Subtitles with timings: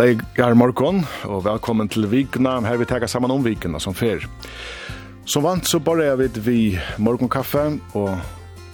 [0.00, 4.22] leikar morgon, og velkommen til vikna, her vi tar saman om vikna som fer.
[5.28, 6.58] Som vant så borra vi vi
[6.96, 7.66] morgonkaffe
[7.98, 8.14] og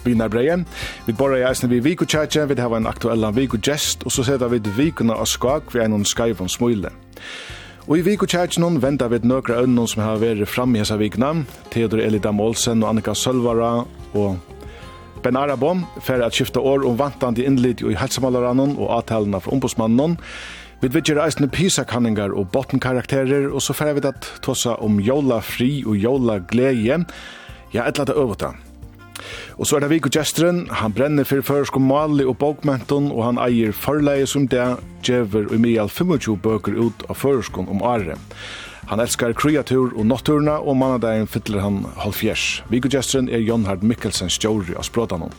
[0.05, 0.61] vinarbreie.
[1.07, 4.61] Vi bare jeg eisne vi vikutjætje, vi har en aktuella vikutjest, og så setter vi
[4.77, 6.93] Vikna og skak vi einon skaivon smule.
[7.89, 11.33] Og i vikutjætjen venter vi nøkra øynene som har vært fremme i hese vikna,
[11.71, 13.81] Theodor Elida Målsen og Annika Sølvara
[14.15, 14.37] og
[15.25, 20.19] Ben Arabom for at skifta år om vantande innlid i helsemalaranen og avtalene fra ombudsmannen
[20.83, 25.81] Vi vidger eisne pisa-kanningar og bottenkarakterer, og så færre vi at tossa om jola fri
[25.87, 26.99] og jola gleie.
[27.73, 28.53] Ja, et lade øvata.
[29.57, 33.41] Og så er det Viggo Gjesteren, han brenner for føresko mali og bokmenton, og han
[33.41, 34.67] eier forleie som det
[35.07, 38.19] djever og mye 25 bøker ut av føreskon om are.
[38.93, 42.63] Han elskar kreatur og notturna, og mannadagen fytler han halvfjers.
[42.69, 45.33] Viggo Gjesteren er Jon Hard Mikkelsen stjåri av språdanon.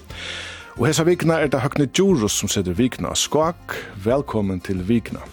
[0.77, 3.73] Og hesa vikna er det Høgne Djurus som sitter vikna skak.
[4.05, 5.23] Velkommen til vikna.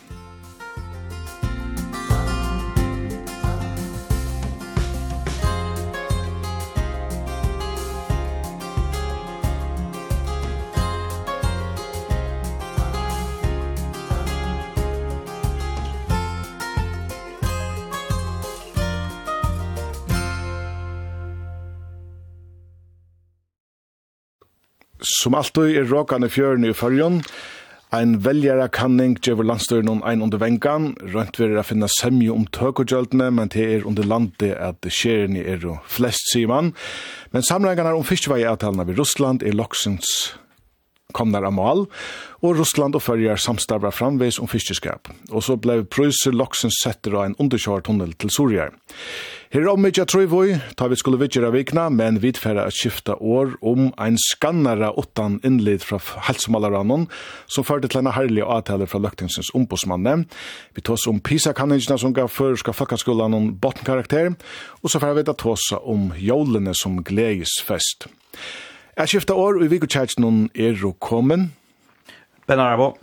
[25.05, 27.21] Som alltid er råkane fjørene i fyrjon.
[27.95, 30.95] Ein veljara kanning djever landstøyren om ein under vengan.
[31.13, 35.63] Rønt vil er finna semje om tøkogjøltene, men det er under landet at skjerene er
[35.63, 36.73] jo flest, sier man.
[37.31, 40.09] Men samrengarna om fiskeveiavtalene ved Russland er loksens
[41.15, 41.85] komnar amal,
[42.43, 45.13] og Russland og Førjar samstarver framveis om fiskeskap.
[45.31, 48.75] Og så blei prøyser loksens setter av en underkjørt tunnel til Soriar.
[49.55, 53.15] Her om ikkje tror vi, ta vi skulle vidgjøre vikna, men vi tfæra at skifta
[53.23, 57.05] år om ein skannara åttan innlid fra halsmalaranon,
[57.47, 60.25] som førte til en herlig avtale fra løktingsens ombudsmanne.
[60.75, 64.33] Vi tås om PISA-kanningene som gav førska fakkaskolan noen bottenkarakter,
[64.83, 68.09] og så får vi da tåsa om jolene som gledesfest.
[68.99, 71.53] Jeg skifta år, og i noen er jo kommen.
[72.49, 72.97] Ben Arabo.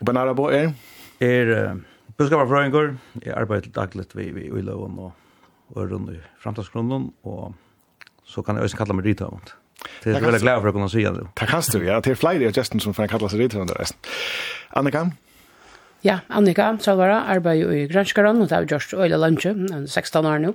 [0.00, 0.74] Og Ben Arabo er?
[1.20, 1.80] Er uh,
[2.18, 2.92] buskaparfrøyngur.
[3.24, 5.12] Jeg arbeider daglig vi, i løven og
[5.76, 7.54] øren i framtidsgrunnen, og
[8.26, 9.56] så kan jeg også kalla meg rithøvende.
[10.04, 11.26] Det er veldig glad for å kunne si det.
[11.38, 11.98] Takk hans du, ja.
[12.04, 13.88] Det er flere av gesten som får kalla seg rithøvende.
[14.76, 15.06] Annika?
[16.04, 19.54] Ja, Annika Salvara arbeider i Grønskaren, og det har vi gjort øyla lunsje,
[19.86, 20.54] 16 år nå.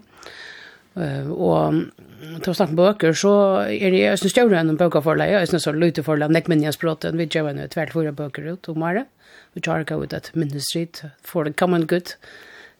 [0.96, 1.82] Uh, og
[2.40, 3.34] til å snakke bøker, så
[3.68, 7.20] er det jeg større enn en bøkerforleg, jeg synes så løyte forleg, nek minnes bråten,
[7.20, 9.10] vi gjør en tvert fire bøker ut om året,
[9.54, 12.16] vi tar ikke ut et minnesrit, for the common good,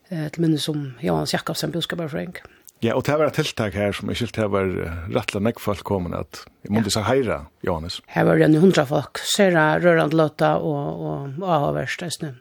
[0.10, 2.38] eh, til minne som Johans Jakobsen budskaparfrøyng.
[2.84, 4.68] Ja, og det var et tiltak her som jeg skilt her var
[5.10, 7.06] rettelig nekk folk kommet, at jeg måtte ja.
[7.08, 8.02] heira, Johannes.
[8.12, 12.34] Her var det en hundra folk, sere rørand låta og, og avhåverst, jeg snu.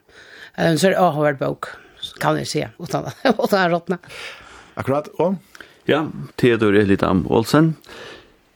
[0.60, 1.70] En sere avhåverd bok,
[2.20, 3.06] kan jeg si, utan,
[3.44, 4.00] utan råttene.
[4.74, 5.38] Akkurat, og?
[5.86, 6.06] Ja,
[6.40, 7.76] Theodor Elitam Olsen.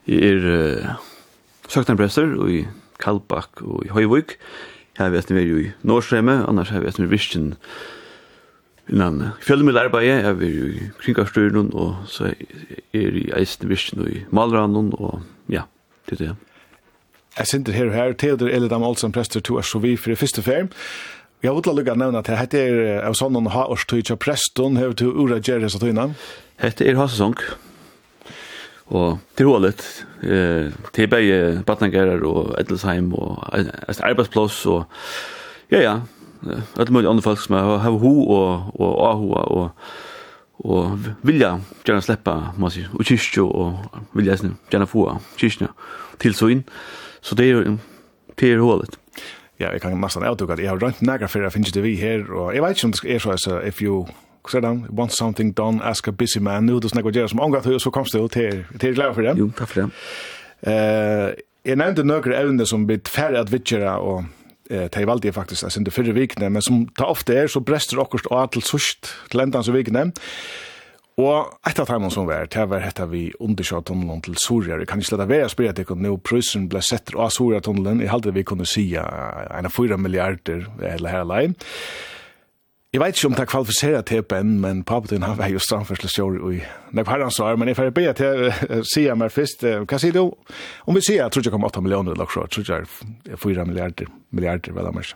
[0.08, 0.96] Jeg er uh,
[1.68, 2.62] søknarprester i
[2.98, 4.38] Kalbakk og i Høyvøk.
[4.98, 7.52] Her vet vi jo i Nordsremme, annars her vet vi Vistjen
[8.88, 12.34] innan fjellmiddelarbeid, jeg er jo i kringkastøyren, og så er
[12.92, 15.22] jeg i eisen virsen og i malranen, og
[15.52, 15.66] ja,
[16.08, 16.34] det er det.
[17.38, 20.18] Jeg sitter her og her, Theodor Elidam Olsen, prester, to er så vi for det
[20.18, 20.72] første ferien.
[21.42, 24.96] Jeg vil lukka nevna at dette er av sånn noen ha årstøy til presten, hever
[24.98, 26.08] du ura gjerres og tøyna?
[26.58, 27.38] Hette er hasesong,
[28.90, 29.84] og til hålet,
[30.26, 34.88] eh, til begge batnangerer og Edelsheim og arbeidsplass og
[35.70, 35.94] ja, ja,
[36.76, 39.70] alla möjliga andre folk som har har ho och och ahu och
[40.52, 43.72] och vilja gärna släppa man säger och kyrkjo och
[44.12, 45.68] vilja gjerne gärna få kyrkna
[46.18, 46.64] till så in
[47.20, 47.78] så det är
[48.34, 48.98] det er hålet
[49.58, 51.96] ja jag kan nesten avtukke at jag har rønt några for att finns det vi
[51.96, 54.06] her, og jeg vet ikke om det er så if you
[54.48, 56.66] så där want something done ask a busy man.
[56.66, 59.34] Nu då snackar jag som angat så kommer det till till glad för det.
[59.36, 59.90] Jo tack för det.
[60.60, 64.24] Eh jag nämnde några ämnen som bit färre att vitchera och
[64.70, 67.98] eh tei valdi faktisk as under fyrre vikne, men som ta ofte er så brester
[67.98, 70.12] okkurst og til sust til endan så vikne.
[71.18, 74.76] Og etter timen som var, det var hette vi undersjøt tunnelen til Soria.
[74.78, 77.32] Jeg kan ikke slette være å spørre at jeg kunne nå prøysen ble sett av
[77.34, 77.98] Soria tunnelen.
[78.04, 81.58] Jeg halte vi kunne si en av 4 milliarder eller her alene.
[82.98, 86.38] Jeg vet ikke om det er kvalifiseret til Ben, men papen har vært jo strandførselsjord
[86.50, 86.56] i
[86.98, 90.32] Nek Herrens år, men jeg får be til å si meg først, hva sier du?
[90.82, 92.80] Om vi sier, jeg tror ikke jeg kom 8 millioner eller så, jeg tror ikke
[92.80, 95.12] jeg er 4 milliarder, milliarder, vel amers.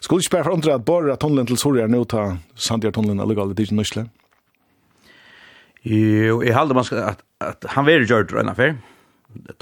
[0.00, 2.24] Skulle ikke bare for forundre at bare tunnelen til Soria nå ta
[2.56, 4.06] Sandgjør-tunnelen eller galt allegale til Nysle?
[5.84, 8.78] Jo, jeg halder man skal, at, at han vil gjøre det enn affær.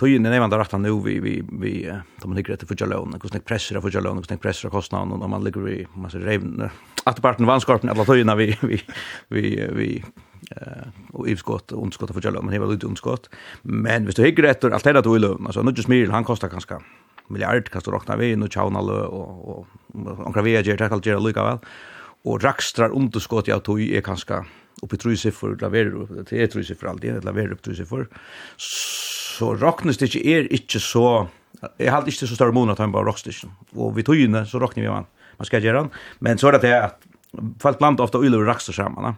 [0.00, 3.44] Tøyen er nevnt rett nu vi, vi, vi, da man ligger etter fyrtja og hvordan
[3.44, 6.70] presser for fyrtja og hvordan presser av kostnadene, og man ligger i, man ser revnene,
[7.05, 8.81] atterparten vannskorpen, alle tøyene vi, vi,
[9.29, 9.44] vi,
[9.76, 9.91] vi,
[10.50, 13.31] eh och utskott och underskott för Jallo men det var lite underskott
[13.62, 15.88] men visst du hygger rätt och allt det där då i lön alltså nu just
[15.88, 16.82] Miril han kostar ganska
[17.29, 19.67] miljard kastar du räkna vid nu chauna alla och och
[20.26, 21.59] och Gravia ger tackal ger lucka väl
[22.25, 24.47] och rakstrar underskott jag tog är ganska
[24.82, 28.09] uppe i tror sig för det är tror sig det laver upp tror sig för
[29.38, 31.29] så ikke er ikke så
[31.79, 33.50] jeg har ikke så større måned at han bare rockstykket.
[33.75, 35.08] Og vi tog tøyene så rockner vi man,
[35.40, 35.88] man skal gjøre han.
[36.23, 37.08] Men så er det det at
[37.62, 39.08] folk blant ofte ulover rakster sammen.
[39.08, 39.17] da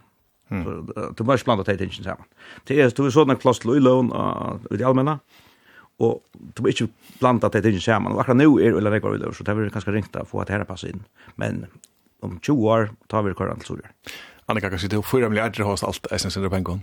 [0.51, 0.89] Mm.
[1.15, 2.27] Du må ikke blanda teit ingen sammen.
[2.67, 5.21] Det er, du er sånn en kloss til uloven ut i allmenna,
[6.03, 6.89] og du må ikke
[7.21, 8.17] blanda teit ingen sammen.
[8.17, 10.51] Og akkurat nå er ulla nekvar ulover, så det er ganske ringt å få at
[10.51, 11.05] her passe inn.
[11.41, 11.69] Men
[12.27, 13.85] om 20 år tar vi det kvar til
[14.51, 16.81] Annika kanske det fyra milliarder har allt essens under pengar.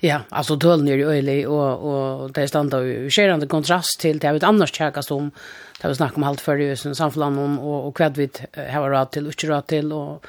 [0.00, 4.32] Ja, alltså tølen är ju öjlig och och det stannar ju skärande kontrast till det
[4.32, 5.30] vi annars käkar om,
[5.82, 8.30] det vi snackar om allt før i som samfällan om och och vi
[8.72, 10.26] har råd till och råd till och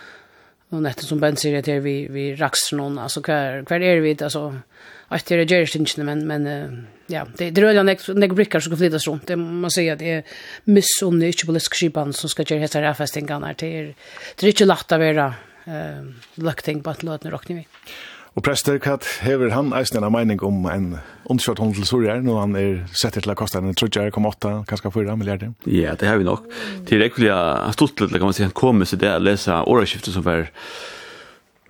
[0.69, 4.18] og nätt som Ben sier att vi vi raxar någon alltså kvar kvar är vi
[4.24, 4.59] alltså
[5.07, 8.77] att det är ju men men ja, det det rör jag nek brickar som kan
[8.77, 9.27] flyttas runt.
[9.27, 10.24] Det man si at det är
[10.63, 13.94] missunnig ikke på läskskipan som ska göra hela fastingarna till
[14.35, 15.33] det är inte lätt att vara
[15.67, 16.05] eh,
[16.41, 17.61] lukting på at løtene rockni.
[17.61, 17.93] vi.
[18.37, 20.91] Og prester, kat hever han eisen en mening om en
[21.25, 25.15] undersøkt hånd til Sorier, når han er sett til å koste en 3,8, kanskje 4
[25.17, 25.55] milliarder?
[25.65, 26.45] Ja, det har vi nok.
[26.85, 29.57] Til rekkelig har stått litt, kan man si, han kom med seg det å lese
[29.65, 30.51] åreskiftet som var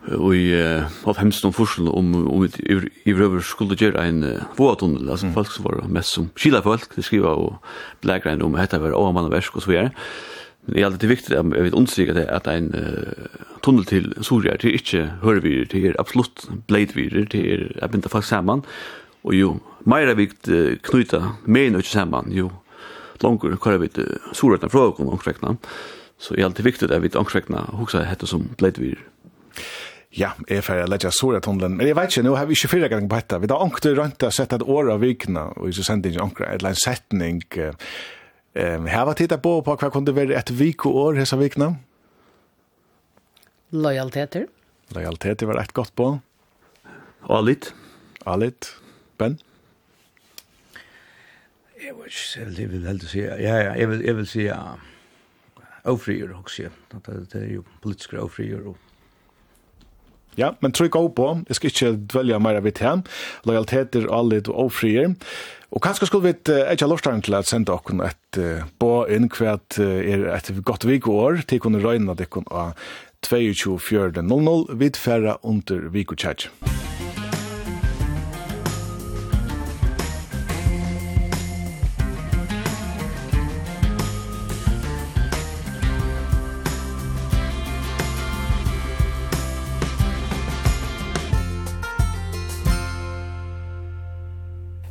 [0.07, 0.43] i
[1.07, 4.21] av hemsen om forskjellen om om i røver skulle gjøre en
[4.55, 7.57] våtunnel, altså folk som var mest som skila folk, de skriver og
[8.03, 9.91] blækrein om dette var overmann og versk og så videre.
[10.67, 14.13] Men Det er alltid viktig at jeg vil understryke det at en uh, tunnel til
[14.21, 18.63] Soria er ikke inte det er absolutt bleidvirer, det er jeg begynte faktisk sammen.
[19.23, 20.49] Og jo, mer er vikt
[20.83, 22.51] knyta med noe sammen, jo,
[23.23, 23.89] langer långt kvar vi
[24.33, 25.57] Soria den frågan om.
[26.17, 29.03] Så det er alltid viktigt att vi anskräkna hoksa hette som bleidvirer.
[30.09, 31.75] Ja, jeg er ferdig å lette Soria tunnelen.
[31.77, 33.37] Men jeg vet ikke, nå har vi ikke fyrre gang på dette.
[33.43, 36.47] Vi har ångte rundt å sette et år av vikene, og så sender ikke anker,
[36.55, 37.41] eller en setning.
[37.53, 37.75] Uh,
[38.57, 41.75] Ehm här var titta på på vad kunde vara ett vikoår hesa vikna.
[43.69, 44.47] Lojaliteter.
[44.87, 46.19] Lojaliteter var ett gott på.
[47.21, 47.73] Alit.
[48.25, 48.75] Alit.
[49.17, 49.37] Ben.
[51.87, 53.41] Jag vil ikke, jeg vil heldig säga.
[53.41, 58.19] ja, ja, jag vil, jag vil säga ja, ofrier også, ja, det er jo politiske
[58.19, 58.77] ofrier och
[60.37, 61.41] Ja, men trykk av på.
[61.47, 63.01] Jag ska inte dvälja mer av det her.
[63.43, 65.15] Lojaliteter, allit och ofrier.
[65.75, 69.27] Og kanskje skulle vi ikke ha lovstaren til å sende dere et uh, på inn
[69.27, 73.03] hvert uh, er et godt vikoår til å kunne røyne dere av 22.00.
[73.27, 76.53] 22.4.00 vidfæra under vikotjætje.
[76.61, 76.86] Musikk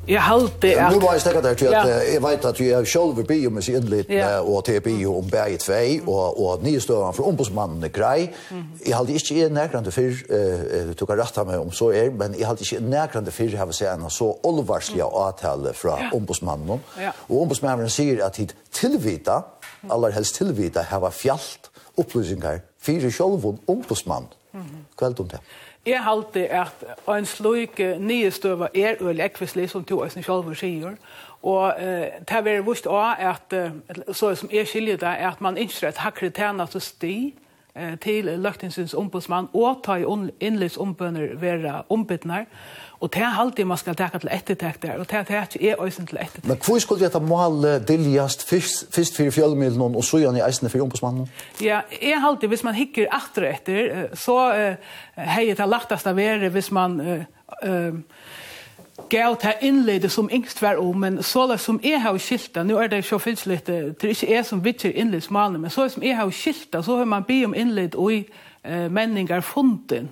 [0.09, 0.93] Jeg halte at...
[0.93, 3.65] Nå var jeg stäcka der til at jeg vet at att jag själv blir med
[3.65, 4.07] sin sig inlit
[4.43, 5.73] och TB om berget 2
[6.13, 8.31] og, og nye står for ombudsmannen er grei.
[8.87, 10.15] Jeg halte ikke en nærkrande fyr,
[10.89, 13.57] du tok jag rätta meg om så er, men jeg halte ikke en närkrande för
[13.57, 16.81] har vi en så olvarslig avtale fra ombudsmannen.
[17.29, 19.43] Og ombudsmannen sier at hit tilvita,
[19.91, 24.27] aller helst tilvita, har fjalt upplysningar för själv ombudsman.
[24.97, 25.41] Kväll om det.
[25.87, 30.97] Jeg halte at en slik nye støve er øyelig ekvislig, som to øyne selv sier,
[31.43, 33.55] og eh, det er vist også at,
[34.17, 37.35] så som jeg skiljer det, at man ikke et hakkere tjener til sti,
[38.01, 40.05] til løgtingssyns ombudsmann, og ta i
[40.41, 42.45] innlivsombønner være ombytner,
[43.01, 45.83] Og det er alltid man skal takke til ettertekt der, og det er ikke er
[45.85, 46.47] øysen til ettertekt.
[46.49, 50.81] Men hvor skulle dette mål diljast først for fjellmiddelen og så gjerne i eisene for
[50.81, 51.29] ombudsmannen?
[51.61, 54.39] Ja, jeg er alltid, hvis man hikker atter etter, så
[55.17, 57.01] heier det lagtast av være hvis man
[59.11, 62.79] gav til innledet som yngst var om, men så det som jeg har skilt nå
[62.81, 66.03] er det så fyllt litt, det er ikke jeg som vitser innledsmannen, men så som
[66.03, 68.23] jeg har skilt så har man be om innled og i
[68.89, 70.09] menningar funden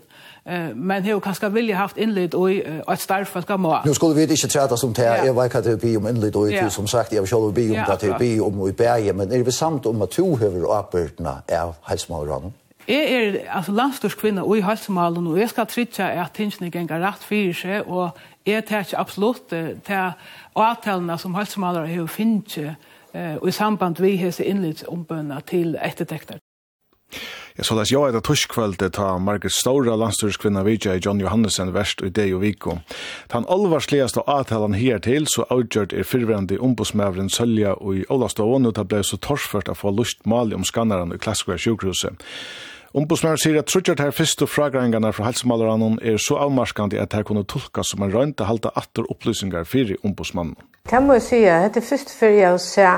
[0.47, 2.51] eh men hur kanske vill jag haft inled och
[2.93, 3.79] ett starkt för ska må.
[3.85, 6.49] Nu skulle vi inte träta som det är vad kan det bli om inled och
[6.49, 6.69] yeah.
[6.69, 9.53] som sagt jag skulle be om att det bli om i berge men är det
[9.53, 12.53] samt om att två höver och apertna är halsmålran.
[12.89, 17.23] Jeg er altså, landstørskvinne og i halsemalen, og jeg skal trytja at tingene ganger rett
[17.25, 18.11] fyrir seg, og
[18.47, 19.49] jeg tar ikke absolutt
[19.87, 20.11] til
[20.55, 22.59] avtalene som halsemalere har finnet
[23.15, 26.39] og i samband vi har innlids ombønna til ettertekter.
[27.55, 32.03] Jeg så det jo det tuskvölde ta Margaret Stora landstyrskvinna vidja i John Johannesen verst
[32.03, 32.81] i det jo viko.
[33.31, 38.75] Den alvarsligaste avtalen her til så avgjørt er fyrverandi ombudsmævren Sølja og i Olavstående og
[38.75, 42.27] det ble så torsført å få lust mali om skannaren i Klaskvær sjukhuset.
[42.91, 47.23] Ombudsmannen sier at trutjert her fyrst og fragrængarna fra helsemaleranen er så avmarskande at her
[47.23, 50.59] kunne tolka som en røynt å halda atter opplysningar fyrir ombudsmannen.
[50.91, 52.95] Det må jeg sier, det er fyrst fyrir jeg å se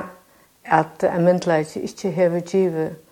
[0.81, 3.03] at en myndleik ikke hever givet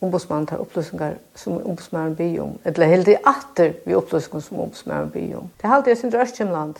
[0.00, 2.58] ombudsmannen tar upplysningar som ombudsmannen byr om.
[2.64, 5.50] Eller helt i atter vi upplysningar som ombudsmannen byr om.
[5.60, 6.74] Det halte jeg sin røstkjemland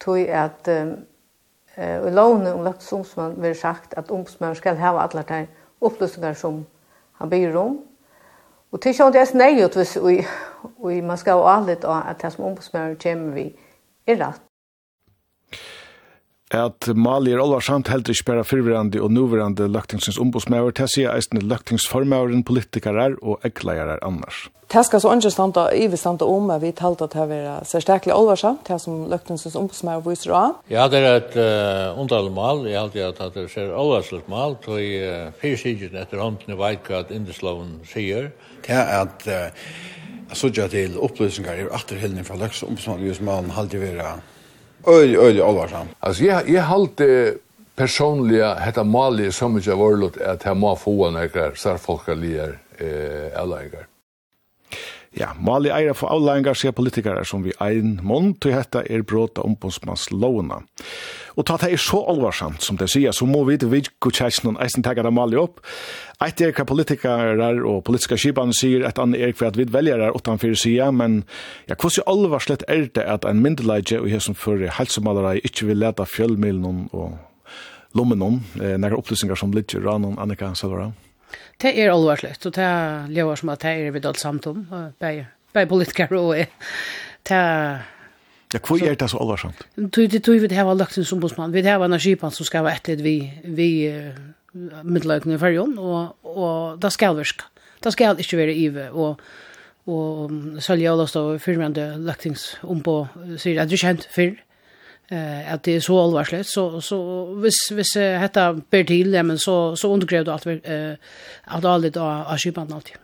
[0.00, 0.94] tog at um,
[1.78, 5.46] uh, i lovene om løktes ombudsmannen vil sagt at ombudsmannen skal ha alle de
[5.80, 6.64] upplysningar som
[7.12, 7.80] han byr om.
[8.72, 10.22] Og til sånn det er snei ut hvis vi,
[10.86, 13.50] vi man skal ha alle at det som ombudsmannen kommer vi
[14.06, 14.40] er rett
[16.52, 21.40] at Mali er alvarsamt heldur ikke bare fyrverandi og nuverandi løgtingsins ombudsmæver, til sier eisne
[21.40, 24.48] løgtingsformæveren, politikarar og eggleirar annars.
[24.72, 28.14] Det skal så ikke standa, vi standa om at vi talte at det var særstaklig
[28.14, 30.54] alvarsamt, det som løgtingsins ombudsmæver viser av.
[30.70, 34.80] Ja, det er et uh, underlig mal, jeg halte at det ser alvarsamt mal, så
[34.80, 38.30] i uh, fyrsidjen etter hånden veit hva at indesloven sier.
[38.64, 39.72] Det er at uh,
[40.32, 44.14] sådja til opplysningar i atterhildning fra løgtingsombudsmæver, just malen halte vera
[44.88, 45.88] Øylig, øylig alvarsam.
[46.00, 47.34] Altså, jeg, jeg halte
[47.76, 52.58] personliga hetta mali som mycket var lut att här må få några så folk lier
[52.78, 53.86] eh allägar.
[55.10, 59.40] Ja, mali eira for avlæringar sé politikarar som vi ein mont til hetta er brota
[59.40, 60.62] ombodsmans lovna.
[61.36, 64.58] Og ta det er så alvarsamt som det sier, så må vi til vidko kjæsnen
[64.62, 65.62] eisen tega dem alle opp.
[66.22, 70.16] Eit er hva politikere og politiska kipan sier, et annet er hva vi velger er
[70.16, 71.22] utanfor sier, men
[71.70, 75.70] ja, hva så alvarslet er det at en myndelige og jeg som fører helsemalere ikke
[75.70, 77.16] vil leta fjellmilen og
[77.98, 80.92] lommen noen, eh, nære opplysningar som ligger rann Annika Selvara?
[81.60, 84.66] Det er alvarslegt, og det er lever som at det er vi dalt samt om,
[85.00, 86.34] bare politikere og
[87.28, 87.84] det er
[88.52, 89.62] Ja, hva er det så alvarsamt?
[89.76, 91.52] Det tror vi det her lagt som bossmann.
[91.52, 94.12] Vi det her var energipann som skal være etter vi, vi uh,
[94.84, 97.48] middeløkene i fergen, og, og det skal virke.
[97.82, 99.20] Det skal ikke være ive, og
[99.90, 100.30] og
[100.62, 103.00] Sølja Olavs og firmende løktings om på
[103.34, 104.36] sier at det er kjent før
[105.10, 106.98] eh at det er så allvarligt så så
[107.42, 110.96] hvis hvis hetta ber til ja men så så undergrev det alt eh
[111.46, 112.94] at alt av av skipan alltid.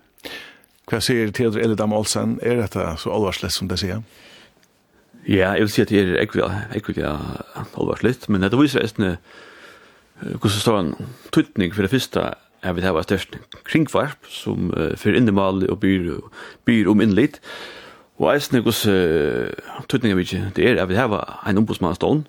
[0.86, 4.02] Hva sier Theodor Eldam Olsen er dette så allvarligt som det sier?
[5.28, 7.04] Ja, jeg vil si at det er ekvilig
[7.76, 9.18] alvars litt, men det viser eisne
[10.18, 10.94] hvordan står en
[11.30, 12.23] tøytning for det første
[12.66, 13.37] er vi det var størst
[13.68, 16.08] kringvarp som uh, for innemal og byr,
[16.66, 17.38] byr om innlitt,
[18.18, 22.25] og eisne hvordan uh, tøytningen vi ikke det er at vi det var en ombudsmannstånd,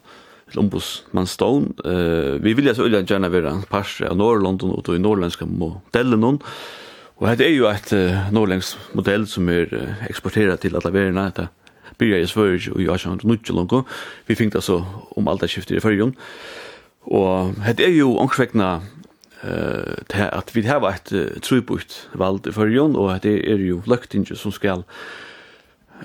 [0.51, 1.81] til ombudsmannstånd.
[1.85, 6.19] Uh, vi vilja så ulike gjerne være en parse av Norrlanden og i norrlandske modellen
[6.19, 6.43] noen,
[7.19, 11.17] Og det er jo et uh, norrlengst modell som er uh, eksporteret til alle verden,
[11.19, 11.49] etter
[11.99, 13.83] byrja i Svörj og i Asjan Nudjelunko.
[14.27, 14.81] Vi finkt så
[15.17, 16.15] om alt det skiftet i fyrjon.
[17.09, 18.69] Og det er jo ångsvekna
[19.43, 24.35] uh, at vi har ett uh, trubukt vald i fyrjon og det er jo løktinge
[24.35, 24.85] som skal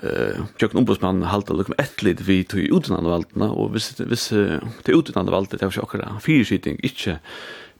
[0.03, 4.91] eh tjokken ombudsmann halda lukum etlit vi to i utanande valdna og viss viss te
[4.91, 7.15] utanande valdet det var sjokkara fyrskitting ikkje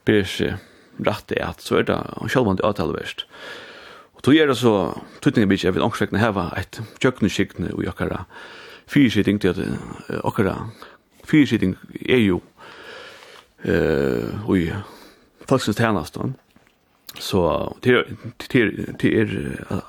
[0.07, 0.55] ber seg
[1.03, 1.99] rett er at så er det
[2.31, 3.25] sjølvande avtaleverst.
[3.27, 3.64] Eh
[4.25, 4.71] Tog er det så,
[5.21, 8.23] tøytningen blir ikke, jeg vil ångsvekkene heva et kjøkkenskikkene og jokkara
[8.89, 9.59] fyrsitting til at
[10.25, 10.55] okkara
[11.29, 11.75] fyrsitting
[12.09, 12.41] er jo
[13.65, 14.71] eh i
[15.49, 16.17] folksens tjenest.
[17.19, 17.41] Så
[17.81, 19.29] til er,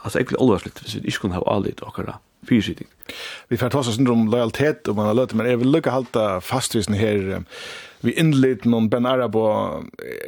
[0.05, 2.89] altså jeg vil alvarslitt hvis vi ikke kunne ha avlitt okkara fyrsitting.
[3.49, 6.41] Vi får ta oss om lojalitet og man har løtt, men jeg vil lukke halte
[6.41, 7.43] fastvisen her
[8.07, 9.45] vi innleden noen Ben Arabo.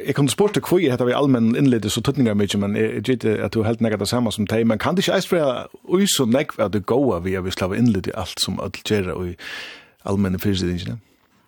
[0.05, 3.25] Jeg kan spørre hvor jeg heter vi allmenn innledes så tøtninger mye, men jeg vet
[3.25, 6.07] at du helt nekket det samme som deg, men kan det ikke eist være ui
[6.09, 9.13] så nekk at det går vi at vi slava innlede i alt som alt gjør
[9.15, 9.35] og i
[10.09, 10.99] allmenn fyrsidingene?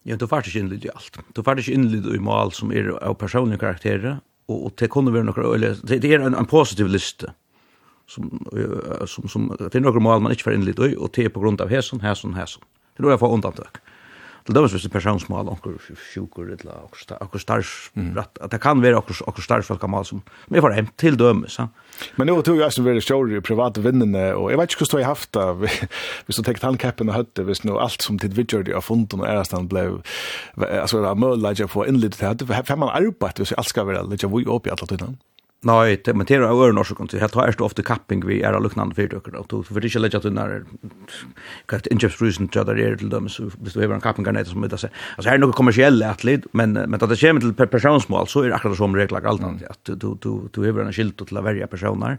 [0.07, 1.21] Ja, du får ikke innlede i alt.
[1.35, 4.19] Du får ikke innlede i mål som er av personlige karakterer,
[4.49, 7.29] og, og det kunne være noe, det er en, en positiv liste
[8.11, 8.27] som
[9.07, 11.61] som som det er några mål man inte får in lite och te på grund
[11.61, 12.61] av häsen häsen häsen.
[12.97, 13.67] Det då jag får undantag
[14.45, 15.77] til dømes hvis det er personsmål, onkur
[16.11, 20.91] sjukur, onkur stars, at det kan være onkur stars folk amal som vi får hjem
[21.01, 21.59] til dømes.
[22.17, 25.01] Men nå tog jeg som veldig sjåri i private vinnene, og jeg vet ikke hvordan
[25.03, 25.87] jeg har haft det,
[26.25, 29.29] hvis du tenkt handkappen og høtte, hvis nå alt som tid vidgjør av funden og
[29.29, 29.87] ærestan ble,
[30.57, 34.25] altså, mølla, jeg får innlitt til høtte, for man arbeid hvis alt skal være litt
[34.25, 35.19] av vi oppi alle tiden.
[35.61, 37.19] Nei, det, men det er jo norsk kontor.
[37.21, 40.25] Helt har ofte kapping vi er av luknande fyrtøkker, og du får ikke legge at
[40.25, 40.63] du nær
[41.69, 44.33] kvart innkjøpsfrysen til at det er til dem, så hvis du hever en kapping er
[44.39, 44.89] nede som vil seg.
[45.19, 48.49] Altså her er noe kommersielle atlet, men, men at det kommer til personsmål, så er
[48.49, 51.45] det akkurat som regler alt annet, at du, du, du hever en skilt til å
[51.45, 52.17] verja personer.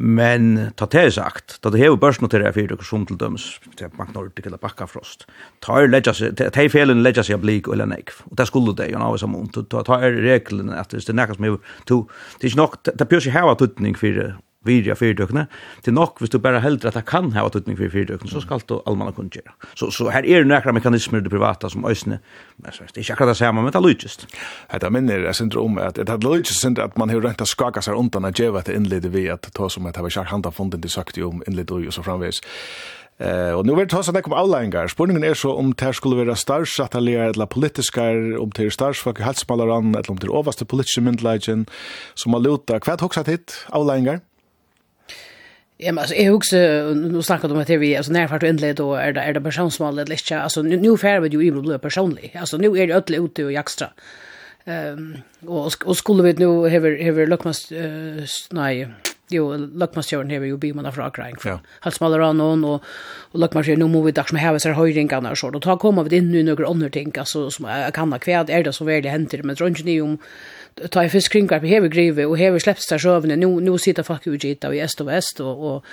[0.00, 3.34] Men ta det sagt, da det hever børsnotere fyrtøkker som til dem,
[3.76, 5.26] til Bank Nordic eller Bakkafrost,
[5.60, 8.38] ta er legge seg, ta er felen legge seg av blik og eller nekv, og
[8.38, 11.20] det skulle det, jo, nå er det samme, ta er reglene at hvis det er
[11.20, 11.76] nekka som hever,
[12.60, 14.22] nok, det bør ikke hava tutning for
[14.68, 15.46] virja fyrdøkene,
[15.84, 18.60] til nok hvis du bare heldur at det kan hava tutning for fyrdøkene, så skal
[18.68, 19.54] du allmanna kunne gjøre.
[19.74, 22.20] Så, så her er nekra mekanismer i det privata som øsne,
[22.60, 24.26] det er ikke akkurat det samme, men det er lydgjist.
[24.72, 27.48] Hetta minner jeg synder om at det er lydgjist synder at man har rent å
[27.48, 30.32] skaka seg undan at djeva til innlede vi at ta som at det var kjær
[30.34, 32.44] handa fonden de sagt jo om innlede og så framvis.
[33.20, 34.88] Eh, och nu vill ta seg nekk om avlæringar.
[34.88, 38.06] Spurningen är så om det skulle vara starsatalier eller politiska
[38.40, 41.66] om det er starsfak i halsmalaran, eller om det är overste politiska myndelagen
[42.14, 42.78] som har luta.
[42.80, 44.20] Hva också hoksa hit avlæringar?
[45.76, 46.56] Ja, men alltså jag också
[46.94, 49.34] nu snackar de om att vi alltså när fart och ändligt då är det är
[49.34, 50.40] det personsmål eller inte.
[50.40, 52.36] Alltså nu, nu färd vi ju i blod personligt.
[52.36, 53.88] Alltså nu är det ödle ute och jakstra.
[54.64, 58.88] Ehm um, och och skulle vi nu hever hever luckmas uh, nej
[59.30, 61.38] jo luckmarsjören här ju bi man från Ukraina.
[61.44, 61.60] Ja.
[61.80, 62.82] Halt smalare an och
[63.32, 66.04] och luckmarsjören nu måste vi dags med här så höjringarna och så då ta kommer
[66.04, 68.84] vi inn nu några andra ting altså som jag kan ha kvad är det så
[68.84, 70.18] väl henter men tror ni om
[70.90, 74.26] ta en fiskringar vi hever greve och hever släpps där sjövnen nu nu sitter folk
[74.26, 75.84] ju gita och öst och väst och och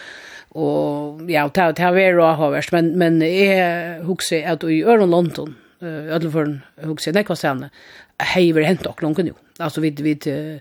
[0.49, 5.55] och ja ta ta ver og ha men men är huxar att i Örland London
[5.81, 7.65] ödleförn huxar det kvar sen
[8.23, 9.35] hever hent og någon jo.
[9.59, 10.59] Alltså vid vid uh,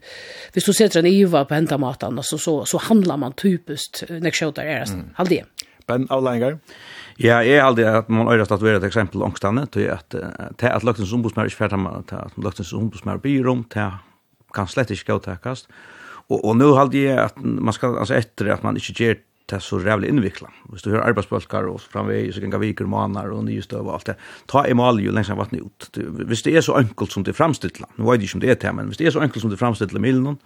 [0.53, 4.31] vi så setter en Eva på henta maten så så så handlar man typiskt när
[4.31, 4.93] skjuter er det.
[4.93, 5.11] Mm.
[5.15, 5.45] Halt det.
[5.87, 6.59] Ben Aulinger.
[7.19, 10.15] Ja, jeg er aldri at man øyre at vi er et eksempel ångstande, til at,
[10.59, 13.95] til at løgtens ombudsmær ikke fjertar man, til at løgtens ombudsmær byr om, til
[14.57, 15.71] kan slett ikke gautakast.
[16.29, 19.19] Og, og nå halde jeg at man skal, altså etter at man ikke gjør
[19.51, 20.49] det så rævlig innvikla.
[20.73, 24.11] Hvis du hører arbeidsbølkar og framvei, så kan viker, manar og nye støv og alt
[24.11, 24.17] det.
[24.51, 25.89] Ta emalje jo lengst av vattnet ut.
[25.95, 28.51] Du, hvis det er så enkelt som det framstilla, nå vet jeg ikke om det
[28.51, 30.39] er det, men hvis det er så enkelt som det framstilla milen,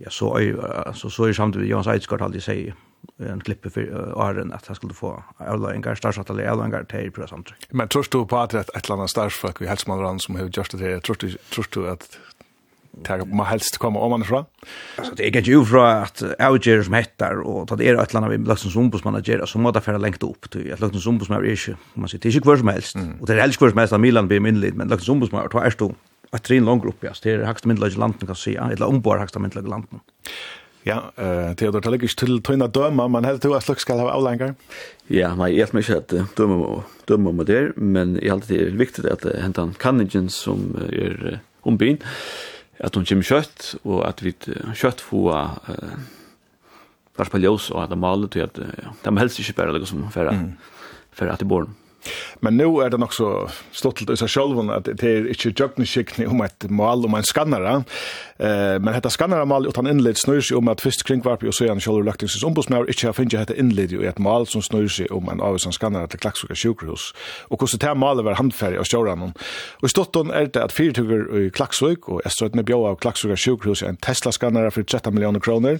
[0.00, 2.76] ja, så er, så, så er det samtidig Johans Eidsgård aldri sier
[3.22, 3.86] en klippe for
[4.18, 7.68] åren at jeg skulle få avløyngar, starsatt eller avløyngar til prøve samtrykk.
[7.72, 10.80] Men tror du på at et eller annet starsatt vi helst som har gjort det
[10.80, 12.08] til, tror du at
[13.04, 14.44] tar man helst kommer om man va.
[14.96, 18.26] Alltså det är ju fra att Alger som heter och att det är ett land
[18.26, 21.68] av Luxemburgs ombudsman att göra så måste färra längt upp till att Luxemburgs ombudsman är
[21.68, 23.20] ju man säger det är ju kvar som helst Mm.
[23.20, 25.64] och det är helst kvar som helst av Milan blir minlid men Luxemburgs ombudsman tar
[25.64, 25.94] är stor
[26.30, 29.38] att trin långt grupp ja det är högsta myndigheten landet kan säga eller ombor högsta
[29.38, 29.90] myndigheten landet.
[30.82, 34.10] Ja, eh det är det till tvinna döma man helt tror att Lux ska ha
[34.10, 34.54] avlängar.
[35.06, 39.04] Ja, nej, jag menar att döma döma med det, men i allt det är viktigt
[39.04, 41.98] att hända kanningen som är ombyn
[42.84, 45.96] at hon kjem kjøtt, og at vi kjøtt få uh,
[47.16, 48.68] varpa ljøs og at det maler til at de
[49.04, 50.52] det helst ikke bare liksom som for, mm.
[51.16, 51.68] for at i bor.
[52.44, 53.30] Men nu er det nok så
[53.74, 57.80] slått til seg selv at det er ikke jøgneskikning om et mal om en skannere,
[58.38, 61.64] Eh men detta skannar mal utan inleds snur sig om at fyrst kringvarp og så
[61.64, 65.10] ein skall luktingsins ombodsmær ikkje har finnja hetta inled i ett mal som snur sig
[65.10, 67.12] om en avsan skannar til Klaksvika sjukhus.
[67.50, 69.32] Og kussu tær mal ver handferð og och
[69.82, 73.96] Og stotton er det at fyrtuger i Klaksvik og Estrøtne bjóa av Klaksvika sjukhus en
[73.96, 75.78] Tesla skannar for 13 millioner kroner.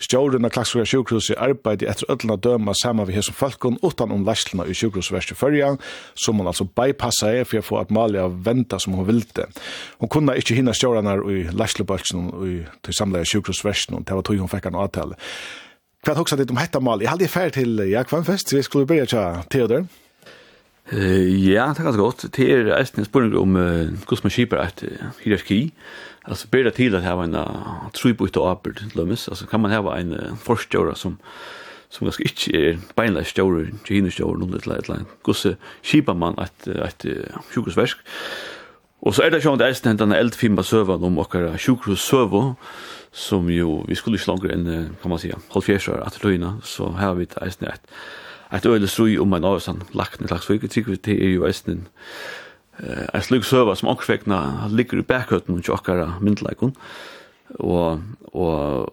[0.00, 4.64] Stjóran av Klaksvika sjukhus arbeiddi etter øllna døma saman við som falkon utan om læslna
[4.66, 5.76] i sjúkrahúsverki førja,
[6.14, 9.18] som hon altså bypassa er for at Malia venta som hon ville
[9.98, 14.26] Hon kunna inte hinna stjóranar i læslubø falskene og til samlet sjukhusversen, og det var
[14.26, 15.18] tog hun fikk en avtale.
[16.06, 17.02] Hva er det om hette mal?
[17.02, 19.88] Jeg hadde ferd til Jack Vanfest, så jeg skulle begynne til Theodor.
[20.88, 22.24] Uh, ja, det er ganske godt.
[22.32, 24.84] Det er en spørning om uh, hvordan man kjiper et
[25.24, 25.74] hierarki.
[26.24, 29.28] Altså, ber det til at det var en uh, trubut og arbeid, lømmes.
[29.28, 31.18] Altså, kan man ha en uh, forstjører som
[31.88, 35.12] som ganske ikke er beinleis stjåre, kjene stjåre, noe eller annet.
[35.24, 38.02] Gosse kjiper man et, et, et sjukosversk?
[39.06, 42.56] Og så er det sånn at eisen hentan eldfimba søvan om okkara sjukhus søvo,
[43.14, 44.66] som jo, vi skulle ikke langer enn,
[45.00, 47.94] kan man sija, halvfjersar at løyna, så her har vi eisen et,
[48.58, 51.86] et øyelig strui om en avsan lagt ned lagsvig, trykker vi er jo eisen
[52.78, 56.74] en slug søva som ankerfekna ligger i bækhøtten og tjokkara myndleikon,
[57.58, 58.92] og, og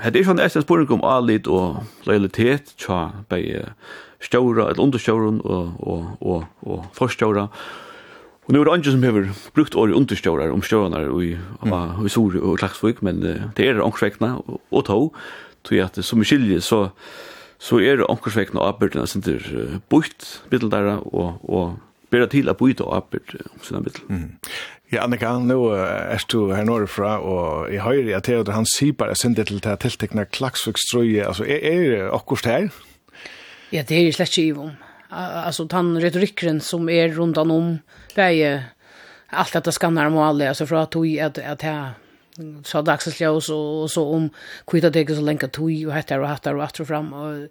[0.00, 3.58] her er sjående eisen spurning om alit og lojalitet, tja, bei
[4.20, 7.89] stjaura, eller understjaura, og, og, og, og forstjaura, og
[8.50, 11.74] Og nu er det andre som har brukt året understjårar om stjårar i, mm.
[12.02, 15.20] i Sori og Klagsvik, men uh, det er ångsvekna og, og tog,
[15.62, 16.80] tog at som vi skiljer så,
[17.62, 19.46] så er det ångsvekna og avbyrdene som er
[19.86, 21.78] bort middeldæra og, og
[22.10, 24.02] bedre til å byta og avbyrd om sina middel.
[24.10, 24.28] Mm.
[24.90, 29.14] Ja, Annika, nu er du her norrfra, og jeg hører at det han sier bare
[29.14, 32.70] sin det til å tiltekne Klagsvøkstrøye, altså er, er det akkurat her?
[33.70, 34.74] Ja, det er slett ikke i om
[35.10, 37.78] alltså han retoriken som är er runt om
[38.14, 38.64] bäge
[39.30, 41.92] allt detta skannar och alla alltså för att tog att att här
[42.64, 44.30] så dagsljus och, och så om
[44.66, 47.48] kvita det så länka tog och heter och heter och åter fram och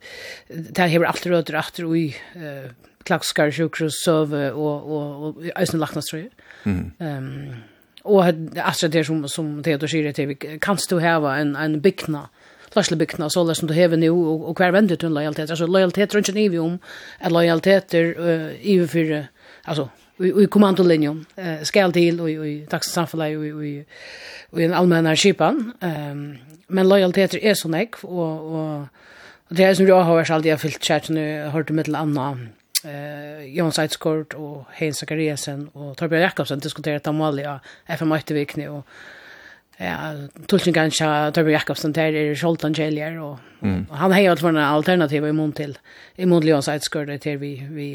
[0.48, 2.72] det här har allt rötter åter och i eh,
[3.04, 6.24] klackskar sjukhus serve och och och ösn lacknaströ.
[6.64, 6.92] Mm.
[7.00, 7.56] Ehm um,
[8.04, 8.24] och
[8.64, 12.30] alltså det som som det då säger det kan du ha en en bikna
[12.72, 15.50] flashlebygna så där som du häver nu och, och kvar vänder till lojalitet.
[15.50, 16.80] Alltså lojalitet runt inte i om
[17.20, 19.28] att lojaliteter uh, i för
[19.64, 23.76] alltså i kommandolinjen eh, skal til og i taxsamfunnet og i,
[24.58, 25.74] i, en allmänna skipan.
[25.82, 26.38] ehm
[26.70, 28.88] men lojaliteter er så näck og, og,
[29.50, 32.28] det er som jag har vært alltid jeg fyllt kjært, jeg hørte med til Anna,
[32.86, 38.70] eh, Jon Seidsgård og Hein Zakariasen og Torbjørn Jakobsen diskuterat om målet av FM8 vikne
[38.70, 38.84] og
[39.80, 40.12] ja,
[40.52, 43.86] tulsningen til Torbjørn Jakobsen der er Scholten Kjellier, og, mm.
[43.90, 45.78] og han har jo alt for en alternativ i mån til,
[46.20, 47.86] i mån til Jons Eidsgård, til vi, vi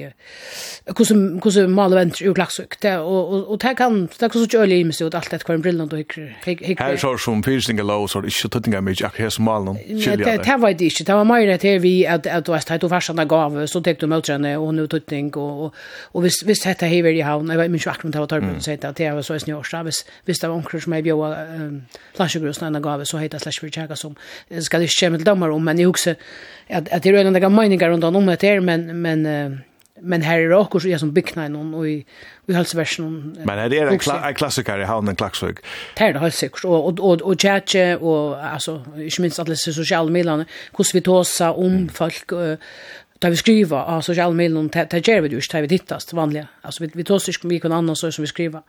[0.89, 4.47] hvordan, hvordan maler venter ur klagsøk, det, og, og, og det kan, det kan så
[4.49, 6.81] ikke øye i meg ut alt etter hver en brillene du hikker.
[6.81, 9.75] Her så som fyrstinger lov, så er det ikke tøttinger mye, ikke her som maler
[9.75, 10.41] noen Kjellier.
[10.41, 13.29] Det var det ikke, det var mer til vi, at, at du har du farsene
[13.29, 15.85] gav, så tek du møtrene, og nå tøtting, og, og,
[16.17, 18.57] og hvis, hvis dette hever i havn, jeg vet ikke akkurat om det var Torbjørn,
[18.57, 18.65] mm.
[18.65, 21.37] så det var så i snjørsta, hvis, hvis det var omkring som jeg bjør,
[22.19, 24.17] Lasjegrøsene en gave, så heter slash for checka som
[24.61, 26.15] ska det kjemme til dommer om, men jag också
[26.71, 29.63] att att det är en av meninger runt om det här men, men
[30.03, 32.07] men här är det också jag som byggna någon och i
[32.47, 33.37] i halsversion.
[33.45, 35.57] Men är det en klassiker i Havnen Klaxvik.
[35.97, 40.11] Det är det helt säkert och och och och och alltså inte minst alla sociala
[40.11, 40.45] medier
[40.77, 42.33] hur vi tåsa om folk
[43.25, 46.49] där vi skriver av sociala medier och det gör vi ju inte, vi tittast vanliga.
[46.63, 48.63] Alltså vi, vi tar sig om vi kan annan så som vi skriver.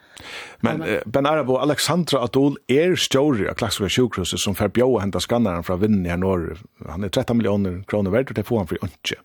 [0.60, 5.20] Men eh, Ben Arabo, Alexandra Adol är större av Klaxvika sjukhuset som får bjöa hända
[5.20, 6.58] skannaren från vinnen här norr.
[6.88, 9.15] Han är 13 miljoner kronor värd och det får han för inte.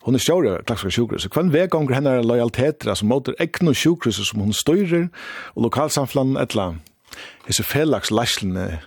[0.00, 0.18] Hon är
[0.56, 1.32] av Klaxvika sjukhuset.
[1.32, 5.08] Kvann vägonger henne lojaliteter som måter egna sjukhuset som hon styrer
[5.54, 6.36] och lokalsamflan
[7.46, 8.78] är så felags läslene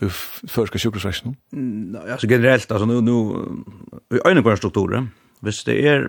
[0.00, 0.08] i
[0.48, 1.36] förska sjukhusväsen.
[1.52, 3.16] Mm, alltså generellt, alltså nu, nu
[4.16, 5.06] i ögonkvarna strukturer,
[5.40, 6.08] hvis det är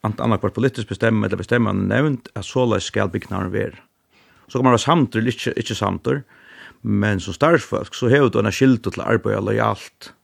[0.00, 3.78] ant annat kvart politiskt bestämma eller bestämma nämnt att såla ska byggnaden vara.
[4.48, 6.08] Så kommer det samt eller inte, inte samt,
[6.80, 10.14] men som starfsfolk så har du en skilt till arbete lojalt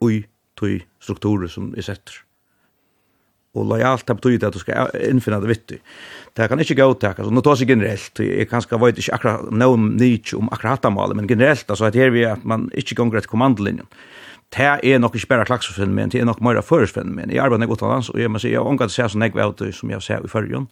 [0.00, 0.28] Oj,
[0.60, 2.14] tui strukturer som är sätter
[3.54, 5.80] og lojalt det betyr at du skal innfinna det vittig.
[6.36, 9.16] Det kan ikke gå til, altså, nå tar seg generelt, jeg kan skal veit ikke
[9.16, 12.94] akkurat noen nytt om akkurat hattamålet, men generelt, altså, at her vi at man ikke
[13.00, 13.90] gonger etter kommandolinjen.
[14.50, 17.30] Det er nok ikke bare klaksfenomen, det er nok mer føresfenomen.
[17.30, 19.66] Jeg arbeider godt annet, og jeg må si, jeg omgår det ser sånn jeg vet
[19.74, 20.70] som jeg ser i førjen,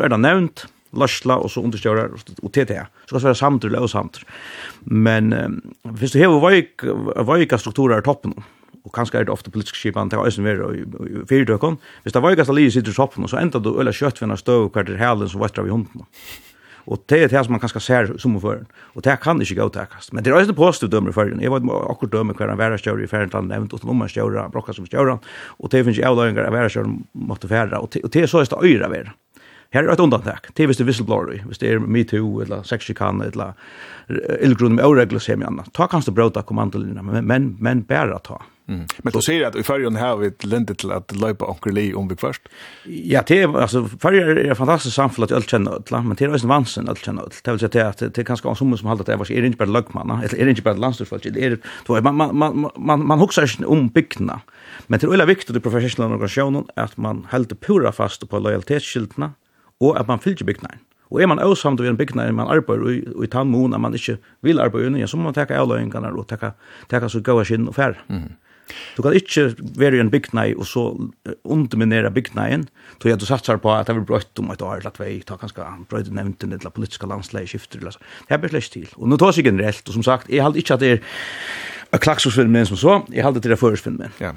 [0.00, 2.08] og, og, og, og, og, lösla och så understöra
[2.42, 2.72] og TT.
[3.06, 4.24] Så kan det vara samtal och samtal.
[4.80, 6.82] Men um, visst du har veik
[7.26, 8.34] veika strukturer i toppen
[8.84, 10.84] og kanskje er det ofte politisk skipan til Øysen mer i
[11.28, 11.78] fyrdökon.
[12.02, 14.70] Hvis det var ju ganska lite sitter i toppen så enda du øyla kjøttfinna støv
[14.72, 16.06] hver til det som så vi hunden.
[16.86, 18.66] Og det er det som man kanskje ser som om føren.
[18.94, 20.12] Og det kan ikke gå täckas.
[20.12, 21.40] Men det är ju post dømer i føren.
[21.40, 24.08] Jeg vet akkurat dømer hver en värre större i føren til han nevnt, og noen
[24.08, 25.18] större brokka som större.
[25.58, 28.44] Og det finnes ikke avløyngar av värre större måtte färra Og det er så er
[28.44, 29.12] det øyre värre.
[29.70, 30.48] Her er et undantak.
[30.54, 33.52] Det er hvis det er whistleblower, hvis det er MeToo, eller sexsjikan, eller
[34.42, 35.62] illgrunn med åregler, sier anna.
[35.76, 38.40] Ta kanskje bråta kommandolinjerna, men, men, men bæra ta.
[38.70, 38.84] Mm.
[39.02, 42.06] Men du sier at i fyrrjon har vi lindet til at løypa onker li om
[42.10, 42.46] vi først?
[42.86, 46.34] Ja, det er, altså, fyrrjon er et fantastisk samfunn at ølt kjenner men det er
[46.34, 47.42] også en vansen ølt kjenner øtla.
[47.46, 49.62] Det vil si at det er kanskje som som halda at det er, er ikke
[49.64, 51.58] bare løgmanna, eller er ikke bare landstyrsfolk, er,
[52.02, 54.40] man, man, man, man, man huxar ikke om bygdina.
[54.88, 59.34] Men det er veldig viktig i professionella organisationen at man helder pura fast på lojalitetsskyldene,
[59.80, 60.82] og at man fylgjer bygnaren.
[61.10, 64.18] Og er man åsamt ved en bygnare man arbeider i, i tannmån, at man ikke
[64.46, 66.52] vil arbeide under, så må man teka avløyingene og teka,
[66.90, 67.98] teka så gode skinn og færre.
[68.08, 68.30] Mm.
[68.96, 70.84] Du kan ikke være i en byggnei og så
[71.42, 72.68] underminere byggneien,
[73.02, 75.18] så jeg du satsar på at det vil brøtt om et år eller at vi
[75.26, 78.04] tar kanskje brøtt nevnten eller politiske landsleie skifter eller så.
[78.28, 78.88] Det er bare slett til.
[78.96, 81.02] Og nå tar jeg generelt, og som sagt, jeg halte ikke at det er
[81.98, 84.10] klaxosfilmen som så, jag hade till det förstfilmen.
[84.18, 84.32] Ja.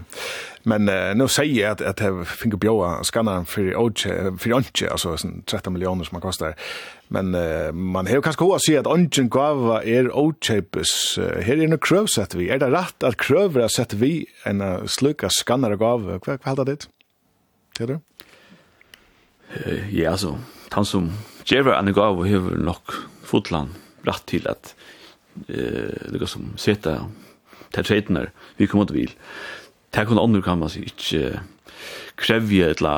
[0.63, 4.89] Men uh, nu säger jag att att jag fick bjöa skanna för Oche för onche
[4.91, 6.55] alltså sån 13 miljoner som man kostar.
[7.07, 11.17] Men uh, man har kanske hört sig att Oche Guava är Ochepes.
[11.17, 12.49] Uh, här är en kröv sett vi.
[12.49, 16.87] Är det rätt att krövra sett vi en uh, sluka skannare gav vad vad det?
[17.77, 17.99] Det du?
[19.65, 20.37] Eh ja så.
[20.69, 21.11] han som
[21.45, 22.75] Jerry and Guava har nog
[23.23, 23.69] fotland
[24.01, 24.75] rätt till att
[25.47, 27.05] eh det går som sätta
[27.73, 29.15] til treitene vi kommer til vil.
[29.93, 31.41] Det kunne andre kan man si ikke
[32.17, 32.93] krevje et la,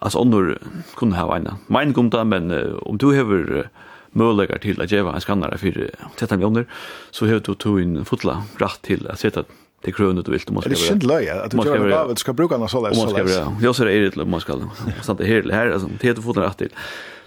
[0.00, 0.56] altså andre
[0.96, 3.68] kunne ha en mening om det, men om du hever
[4.16, 5.76] möjligheter til å gjøre en skannere for
[6.16, 6.68] 13 millioner,
[7.12, 9.44] så hever du to en fotla rett til å sette
[9.84, 10.42] det krönet du vil.
[10.46, 10.68] du måste.
[10.68, 12.94] Det är synd löje att du gjør det av ska bruka något sådär.
[12.96, 13.56] Man ska göra.
[13.60, 14.60] Jag ser det är det man ska.
[15.02, 16.70] Sant det her, här alltså det heter foten rett til.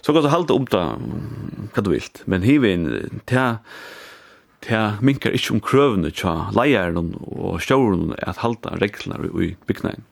[0.02, 0.86] Så kan du halte om det
[1.74, 2.04] hva du vil.
[2.26, 3.58] Men hiver inn, til
[4.62, 10.06] Det minkar ikkje om krøvene tja leieren og sjåren at halda reglene i bygnægen.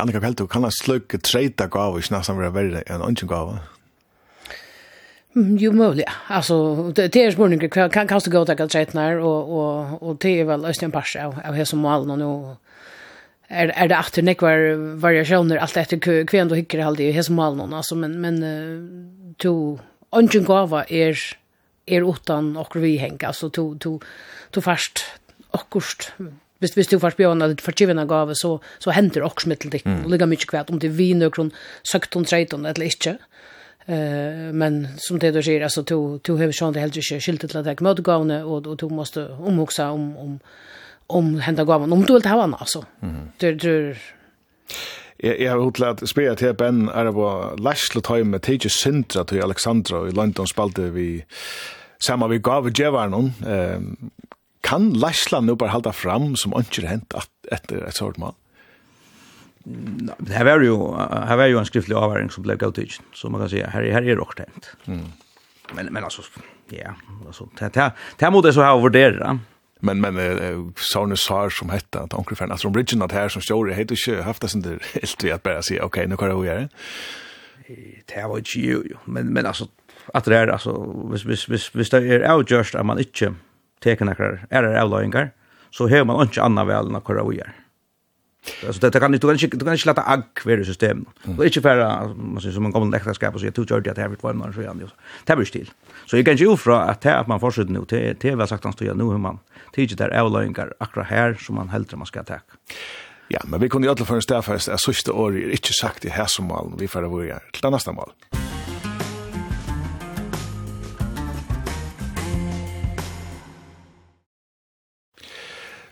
[0.00, 3.62] Annika Peltu, kan jeg slukke treita gava ikke nesten være verre enn ønsken gava?
[5.36, 6.04] Jo, mulig.
[6.32, 6.56] Altså,
[6.96, 10.64] det, det er spørninger, kan kanskje gå til treitene og, og, og det er vel
[10.68, 12.30] Østjen Pars av, av hese målen, og nå
[13.48, 14.64] er, er det alltid nekvar
[15.00, 18.40] variasjoner, alt etter kvenn du hikker alltid i hese målen, altså, men, men
[19.40, 19.76] to,
[20.16, 21.20] ønsken gava er
[21.86, 24.00] er utan och vi hänga så to to
[24.50, 25.04] to fast
[25.50, 26.12] akkurst
[26.58, 30.10] hvis hvis du fast bjørna det fortjevna gave så så henter och mittel dik mm.
[30.10, 33.18] ligga mycket kvært, om det vi nökron sökt hon trejton eller inte
[33.88, 37.44] eh men som det då sier, alltså to to har ju det helt ju skilt
[37.44, 40.40] at jeg mot gåne og, og to måste omhuxa om om
[41.08, 42.84] om hända gaven om du vill ta annars så
[43.40, 43.96] det det
[45.22, 47.28] Jeg, jeg har utlært spyrir til Ben er på
[47.64, 51.24] Lashlo Time med Tejas Sintra til Alexandra i London spalte vi
[52.02, 54.10] Samma vi gav djevaren hon, um,
[54.66, 57.14] kan Læsland nu bara halda fram som ønsker hent
[57.52, 58.34] etter et sånt mal?
[59.66, 62.74] Det her var jo, her var jo en skriftlig avværing som ble gav
[63.14, 64.70] så man kan si, her, her er det hent.
[64.86, 65.06] Mm.
[65.74, 66.22] Men, men altså,
[66.70, 66.94] ja,
[67.26, 69.36] altså, det, det, det må det så her å da.
[69.80, 73.66] Men men eh, Sarne Sar som hetta att onkel Fern alltså original här som står
[73.66, 76.46] det heter ju haft det inte helt vi att bara säga okej nu kan jag
[76.46, 76.68] göra det.
[78.06, 79.68] Det var ju men men alltså
[80.14, 80.72] att det är alltså
[81.12, 83.34] vis vis vis vis det är out just att man inte
[83.80, 85.30] tar några är det avlöjningar
[85.70, 87.52] så hör man inte annan väl när kör vi gör.
[88.66, 91.04] Alltså det kan inte du kan inte du kan inte låta agg vara system.
[91.24, 91.36] systemet.
[91.38, 93.82] Det är inte för man säger som man kommer läkta skapa så jag tog jag
[93.82, 94.90] det här vid tvåan så igen.
[95.24, 95.70] Det blir still.
[96.06, 98.72] Så jag kan ju ofra att att man fortsätter nu till till vad sagt han
[98.72, 99.38] står nu hur man
[99.74, 102.38] tidigt där avlöjningar akra här som man helt man ska ta.
[103.28, 106.04] Ja, men vi kunde ju alla för en fast att sista året är inte sagt
[106.04, 108.10] i här som mal vi för att vara till nästa mal.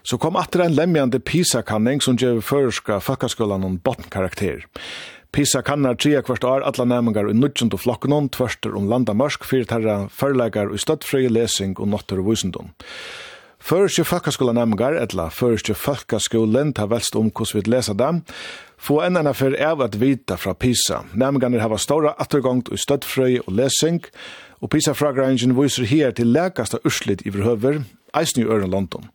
[0.04, 4.66] Så kom atter en lemjande PISA-kanning som gjør føreska fakkaskolan om bottenkarakter.
[5.32, 9.64] PISA kannar tria kvart år alla næmingar i nudjund og flokkenon, tvørster om landamørsk, fyrir
[9.70, 12.68] terra førlegar og støttfri lesing og notter og vusendom.
[13.64, 18.20] Føreske fakkaskolanæmingar, etla føreske fakkaskolen, ta velst om hos vi lesa dem,
[18.76, 21.00] få enn enn fyrir av at vita fra PISA.
[21.16, 24.04] Næmingarnir hava stora attergångt og støttfri og lesing,
[24.60, 29.08] og PISA-fragrangin viser her til lækasta urslit i verhøver, eisen i øren London.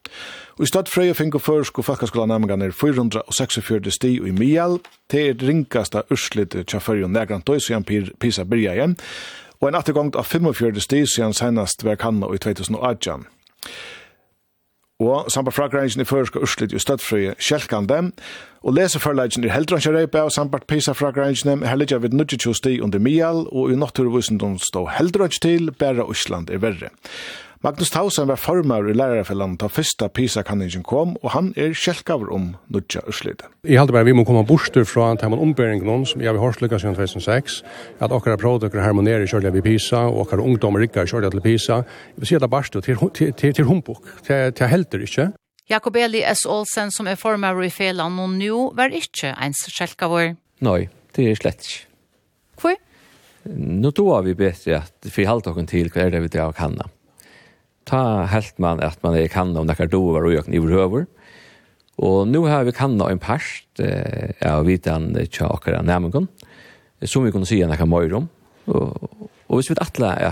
[0.60, 5.44] Og i stedet frøy og førsk og fakkaskola nærmengarnir 446 sti i Mial, til et
[5.44, 7.80] ringkasta urslit tja fyrir og nærgrant døy, så
[8.20, 8.98] Pisa byrja igjen,
[9.62, 13.24] og en attergångt av 45 sti siden senast hver kanna i 2018.
[15.00, 18.12] Og sambart fragrangen i førsk og urslit i støttfrøy kjelkande,
[18.60, 23.00] og leseførleggen i heldranskja reipa og sambart pisa fragrangen er helligja vid nudjitjo sti under
[23.00, 26.92] Mial, og i natturvusendom stå heldransk til, bæra Osland er verre.
[27.60, 32.54] Magnus Tausen var formar i lærarfellan da fyrsta PISA-kanningen kom, og han er kjelkaver om
[32.72, 33.50] nudja urslite.
[33.68, 36.40] Jeg halte bare vi må komme bostur fra en man ombering noen som jeg har
[36.40, 37.58] hørt lykka siden 2006,
[38.00, 41.82] at okkara prodøkker harmonerer kjørlega vi PISA, og okkara ungdommer rikkar kjørlega til PISA.
[41.84, 45.26] Jeg vil si at det barstu til humbuk, til helter ikkje.
[45.70, 46.46] Jakob Eli S.
[46.48, 50.38] Olsen, som er formar i felan og nu, var ikkje eins kjelkaver.
[50.64, 51.84] Nei, det er slett ikkje.
[52.64, 52.80] Hvor?
[53.52, 56.56] Nå tror vi bedre at vi halte okken til hva er det vi drar og
[56.56, 56.88] kanna
[57.90, 61.08] ta helt man att man er kan om några dovar och ökning överhuvud.
[61.98, 66.28] Og nu har vi kan en past eh ja vitan chakra nämligen
[67.04, 68.30] som vi kunde se några mer møyrum
[68.68, 69.10] og
[69.50, 70.32] og vi vet atle ja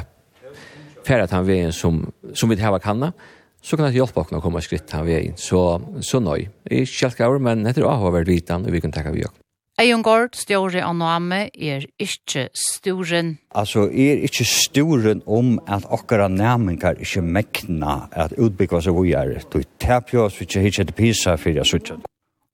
[1.04, 3.12] för til han veien som som vi har kanna
[3.62, 5.38] så kan det hjelpe oss å komme skritt han veien.
[5.38, 6.50] så så nöj.
[6.64, 9.47] Är självklart men det är vært vitan vi kan takka vi också.
[9.78, 13.36] Eion Gård, stjåre av Noame, er ikkje sturen.
[13.54, 19.36] Altså, er ikkje sturen om at okkara næmingar ikkje mekna at utbyggva seg vujar.
[19.54, 22.02] Du tapjå oss, vi ikkje hitje til pisa fyrir jeg suttjen.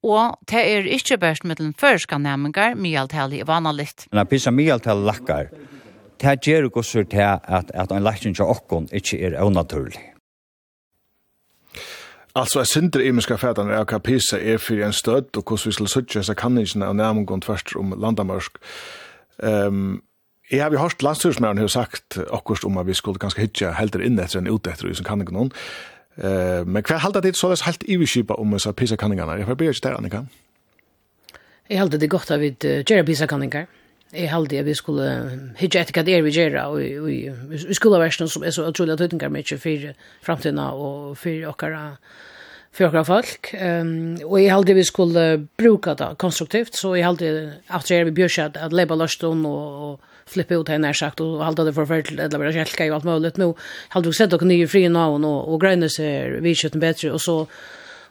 [0.03, 4.09] Og det er ikkje bæst den førska næmingar, myaltali er vanalikt.
[4.11, 5.53] Men at pisa myaltali lakkar,
[6.19, 10.12] det gjer gosur til at, at en lakkin til okkon ikkje er unaturlig.
[12.35, 15.71] Alltså är synder i myska er är kapisa är för en stöd och hur vi
[15.71, 17.35] skulle söka så kan inte när man går
[17.75, 18.51] om landamörsk.
[19.43, 20.01] Ehm um,
[20.49, 23.95] Jag har ju hört landstyrsmännen har sagt akkurst om att vi skulle ganska hitja helt
[23.95, 25.51] in efter en ut efter som kan inte.
[26.15, 29.37] Eh men kvar halda det så det helt i skipa om så pisa kaningarna.
[29.37, 30.27] Jag förbeger det Annika.
[31.67, 33.67] Jag halda det gott av vid Jerry pisa kaningar.
[34.13, 35.05] Jeg halde at vi skulle
[35.57, 36.77] hitje etter hva det er vi gjør, og
[37.49, 39.87] vi skulle versen som er så utrolig at høytingar mye for
[40.21, 41.97] framtiden og for okkara
[42.73, 43.53] för några folk.
[43.53, 48.11] Ehm um, och i halde vi skulle bruka det konstruktivt så i halde efter vi
[48.11, 52.19] bjöd att att leba lust och, och flippa ut henne sagt och halda det förfärligt
[52.19, 53.53] eller bara skälka ju allt möjligt nu.
[53.89, 57.21] Halde vi sett och nya fri nu och, och gröna ser vi kött bättre och
[57.21, 57.47] så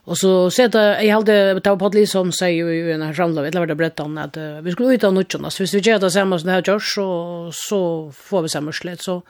[0.05, 3.75] Och så sätta jag hade ta på det som säger ju en ramla vet det
[3.75, 6.53] berättat att vi skulle ut av nutchen så Vi vi gör det samma som det
[6.53, 9.23] här görs så så får vi samma slet så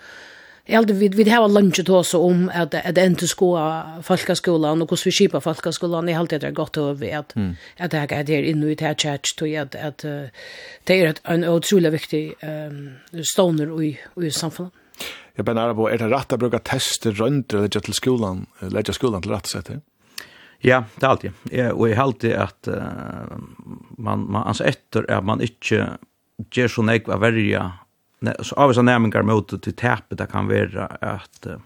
[0.64, 4.90] Jag hade vi vi hava lunch då så om att att inte skola folkskolan och
[4.90, 7.34] hur vi skipa folkskolan i allt det är gott över vet
[7.78, 9.98] att det här är inne i det church då att att
[10.84, 12.90] det är en otroligt viktig ehm
[13.34, 14.72] stoner i i samhället.
[15.34, 19.22] Jag benar på är det rätt att bruka tester runt eller till skolan, lägga skolan
[19.22, 19.70] till rätt sätt.
[20.62, 21.38] Ja, det er alltid.
[21.50, 23.38] Jeg, og jeg halte at uh,
[23.98, 25.96] man, man, altså etter at man ikke
[26.54, 27.64] gjør så nek av verja,
[28.46, 31.58] så av disse næmingar mot til tepet, det kan være at uh,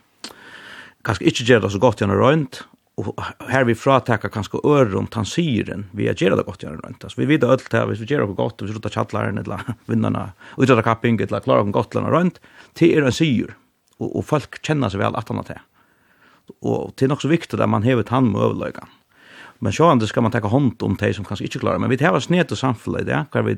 [1.05, 2.63] kanskje ikke gjør det så godt gjennom røynt,
[2.97, 3.13] og
[3.53, 7.05] her vi fratekar kanskje øren tansyren vi er gjerne det godt gjennom røynt.
[7.05, 9.69] Altså, vi vet alt det, hvis vi gjør det godt, hvis vi slutar kjattlaren eller
[9.91, 12.41] vinnerne, utrøyta kapping eller klarer om godt gjennom røynt,
[12.81, 13.53] det er en syr,
[14.01, 15.61] og, og folk kjenner seg vel at han har det.
[16.63, 18.91] Og det er nok så viktig at man hever tann med overløygan.
[19.65, 21.81] Men sjående skal man takka hånd om de som kanskje ikke klarer.
[21.81, 23.57] Men vi hever snedet och samfunnet, det hver vi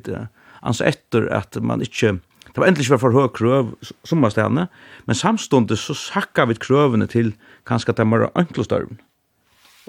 [0.62, 3.74] ans etter at man ikke Det var endelig ikke for høy krøv
[4.04, 4.68] som var stedene,
[5.06, 7.34] men samståndet så sakka vi krøvene til
[7.68, 8.96] kanskje at de var enkle større.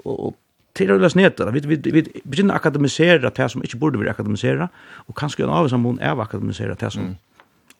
[0.04, 0.36] Og
[0.76, 4.08] til å løse ned Vi, vi, vi begynner å akademisere det som ikke burde vi
[4.08, 4.68] akademisere,
[5.08, 7.16] og kanskje en av oss er akademisere det som mm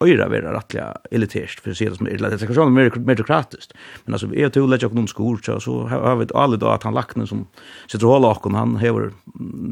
[0.00, 3.72] öra vara rättliga elitist för att se det som är det kanske mer meritokratiskt
[4.04, 7.26] men alltså är det lätt någon skor så har vi alla då att han lacknen
[7.26, 7.46] som
[7.88, 9.12] sitter och håller och han har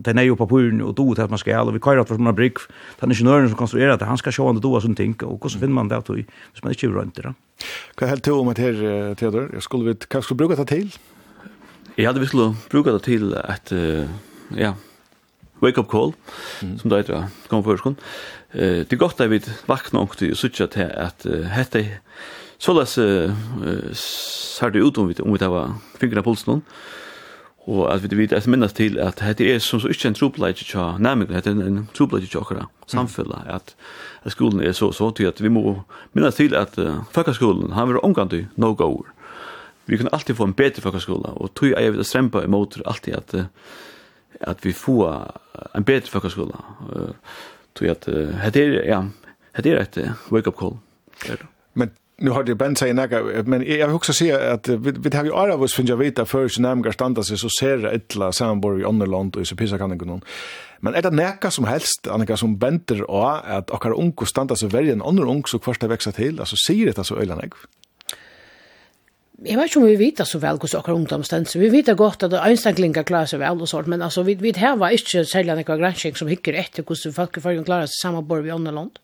[0.02, 2.18] den är ju på pulen och då att man ska alla vi kör att för
[2.18, 2.58] man brick
[3.00, 5.48] den ingenjören som konstruerar det han ska se vad då och sånt tänka och hur
[5.50, 7.34] så finner man det då hvis man inte gör runt det
[8.00, 10.90] Vad helt om att här Theodor jag skulle vi kanske bruka det till
[11.94, 12.34] Jag hade visst
[12.70, 13.72] bruka det till att
[14.56, 14.74] ja
[15.60, 16.12] wake up call
[16.62, 16.78] mm.
[16.78, 17.96] som det heter kom förskon
[18.54, 21.98] Eh det gott att vi vakna och det så att att hette
[22.58, 26.62] så läs ser det ut om vi om vi tar fingrarna på pulsen
[27.68, 30.64] og at vi vet att minnes til at hette er som så ikke en trublage
[30.64, 33.74] tja nämligen er en trublage tja kra samfunnet, at,
[34.24, 35.82] at skolen er så så til at vi må
[36.12, 39.04] minnes til at uh, folkeskolen har vært omgang til no go
[39.86, 43.34] vi kan alltid få en bättre folkskola och tror jeg vil strempe imot alltid at,
[43.34, 43.44] uh,
[44.40, 45.32] at vi får
[45.74, 46.64] en bättre folkskola
[47.78, 49.06] tror att det är ja,
[49.62, 50.76] det är ett wake up call.
[51.72, 55.16] Men nu har det bänt sig näka, men jag vill också säga att vi, vi
[55.16, 57.78] har ju alla av oss finns jag veta för så närmare standa sig så ser
[57.78, 60.20] det ettla samborg i Ånderland och i Sopisa kan inte
[60.80, 64.68] Men är det näka som helst, Annika, som bänder av att okkar unko standa sig
[64.68, 67.56] värre än ånder unko så kvarsta växa till, alltså säger det så öjla näka?
[69.38, 71.54] Jeg vet ikke om vi vet så vel hvordan akkurat ungdomstens.
[71.54, 74.74] Vi vet godt at Einstein-klinga klarer seg vel og sånt, men altså, vi, vi har
[74.90, 78.42] ikke særlig enn ekvar gransking som hikker etter hvordan folk i fargen klarer seg sammenbord
[78.42, 78.98] vi andre land.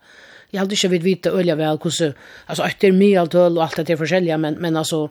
[0.51, 2.17] Jeg hadde ikke vidt vite øye vel hvordan,
[2.51, 5.07] altså, etter mye alt øl og alt det er forskjellige, men, men altså,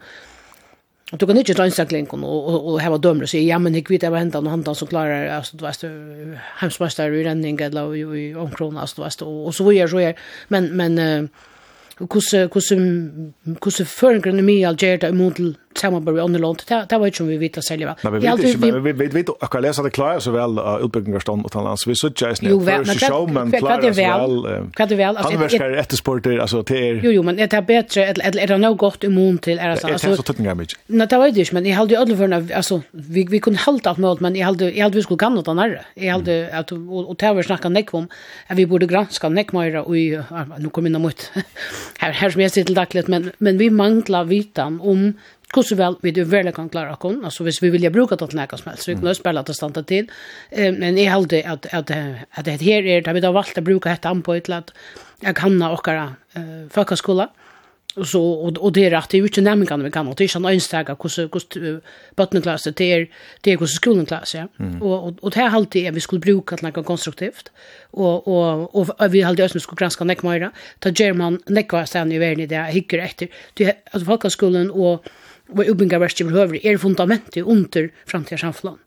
[1.21, 3.85] Du kan ikke ta Einstein-klinken og, og, og heva dømmer og si, ja, men jeg
[3.87, 5.85] vet hva hendan og hendan som klarer, altså, du vet,
[6.61, 10.15] heimsmester i renning eller i omkrona, altså, du vet, og, og så videre, så videre.
[10.49, 11.45] Men, men, uh,
[11.99, 12.61] hur hur
[13.63, 15.15] hur føringene mye alt gjør det
[15.79, 18.01] samarbeid med andre land, det var ikke som vi vet å selge vel.
[18.05, 21.47] Nei, vi vet ikke, vi vet ikke, akkurat lesa det klarer så väl av utbyggingarstånd
[21.49, 24.37] og talans, vi suttja vi, snitt, for ikke sjå, men klarer så vel,
[24.75, 27.01] han vi, ettersporter, altså til er...
[27.05, 30.15] Jo, jo, men er det bedre, eller er det noe godt immun til, er alltså
[30.19, 30.81] så tøtningar mykje?
[30.95, 34.03] Nei, det var ikke, men jeg hade aldrig alle alltså vi vi kunde halde alt
[34.03, 36.39] mål, men jeg hade jeg hade vi skulle ganna den herre, jeg halde,
[36.87, 38.09] og det har vi snakka nekk om,
[38.49, 39.95] at vi borde granska nekk mer och
[40.59, 41.31] nu kommer inn mot,
[41.99, 45.13] her som jeg sitter daglig, men vi manglar vitan om
[45.57, 48.29] hur så väl vi du väl kan klara kon alltså hvis vi vilja bruka det
[48.31, 50.09] til nekka så vi kan spela det stanta till
[50.51, 51.91] eh, men i halde att att
[52.31, 54.73] att det här är det vi då valt att bruka detta på ett lat
[55.21, 56.09] jag kan ha och eh
[56.71, 57.29] folkaskola,
[58.05, 60.29] så och och det är rätt det er ikke kan vi kan, och det är
[60.29, 61.81] ikke en øynstega hvordan
[62.17, 63.07] bøttenklasse, det är
[63.45, 64.47] det er skolan klass ja.
[64.81, 67.53] och och och det er alltid vi skulle bruka det något konstruktivt,
[67.93, 70.51] och och och vi vi halde også skulle granska nekka meira,
[70.81, 73.29] ta German nekka sen i världen i det efter hikker etter,
[73.93, 75.05] at folkaskolen och
[75.47, 78.79] vad uppbygga värst utbyggarverket behöver är fundamentet under framtida samhällen.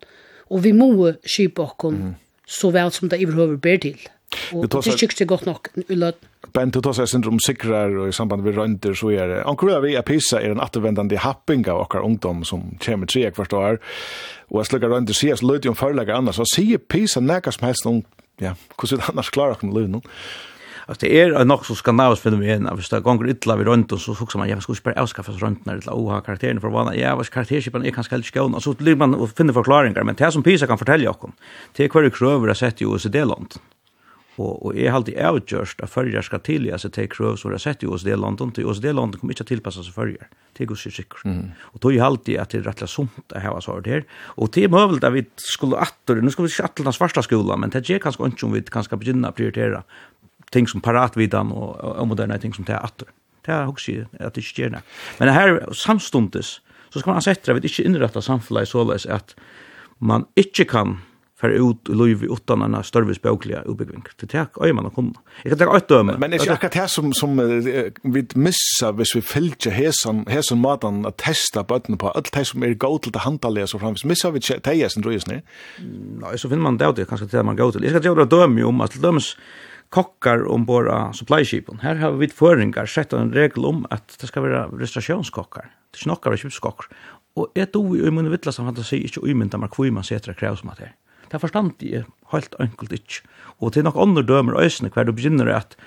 [0.49, 2.15] Och vi må skype okkom mm.
[2.45, 3.97] så väl som det behøver ber till.
[4.53, 6.17] Og det er ikke godt nok i lød.
[6.53, 9.37] Ben, du tar seg sindrom om sikrar og i samband med røynter så er det.
[9.47, 13.53] Anker vi at PISA er en attervendende happing av okkar ungdom som kommer tre hvert
[13.53, 13.79] år.
[14.51, 16.39] Og jeg slukker røynter sier så lød jo om forelegger annars.
[16.41, 18.03] Så sier PISA nekka som helst om,
[18.43, 20.15] ja, hvordan det annars klarer okkar med lød noen.
[20.89, 24.15] Alltså det är nog så skandinaviskt fenomen att hvis det gånger vi vid och så
[24.15, 26.95] såg man jag skulle bara avskaffa det eller oha karaktären för vana?
[26.95, 30.15] Ja vad karaktärsskipan är kanske helt skön och så blir man och finner förklaringar men
[30.15, 31.31] det som Pisa kan fortälja oss
[31.75, 33.59] det är kvar kröver att sätta i OECD-land
[34.37, 37.83] og og er halti avgjørst at førjar skal tilja seg til take som er sett
[37.83, 40.29] i oss det landet til oss det landet kommer ikke tilpassa seg førjar.
[40.57, 41.21] Til oss sikker.
[41.25, 41.51] Mm.
[41.73, 45.03] og tog halti at det er rettelig sunt at hava svar her og til møvelt
[45.03, 48.31] at vi skulle atter nu skal vi chatta den svarta skola men det er kanskje
[48.31, 49.83] ikke om vi kanskje begynna prioritera
[50.51, 53.09] ting som paratvidan og, og, moderne ting som det er atter.
[53.45, 54.81] Det er også at det ikke gjør det.
[55.19, 59.35] Men her samstundes, så skal man sette at vi ikke innrette samfunnet såleis at
[59.99, 60.97] man ikke kan
[61.39, 64.03] för ut Louis utan en större språkliga uppbyggning.
[64.19, 65.13] Det är ju man kommer.
[65.43, 66.17] Jag kan ta ett döme.
[66.17, 67.37] Men det är akkurat det som som
[68.03, 72.63] vi missar hvis vi fälter häsan häsan maten att testa bötten på allt det som
[72.63, 75.41] är gott till handla så framvis missar vi tejas och dröjs ner.
[76.21, 77.83] Nej, så finner man det det kanske det man går till.
[77.83, 79.37] Jag ska ta ett döme om att döms
[79.89, 81.79] kokkar om av supply shipen.
[81.79, 85.69] Här har vi föringar sett en regel om att det ska vara restaurationskockar.
[85.91, 86.87] Det er ikke nokkar
[87.35, 90.59] Och ett ord i min vittla som fantasi inte umynda meg hvor man setter krävs
[90.59, 90.95] som at det er.
[91.29, 93.21] Det forstand jeg helt enkelt ikke.
[93.59, 95.77] Og til nok andre dømer øsene hver du begynner at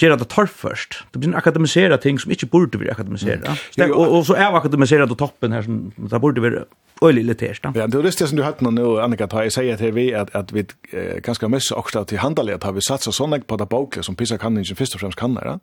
[0.00, 1.00] gjøre det torf først.
[1.12, 3.54] Du begynner akademisera ting som ikke burde være akademisera.
[3.76, 3.90] Mm.
[3.90, 6.64] Og, og så er akademisera det toppen her som det burde være
[7.02, 7.58] øyelig her.
[7.74, 10.30] Ja, det er det som du hatt nå, Annika, da jeg sier til vi at,
[10.34, 14.06] at vi eh, ganske mest også til handelig at vi satsa sånn på det boklige
[14.06, 15.58] som Pisa kan ikke først og fremst kan, ja?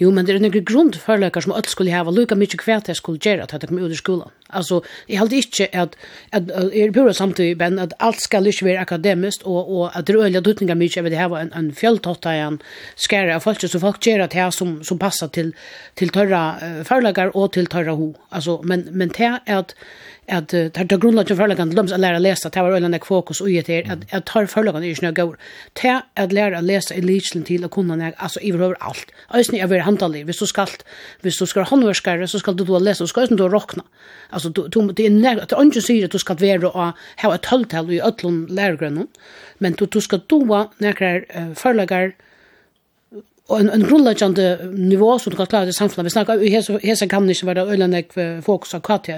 [0.00, 2.98] Jo, men det er noen grunn til som alle skulle hava lukka mykje kvært jeg
[2.98, 4.32] skulle gjøre at jeg kom ut i skolen.
[4.50, 5.94] Altså, jeg halte ikke at,
[6.32, 9.84] at, at jeg er pura samtidig, men at alt skal ikke være akademisk, og, og
[9.94, 12.60] at det er øyelig dutninga mykje, jeg vil hava en, en fjelltotta i en
[12.96, 15.54] skære av folk, så folk gjør at jeg som, som passar til,
[15.96, 18.12] til tørre uh, forløkar og til tørre ho.
[18.34, 19.74] Altså, men, men det er at
[20.28, 23.04] at att det grunnlag til forlagan til de som å lese, det var øyne ett
[23.04, 25.36] fokus og det är at, att tar forlagan förlagan är snö går
[25.84, 29.56] at att å lese i lichelen til å kunne nek, altså i överhuvud alt, alltså
[29.56, 30.68] er vill handla hvis du skal,
[31.22, 33.82] hvis du ska handverkare så skal du da lese, du skal inte då råkna,
[34.30, 36.94] altså du du, det er nek, det er ikke sier at du skal være och
[37.22, 39.08] ha et hölltal i öllum lärgrunn
[39.58, 42.12] men du du skal ska då uh, forlagar,
[43.48, 46.08] og en, en grunnleggjande nivå som du kan klare til samfunnet.
[46.08, 49.10] Vi snakker om hese, hese kan ikke være øyne jeg fokus av kvart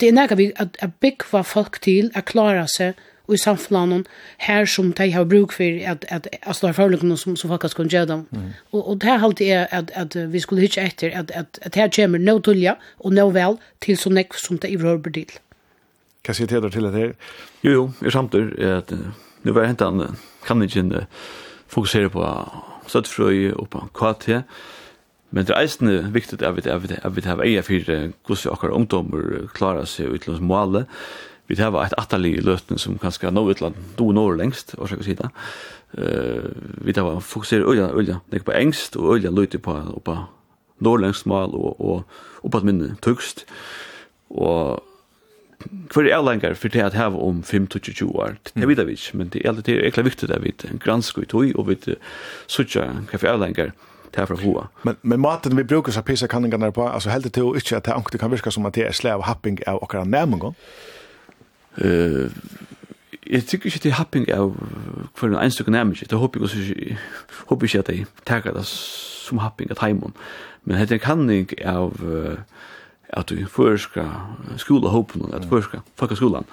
[0.00, 2.98] det er nega vi at, at byggva folk til at klara seg
[3.30, 4.08] i samfunnet
[4.42, 7.90] her som de har bruk for at, at, at slå forløkene som, som folk skal
[7.90, 8.24] gjøre dem.
[8.30, 8.48] Mm.
[8.72, 11.78] Og, og det er alltid er at, at vi skulle hitje etter at, at, at
[11.78, 15.30] her kommer no tulja og no vel til så nekv som det i rørber til.
[16.26, 17.14] Hva sier Teder til det her?
[17.64, 18.92] Jo, jo, jeg samtidig er at
[19.42, 20.02] nu var hentan
[20.46, 21.06] kan ikke
[21.70, 22.26] fokusere på
[22.90, 24.42] støttfrøy og på KT,
[25.30, 28.54] Men det er eisende viktig at vi, at vi, at vi har eia fyrir hvordan
[28.54, 30.88] okkar ungdommer klarer seg ut langs.
[31.50, 35.06] Vi har et atterlig løtning som kanskje nå utland, do når lengst, og så kan
[35.06, 35.30] si det.
[35.98, 36.50] Uh,
[36.86, 39.74] vi har fokusert ulja, ulja, nek på engst, og ulja løyte på,
[40.06, 40.14] på
[40.78, 43.42] norrlengst mål, og, og oppatt minne tøkst.
[44.30, 44.78] Og
[45.90, 49.28] hver er lenger for det at hava om 5-20 år, det vet vi ikke, men
[49.34, 51.96] det er, det ekla viktig at vi gransker i tog, og vi
[52.46, 53.74] sutja hva er lenger
[54.16, 54.68] det för hoa.
[54.82, 58.12] Men men maten vi brukar så pissa kan den på alltså helt det inte att
[58.12, 60.54] det kan virka som att det är släv happing av och kan nämna
[61.76, 62.30] Eh
[63.30, 64.56] Jeg tykker ikke til happing av
[65.14, 66.10] for en enstaka nærmest.
[66.10, 66.98] Det håper jeg også ikke,
[67.46, 68.06] håper ikke at jeg
[68.54, 70.14] det som happing av timen.
[70.64, 72.00] Men det er en kanning av
[73.08, 74.10] at du fører skola
[74.56, 75.44] skole att at
[75.96, 76.44] folk skolan.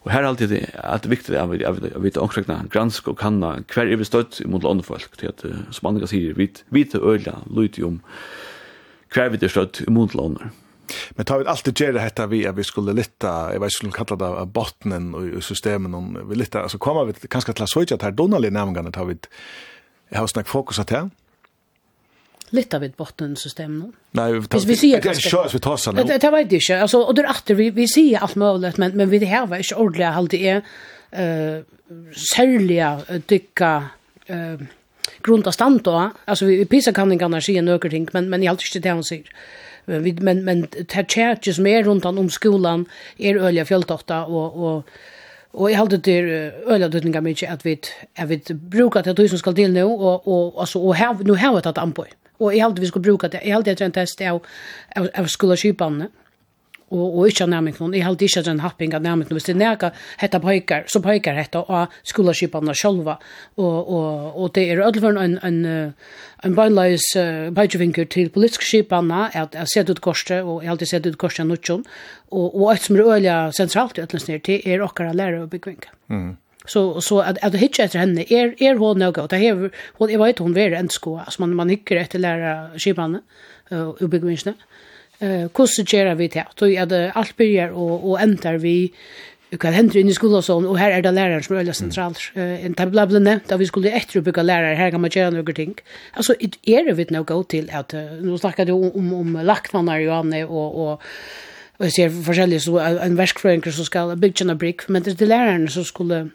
[0.00, 1.58] Og her er alltid det, at det er viktig at vi,
[2.00, 5.44] vet vi, gransk og kanna hver er vi støtt imot andre folk, til at,
[5.76, 8.00] som andre sier, vi vet øyla, lyte om
[9.12, 10.48] hver vi er støtt imot andre.
[11.18, 13.92] Men tar vi alltid gjøre dette vi, at vi skulle lytte, jeg vet ikke om
[13.92, 17.98] vi kallar det botnen og systemen, vi lytte, altså kommer vi kanskje til å søke
[17.98, 19.20] at her donalige nærmengene tar vi,
[20.10, 21.10] jeg har snakk fokus at her,
[22.50, 23.92] lite av ett bottensystem nu.
[24.10, 26.02] Nej, vi vi ser det kör vi tar så nu.
[26.02, 26.70] Det det vet.
[26.70, 29.56] Alltså och det åter vi vi ser allt möjligt men men vi det här var
[29.56, 30.62] inte ordentligt allt det är
[31.10, 31.62] eh
[32.34, 33.84] sälja dyka
[34.26, 34.56] eh
[35.22, 36.10] grunda stand då.
[36.24, 38.92] Alltså vi pissar kan inte annars se några ting men men i allt inte det
[38.92, 39.26] hon säger.
[39.84, 42.86] Men men men det churches mer runt om skolan
[43.18, 44.88] är öliga fjälltotta och och
[45.52, 46.28] Og jeg heldur til
[46.70, 47.78] øyla dødninga mykje at vi,
[48.16, 48.40] at vi
[48.70, 51.66] brukar til at du som skal til nu, og, og, og, och här nu hevet
[51.66, 52.06] at anboi.
[52.40, 53.44] Og jeg halte vi skulle bruka det.
[53.44, 54.40] Jeg halte etter en test av,
[54.96, 56.10] av, av skolekypene.
[56.90, 57.92] Og, og ikke av noen.
[57.94, 59.36] Jeg halte ikke den happing av nærmengden.
[59.38, 63.14] Hvis det nærka hette pøyker, så pøyker hette av skolekypene sjølva.
[63.62, 65.94] Og, og, og det er ødelføren en, en,
[66.42, 70.74] en beinleis uh, beinlevinker til politiske kypene, at jeg sett ut korset, og jeg har
[70.74, 71.86] alltid sett ut korset av Nutsjon.
[72.34, 75.94] Og, og et som er øyelig sentralt i ødelføren, det er okkara lærer og byggvinker.
[76.10, 76.32] Mm
[76.66, 80.24] så så att att hitcha efter henne är är hon nog att här hon jag
[80.24, 81.18] vet hon är en sko.
[81.18, 83.20] Alltså man man hickar efter lära skipan
[83.70, 84.54] och ubegvinsta
[85.18, 88.92] eh kosse gör vi det då är det allt börjar och och ändrar vi
[89.58, 92.14] kan hända in i skolan så och här är det läraren som är väldigt central
[92.34, 95.52] en tabla blev nämnt där vi skulle efter bygga lärare här kan man göra några
[95.52, 95.74] ting.
[96.12, 100.44] Alltså är det vi nog gå till att nu snackar du om om lacknar Johanne
[100.44, 101.02] och och
[101.80, 105.68] och ser forskjellig, så en verskfrøynker som skal bygge en brygg, men det er lærerne
[105.72, 106.30] som skulle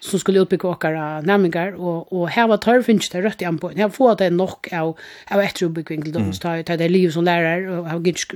[0.00, 3.58] som skulle utbygge åkere nærmengar, og, og her var tar finnes det rødt i an
[3.62, 4.96] Her Här får det nok av
[5.30, 8.34] av etterutbygging til dem tar tar det liv som lærer, og har gick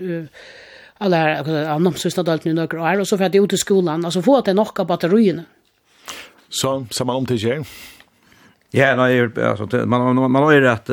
[1.00, 1.40] alla
[1.74, 4.04] av dem sista dalt nu några år och så för att det ut i skolan
[4.04, 5.44] alltså få att det nog av batterierna.
[6.48, 7.64] Så samma om till
[8.72, 10.90] Ja, nej, alltså man man man har ju rätt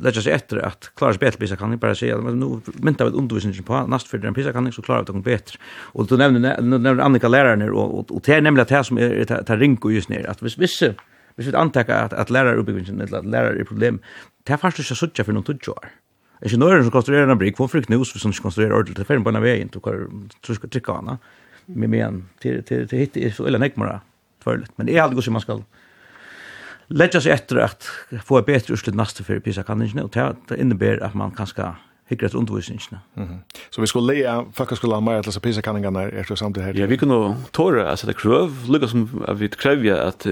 [0.00, 3.04] lägga sig efter att klara sig bättre pissa kan ni bara säga men nu väntar
[3.04, 5.58] vi undervisningen på nästa för den pissa kan ni så klara det bättre.
[5.94, 9.24] Och då nämnde nämnde Annika läraren och och det är nämligen det här som är
[9.24, 10.94] tar rinko just ner att hvis visse
[11.36, 13.98] visst vi antaka att att lärare uppbyggnaden eller lärare är problem.
[14.44, 15.90] Det är faktiskt så sucha för någon tutjar.
[16.40, 19.24] Är ju några som konstruerar en brygg, får frukt nus som konstruerar ordentligt för fem
[19.24, 20.08] på en väg inte kvar
[20.46, 21.18] tror ska trycka ana.
[21.66, 24.00] Men men till till till hit är så eller nekmara,
[24.44, 24.70] tvärligt.
[24.76, 25.60] Men det är aldrig som man ska
[26.92, 27.88] lägga sig efter att
[28.24, 31.46] få ett bättre utslut nästa för pisa kan inte och det innebär att man kan
[31.46, 31.74] ska
[32.06, 32.80] hickar ett undervisning.
[33.14, 33.38] Mhm.
[33.70, 36.66] Så vi skulle lägga faktiskt skulle ha mer att läsa pisa kan inga efter samtidigt
[36.66, 36.80] här.
[36.80, 40.26] Ja, vi kunde tåra alltså det kröv lukar som vi kräver att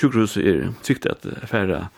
[0.00, 1.88] sjukhus är tyckt att färra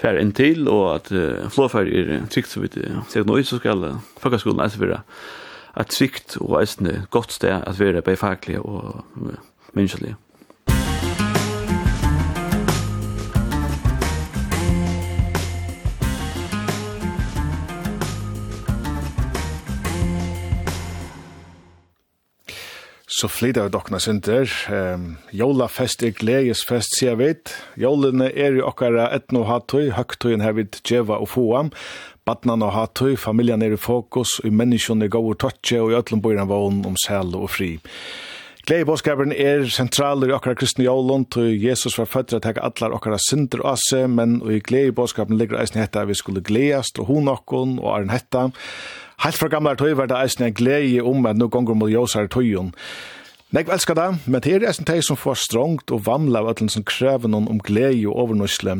[0.00, 3.60] fær inn til, og at uh, flåfær er trygt, så vidt jeg ser noe, så
[3.60, 3.86] skal
[4.20, 5.02] folkeskolen eisen være
[5.80, 9.36] et trygt og eisen godt sted at være beifaglig og uh,
[9.76, 10.16] menneskelig.
[23.10, 24.52] Så flyter vi dokkene synder.
[24.70, 27.32] Um, Jola fest er gledes fest, sier vi.
[27.82, 31.72] Jolene er jo okkara etno hatøy, høgtøyen her vid djeva og foam.
[32.28, 36.22] Badnan og hatøy, familjan er i fokus, og menneskene er gode tøtje, og i øtlen
[36.22, 37.72] bor en vogn om sæl og fri.
[38.68, 42.94] Glei bådskaperen er sentral i okkara kristne jolun, til Jesus var født til å allar
[42.94, 47.10] okkara synder av seg, men i glei bådskaperen ligger eisen hetta vi skulle gleast, og
[47.10, 48.50] hon okkon, og er en hetta,
[49.20, 52.30] Helt fra gamle tøy var det eisen en glede om at nå gonger mot jøsar
[52.32, 52.70] tøyen.
[53.50, 56.52] Nei, jeg elsker det, men det er eisen tøy som får strongt og vamla av
[56.54, 58.78] ætlen som krever noen om glede og overnøsle.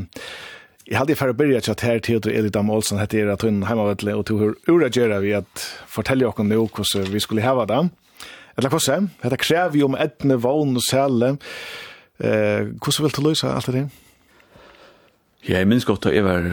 [0.91, 4.17] Jeg hadde færre byrja til at her Theodor Elidam Olsen hette er at hun heimavedle
[4.17, 7.85] og tog hur ureagera vi at fortelle okken nå hvordan vi skulle heva det.
[8.57, 9.11] Eller hvordan?
[9.23, 11.37] dette krever jo om etne, vogn og sæle.
[12.19, 13.87] Eh, hvordan vil du løse alt det?
[15.49, 16.49] Ja, jeg minns godt at jeg var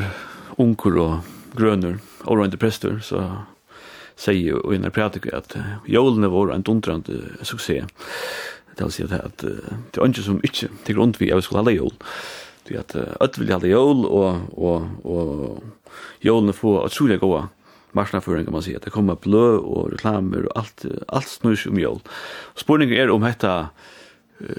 [0.57, 1.19] unker og
[1.55, 3.23] grønner, overrønte prester, så
[4.17, 7.85] säger ju i när pratar att jolen var en dundrande succé.
[8.75, 9.37] Det vill säga att
[9.91, 11.93] det är inte som inte till grund vi jag skulle ha jol.
[12.63, 15.63] Det är att öll vill ha jol och och och
[16.19, 17.47] jolen får att skulle gå
[17.91, 18.79] marknadsføring kan man säga.
[18.83, 21.99] Det kommer blø och reklamer och allt allt snurr om jol.
[22.55, 23.69] Spårningen är om detta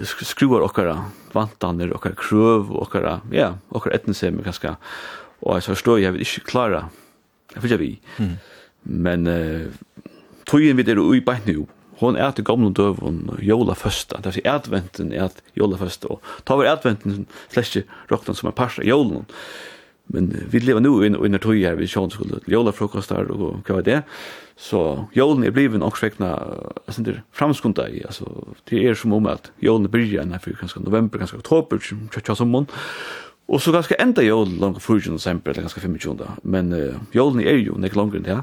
[0.02, 4.76] skruvar okkara vantanir, okkara krøv, okkara, ja, okkara etnisemi kanska,
[5.40, 6.88] og jeg så forstår jeg vil ikke klara,
[7.54, 7.90] jeg vil ikke vi.
[8.18, 8.36] Mm.
[8.84, 9.68] Men uh,
[10.48, 11.66] tøyen vi der ui beint nu,
[11.98, 16.56] hon er til gamle døvun jola først, det er adventen er jola først, og ta
[16.58, 19.26] var adventen slesje roktan som er parsa jolen,
[20.14, 23.80] men vi lever nu inn under tøy her, vi sjån skulle jola frokostar og hva
[23.80, 23.98] var det,
[24.58, 24.80] så
[25.14, 26.32] jolen er bliven og svekna
[26.90, 28.26] sindir framskunda i, altså
[28.70, 31.98] det er som om at jolen bryr enn her for kanskje november, kanskje oktober, kanskje
[32.14, 32.88] kanskje kanskje
[33.48, 35.14] Og så ganske enda jól langt 4.
[35.14, 36.18] desember, eller ganske 25.
[36.42, 38.38] Men uh, jólene er jo nek langere enn det.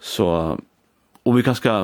[0.00, 0.26] Så,
[1.24, 1.74] om vi ganske,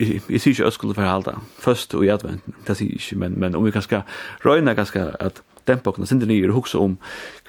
[0.00, 3.38] jeg, jeg sier ikke øskole for halda, først og i advent, det sier ikke, men,
[3.40, 4.02] men om vi ganske
[4.44, 6.98] røyna ganske at dempa okna sindri nyer og huksa om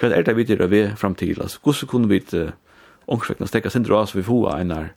[0.00, 2.54] hva er det vi dyrir vi fram til, altså hvordan kunne vi uh,
[3.12, 4.94] ångsvekna stekka sindri av så vi hoa einar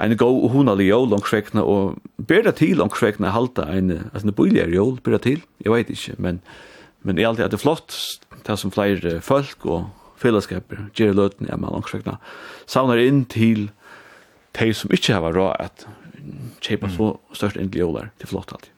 [0.00, 4.72] Ein go og hunalig jól ångsvekna og ber til ångsvekna halda ein, altså en bøyligere
[4.72, 6.38] jól ber til, jeg veit ikke, men
[7.02, 7.98] Men det er alltid at det er flott,
[8.46, 9.88] det som flere folk og
[10.22, 12.18] fellesskaper gjør løten, ja, man langsvekna,
[12.70, 13.70] savner inn til
[14.58, 15.86] de som ikke har råd at
[16.62, 16.94] kjøpe mm.
[16.98, 17.10] så
[17.40, 18.72] størst endelig jøler til flott alltid.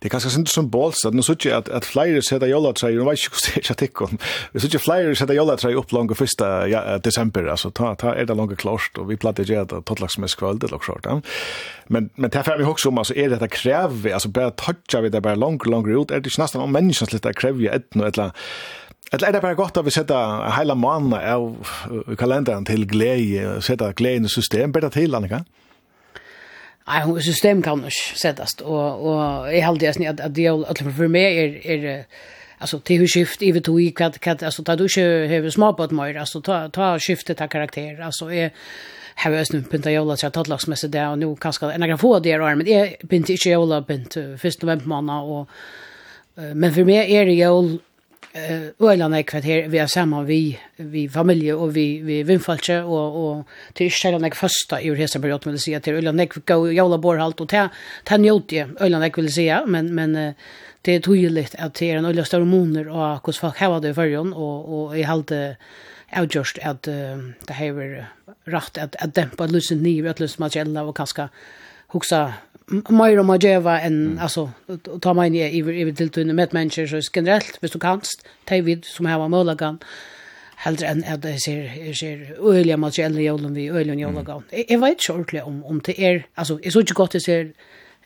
[0.00, 3.06] Det er ganske synd symbolst, at nå sier jeg at, at flere setter jollatreier, nå
[3.08, 4.18] vet ikke hvordan det er tikk om,
[4.52, 6.44] vi sier flere setter jollatreier opp langt 1.
[6.70, 10.36] Ja, desember, altså, ta, ta er det langt klart, og vi platter ikke at tottlagsmess
[10.40, 11.18] kvöld, det er klart, ja.
[11.88, 15.12] Men, men det er vi også om, altså, er dette krevet, altså, bare tøtja vi
[15.14, 17.96] det bare langt, langt ut, er det ikke nesten om menneskene menneskens er krevet et
[17.96, 18.34] noe, eller
[19.12, 23.92] Eller er det bare godt at vi setter hele måneden av kalenderen til glede, setter
[23.92, 25.44] glede i system, bedre til, Annika?
[25.44, 25.63] Ja.
[26.84, 30.90] Nei, hun system kan ikke settes, og, og jeg halte jeg at, at det er
[30.92, 32.02] for meg er, er
[32.60, 35.72] altså, til hun skift i vet du kat kat altså, ta du ikke har små
[35.72, 38.50] på mer altså, ta ta skiftet av karakter, altså, jeg
[39.14, 41.80] har jag nu pinta jolla så att lags med sig där och nu kanske en
[41.80, 45.46] några få det her, men är pinta inte jolla pint först november måned, og,
[46.36, 47.80] men for meg er det jol
[48.34, 53.06] eh öland är kvarter vi är samma vi vi familje och vi vi vinfalche och
[53.24, 56.72] och till ställen jag första i resa på att vill säga till öland jag gå
[56.72, 57.68] jalla bor halt och ta
[58.04, 58.66] ta njut ju
[59.16, 60.34] vill säga men men
[60.82, 63.94] det är tydligt att det är en öland stora moner och hur folk har det
[63.94, 65.32] förrjon och och i halt
[66.12, 68.06] avgjørst att uh, det har
[68.44, 71.28] rätt att dämpa dempa lusen vet lust materiella och kanskje
[71.88, 72.34] huxa
[72.66, 74.18] mer om att gjøre än mm.
[74.18, 74.50] alltså
[75.00, 78.54] ta mig inn i, i, till tunna med människor så generellt visst du kanst, ta
[78.54, 79.78] vid som her var målagan,
[80.56, 84.44] heldre enn at jeg ser, jeg ser øyelige materielle jølen vi öliga jølagan.
[84.50, 84.64] Mm.
[84.70, 87.52] Jag vet ikke ordentlig om, om det är alltså är så inte gott jeg ser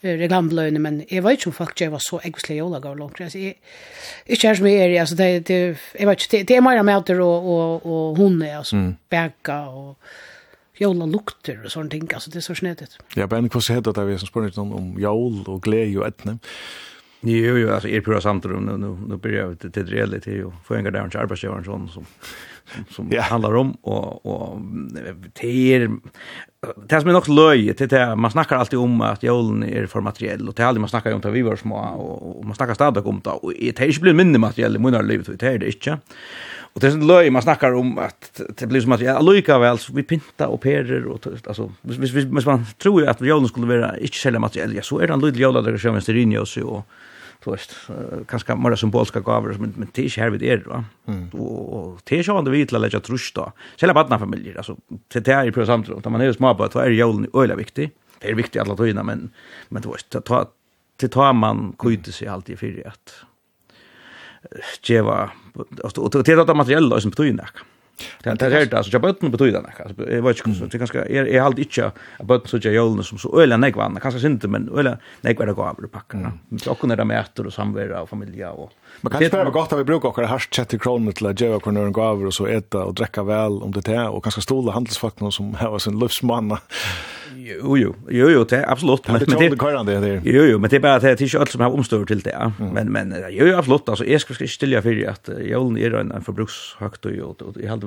[0.03, 3.21] reklambeløyene, men jag vet ikke om folk gjør så ekvislige jølagan langt.
[3.21, 3.35] långt.
[3.35, 3.55] Jag
[4.27, 7.21] är her som är alltså det, det, jag vet inte det, är mer mer mæter
[7.21, 8.97] och och og hunde, altså, mm.
[9.11, 9.99] bäcka och
[10.81, 12.99] jola lukter og sånne ting, altså det er så snedet.
[13.19, 16.39] Ja, men hva heter det vi som spør litt om jol og glede og etne?
[17.27, 20.45] Jo, jo, altså er pura samtidig, nu, nu, nu blir jeg til det reelle til
[20.47, 22.05] å få en gang der til arbeidsgjøren sånn som,
[22.71, 23.27] som, som yeah.
[23.27, 24.61] handlar om, og, og
[25.35, 25.89] det er,
[26.63, 30.07] det som er nok løy, det er, man snakker alltid om at jolen er for
[30.07, 32.61] materiell, og det er aldri man snakker om det vi var små, og, og man
[32.61, 35.51] snakker stadig om det, og det er ikke blitt mindre materiell i munnare livet, det
[35.51, 35.99] er det ikke,
[36.79, 39.59] Och det är en löj man snackar om att det blir som att ja, Luca
[39.59, 43.21] väl så vi pinta och perer och alltså hvis hvis hvis man tror ju att
[43.21, 45.97] Jolen skulle vara inte sälja material ja så är det en liten Jolen där som
[45.97, 46.87] är Rinjos och
[47.45, 47.75] så visst
[48.29, 50.85] kanske mer symboliska gåvor men men det är här vid er va?
[51.33, 54.77] Och det är ju ändå vitla lägga trust då själva barna familjer alltså
[55.09, 57.91] det är ju på samtidigt att man är små på att är Jolen öliga viktig.
[58.19, 59.31] Det är viktigt alla tiden men
[59.69, 60.47] men då visst ta
[60.97, 63.25] till tar man kujte sig alltid för att
[64.83, 65.31] geva
[65.99, 67.51] och det är det materiella som betyder.
[68.23, 69.85] Det det är det alltså jag bötten betyder det.
[69.85, 72.75] Alltså jag vet inte så det kanske är är halt inte att bötten så jag
[72.75, 73.99] jolna som så öliga nej kvar.
[74.03, 76.33] Kanske inte men öliga nej kvar det går över packarna.
[76.49, 79.73] Men så kunde det med äter och samvara och familj och Man kan spela gott
[79.73, 82.47] att vi brukar också här chat kronor till att göra kronor gå över och så
[82.47, 86.59] äta och dricka väl om det är och kanske stola handelsfolk som har sin livsmanna
[87.41, 89.09] Jo, jo, jo, jo, det är absolut.
[89.09, 90.23] Men det är inte körande där.
[90.25, 92.21] Jo, jo, men det är bara att det är inte allt som har omstår till
[92.21, 92.53] det.
[92.59, 93.89] Men, men jo, jo, absolut.
[93.89, 97.57] Alltså, jag ska inte stilla för att jolen är en, en förbrukshögt och jo, och
[97.63, 97.87] jag hade,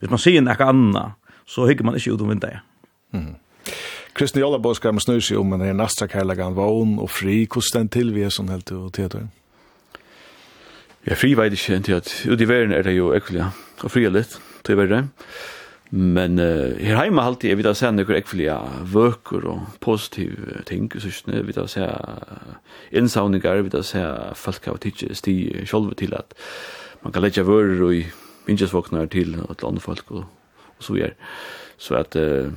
[0.00, 1.12] hvis man ser något annat,
[1.46, 2.58] så hygger man inte ut om vintern.
[3.10, 3.34] Mhm.
[4.12, 7.88] Kristian Jolla Boskar med snus sig om en här nästa kärlegan, vån och fri, hur
[7.88, 9.28] till vi är som helt och teater.
[11.02, 14.04] Ja, fri vet inte, inte att, ut i världen är det ju äckliga, och fri
[14.04, 15.08] är lite, det är.
[15.90, 18.54] Men uh, her heima halte er vi da se noen ekvelige
[18.92, 21.86] vøker og positive ting, synes jeg, vidt å se
[22.94, 24.04] innsavninger, vidt å se
[24.38, 25.36] folk av tidsi sti
[25.66, 26.36] sjolve til at
[27.02, 30.28] man kan letja vører og vingesvåknar til og til andre folk og,
[30.78, 31.16] og så gjør.
[31.80, 32.54] Så at uh,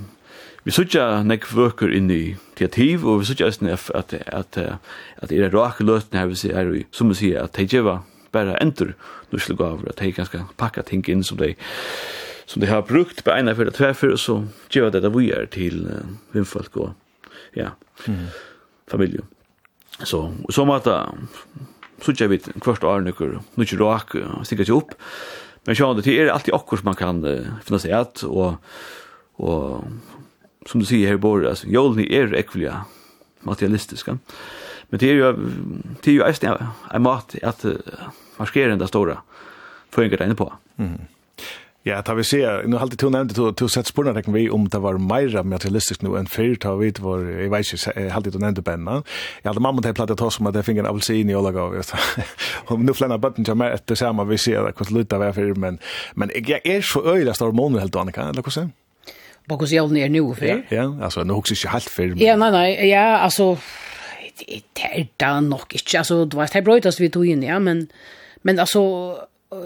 [0.64, 4.60] vi sutja nek vøker inn i teativ, og vi sutja eisne at, at, at,
[5.26, 8.04] at er rake løtene her, vi er som vi sier, at de gjeva
[8.34, 8.94] bare endur
[9.34, 11.56] norske gaver, at de ganske pakka ting inn som de
[12.46, 15.46] som de har brukt på ena för två och så gör det där vi är
[15.46, 15.94] till uh,
[16.32, 16.89] vinfolk och
[17.52, 17.68] ja
[18.08, 18.26] mm.
[18.88, 19.20] familj
[20.04, 20.88] så och så mat
[22.02, 24.91] så jag vet kvart år nu nu kör rak sticker sig upp.
[25.64, 28.54] Men så det är alltid akkur som man kan uh, finna sig att och
[29.36, 29.84] och
[30.66, 32.86] som du säger här bor alltså jolni är ekvilia
[33.39, 34.18] materialistiska.
[34.89, 35.34] Men det är ju
[36.02, 36.34] det är ju
[36.91, 37.74] en mat att uh,
[38.54, 39.22] den där stora
[39.89, 41.00] föringar inne på mm
[41.86, 44.50] Ja, tar vi se, nu har alltid tog nämnt att du sett spurnar räknar vi
[44.50, 48.10] om det var mera materialistiskt nu än förr, tar vi var, jag vet inte, jag
[48.10, 49.04] har alltid nämnt benna.
[49.42, 51.94] Jag hade mamma till plattat oss om att jag fick en apelsin i Olaga, vet
[52.68, 55.80] Och nu flänar bötten till mig efter samma, vi ser att det lutar varför, men,
[56.14, 58.72] men jag är så öjligast av hormoner helt Annika, eller hur sen?
[59.48, 60.46] Bakus jævn er nu for.
[60.46, 62.16] Ja, ja, altså, nu husker ikke helt for.
[62.24, 63.58] Ja, nei, nei, ja, altså,
[64.40, 67.90] det er da nok ikke, altså, det var det brøytast vi tog inn, ja, men,
[68.44, 68.84] men altså,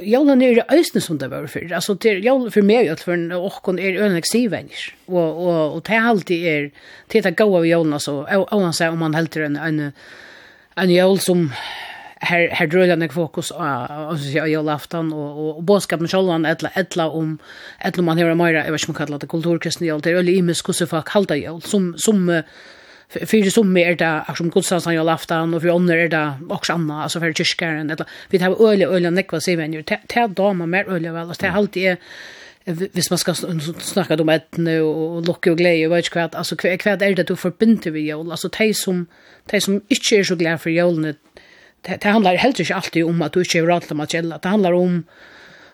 [0.03, 1.73] Jólun er eisne som det var fyrir.
[1.75, 4.87] Altså, til jólun for meg, at for okkon er ønleg stivvenner.
[5.07, 6.69] Og, og, og det alltid er,
[7.11, 9.83] til det gav av jólun, altså, og han sier om han helter en, en,
[10.77, 11.47] en jól som
[12.25, 17.35] her her drøyla nek fokus av jólaftan og, og, og bådskapen sjálvan etla, etla om
[17.85, 20.33] etla man hevur meira, eg veit ikke om kallar det kulturkristne jól, det er øyla
[20.39, 22.25] imes hvordan folk halda jól, som, som
[23.09, 27.03] för som mer det som gudstjänsten jag laftan och för andra är det också anna
[27.03, 31.11] alltså för kyrkan eller vi har öle öle nekva sig vänner ta dama mer öle
[31.11, 31.97] väl och det alltid
[32.67, 33.35] hvis man skal
[33.79, 37.15] snakka om etne og lukke og glede, og vet ikke hva, altså hva, hva er
[37.15, 38.31] det du forbinder ved jól?
[38.31, 39.05] Altså de som,
[39.51, 41.13] de som ikke er så glede for jólene,
[41.87, 44.51] det, det handlar heller ikke alltid om at du ikke er rart til materiella, det
[44.51, 45.05] handlar om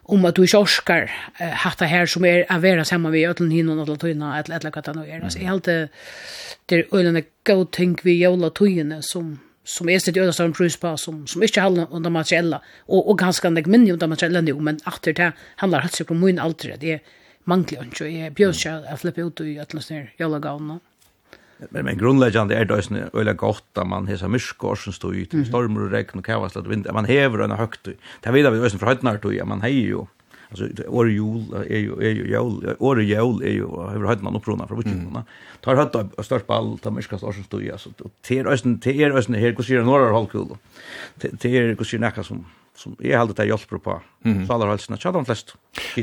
[0.04, 1.04] om att du inte orskar
[1.42, 4.72] uh, det här som är att vara samman vid ödlen hinnan och tøyna eller eller
[4.76, 5.22] vad det nu är.
[5.22, 5.90] Alltså jag hade
[6.66, 10.54] det är ödlen en god tänk vid jävla tøyna som som är sitt ödlen som
[10.54, 14.00] prus på som, som inte handlar om det materiella och, och ganska nek minne om
[14.00, 17.00] det materiella nu men efter det handlar hatt sig på min alter det är
[17.44, 20.74] manglig och jag björs jag att flippa ut i ödlen jävla gavna.
[20.74, 20.93] Mm.
[21.70, 25.34] Men, men grundläggande är det också öliga gott att man hesa myskor som står ut,
[25.34, 25.48] mm -hmm.
[25.48, 27.88] stormar och regn och kavas, att vind, man häver en högt.
[28.22, 30.06] Det vet vi ösen för höjdnar då, ja, man hej ju.
[30.50, 34.68] Alltså år jul är ju är ju jul, år jul är ju över höjdnar upprona
[34.68, 35.26] från butikerna.
[35.62, 37.90] Tar hött och störst ball ta myskor som står ju alltså.
[38.22, 40.48] Till ösen till ösen här, går sig några hållkul.
[41.40, 42.46] Till går sig näka som
[42.78, 43.96] som jeg heldig det hjelper på.
[44.26, 44.44] Mm.
[44.48, 45.54] Så alle halsene, tja de flest.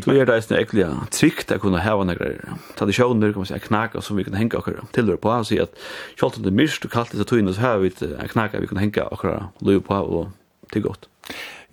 [0.04, 2.58] Du er det eisne ekkelig trygt å kunne heva noen greier.
[2.78, 5.74] Tradisjoner kan man si, knaka som vi kan henga okkar til på, og si at
[6.20, 8.82] kjolt om det mist og kallt det tøyne, så har vi en knaka vi kan
[8.82, 11.10] henga okkar løy på, og til godt.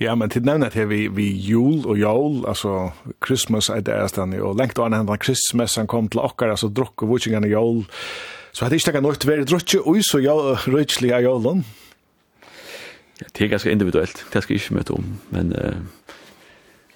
[0.01, 2.91] Ja, men til nevnet her vi, vi jul og jul, altså
[3.25, 7.05] Christmas er det eisne, og lengt og annet Christmas han kom til okkar, altså drukk
[7.05, 7.83] og vutsingene jul,
[8.53, 10.21] så hadde ikke det noe til å være drukk og så
[10.65, 11.61] røytslig av julen.
[11.61, 11.86] Ja,
[13.21, 14.25] Ja, det er ganske individuelt.
[14.33, 15.79] Det skal jeg ikke møte om, men Uh,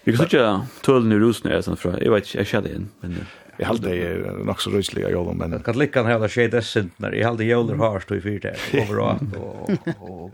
[0.03, 1.97] vi kan säga tølen i rusen är sånn, från.
[2.01, 3.25] Jag vet jeg känner igjen, men Uh,
[3.61, 6.93] jeg halte det er nok så rysliga jolen men kan lika hela shit där sent
[6.97, 9.69] jeg halte hade jolen harst i fyrt her, overalt, og
[9.99, 10.31] och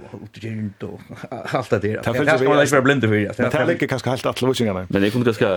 [0.84, 1.00] og
[1.54, 2.02] alt det der.
[2.02, 4.86] Det skal man ikke være blinde for Det er ikke kanske helt alle lösningarna.
[4.90, 5.48] Men jeg kunne ganske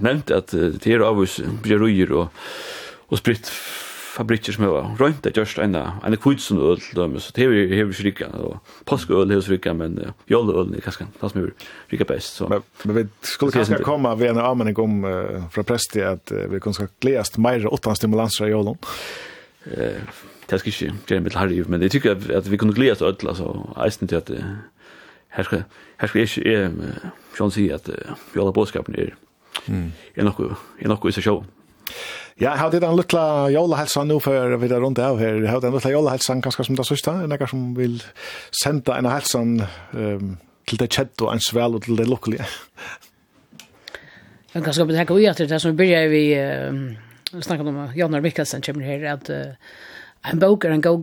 [0.00, 2.28] nevnt at det är avus blir og,
[3.08, 3.52] og spritt
[4.16, 7.88] fabrikker som var rundt det just en en kvitsen øl dem så det vi har
[7.90, 9.98] vi rika og påske øl hos rika men
[10.30, 11.52] jolle øl i kaskan tas med
[11.92, 15.62] rika best så men, men vi skulle kanskje komme ved en anmelding om uh, fra
[15.62, 16.88] presti at uh, vi kanskje
[17.38, 18.78] mer åttan stimulanser i jollen
[19.66, 20.00] eh
[20.46, 23.16] det skal ikke gjøre mitt harri men jeg tykker at, at vi kunne gledes øl
[23.28, 23.52] altså
[23.84, 24.56] eisen til at uh,
[25.36, 25.62] her skal
[26.00, 28.52] her skal ikke jeg uh, sjån si at uh, jolle
[28.98, 29.14] er
[29.66, 29.92] mm.
[30.16, 31.26] er noe er noe i seg
[32.34, 35.46] Ja, har det en lilla jolla nu för vi där runt av här.
[35.46, 38.02] Har det en lilla jolla hälsa kanske som det sista, några som vill
[38.62, 39.62] sända en hälsan
[39.92, 42.44] ehm till det chat en svärd och till det lokala.
[44.52, 48.84] Jag kanske ska betänka ut det som börjar vi eh snacka om Janne Mikkelsen kommer
[48.84, 49.30] här att
[50.30, 51.00] en bok är en god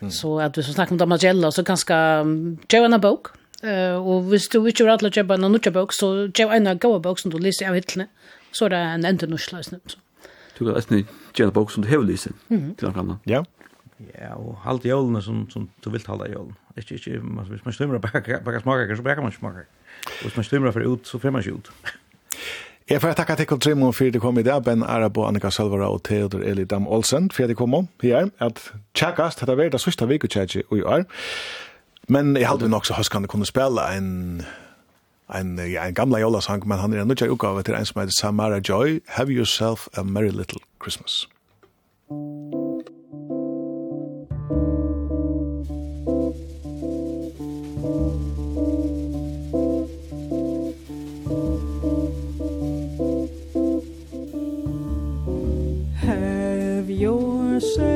[0.00, 0.10] Mm.
[0.10, 3.26] Så att vi så snackar om Damagella så kanske en bok.
[3.62, 7.18] Eh och visst du vill ju att lägga en annan bok så Joanna gå bok
[7.18, 8.06] som du läser av hitlne.
[8.52, 9.80] Så det en entenuslas nu.
[9.86, 9.98] Så.
[10.58, 11.04] Du kan eisne
[11.34, 13.22] gjerne bok som du hever lyse til anker annan.
[13.26, 13.44] Ja.
[14.14, 16.54] Ja, og halvt jólene som, som du vilt halda jólene.
[16.76, 17.18] Ikke, ikke,
[17.50, 19.66] hvis man stymmer baka, baka smakar, så baka man smakar.
[20.06, 21.72] Og hvis man stymmer for ut, så fer man ikke ut.
[22.88, 26.04] Jeg får takke til Trimon for du kom i dag, Ben Arabo, Annika Salvara og
[26.04, 30.06] Theodor Eli Dam Olsen, for du kom om her, at tjekkast, dette var det sørste
[30.06, 31.04] tjekkast i år.
[32.08, 34.42] Men jeg hadde nok så høst kan kunne spille en
[35.34, 38.60] en, en gamla jólasang, men han er en nødja utgave til en som heter Samara
[38.68, 41.28] Joy, Have Yourself a Merry Little Christmas.
[56.00, 57.87] Have yourself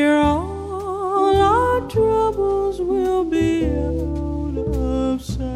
[0.00, 5.46] year all our troubles will be out of sight.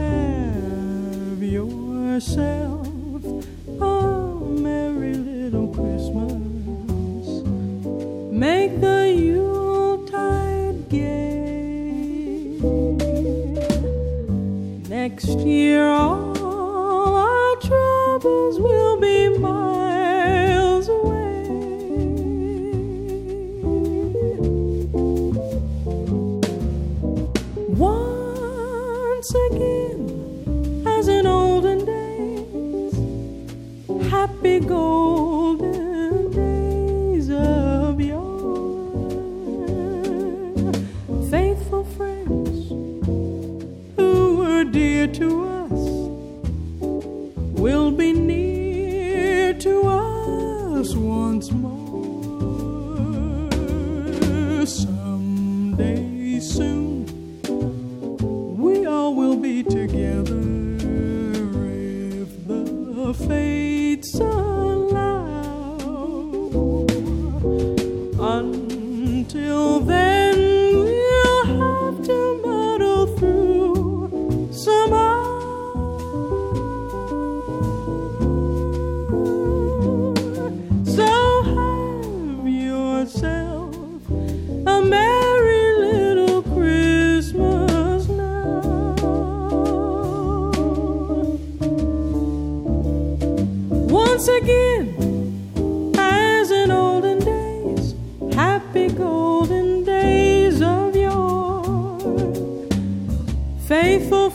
[0.00, 2.86] Have yourself
[3.80, 3.92] a
[4.66, 7.26] merry little Christmas.
[8.32, 12.58] Make the yuletide gay.
[14.88, 16.17] Next year all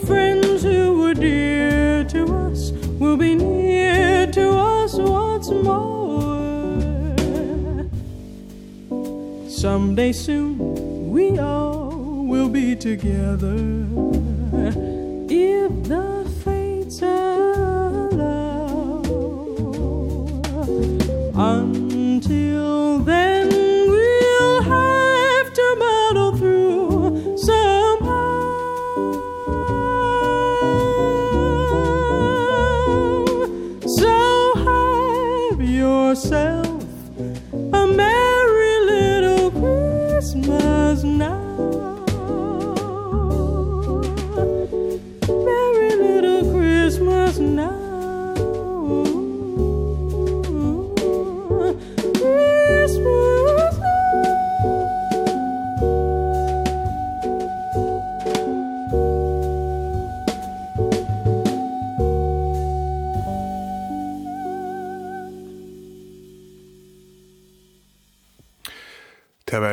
[0.05, 6.73] friends who were dear to us will be near to us once more.
[9.47, 13.55] Someday soon we all will be together.
[15.29, 18.21] If the fates allow
[21.35, 21.72] on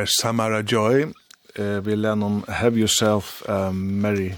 [0.01, 1.01] var Samara Joy.
[1.55, 4.33] Eh, vi lærte om Have Yourself a Merry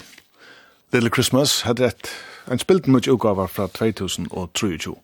[0.91, 1.61] Little Christmas.
[1.63, 2.09] Hadde rett
[2.51, 4.95] en spilt mye utgaver fra 2023.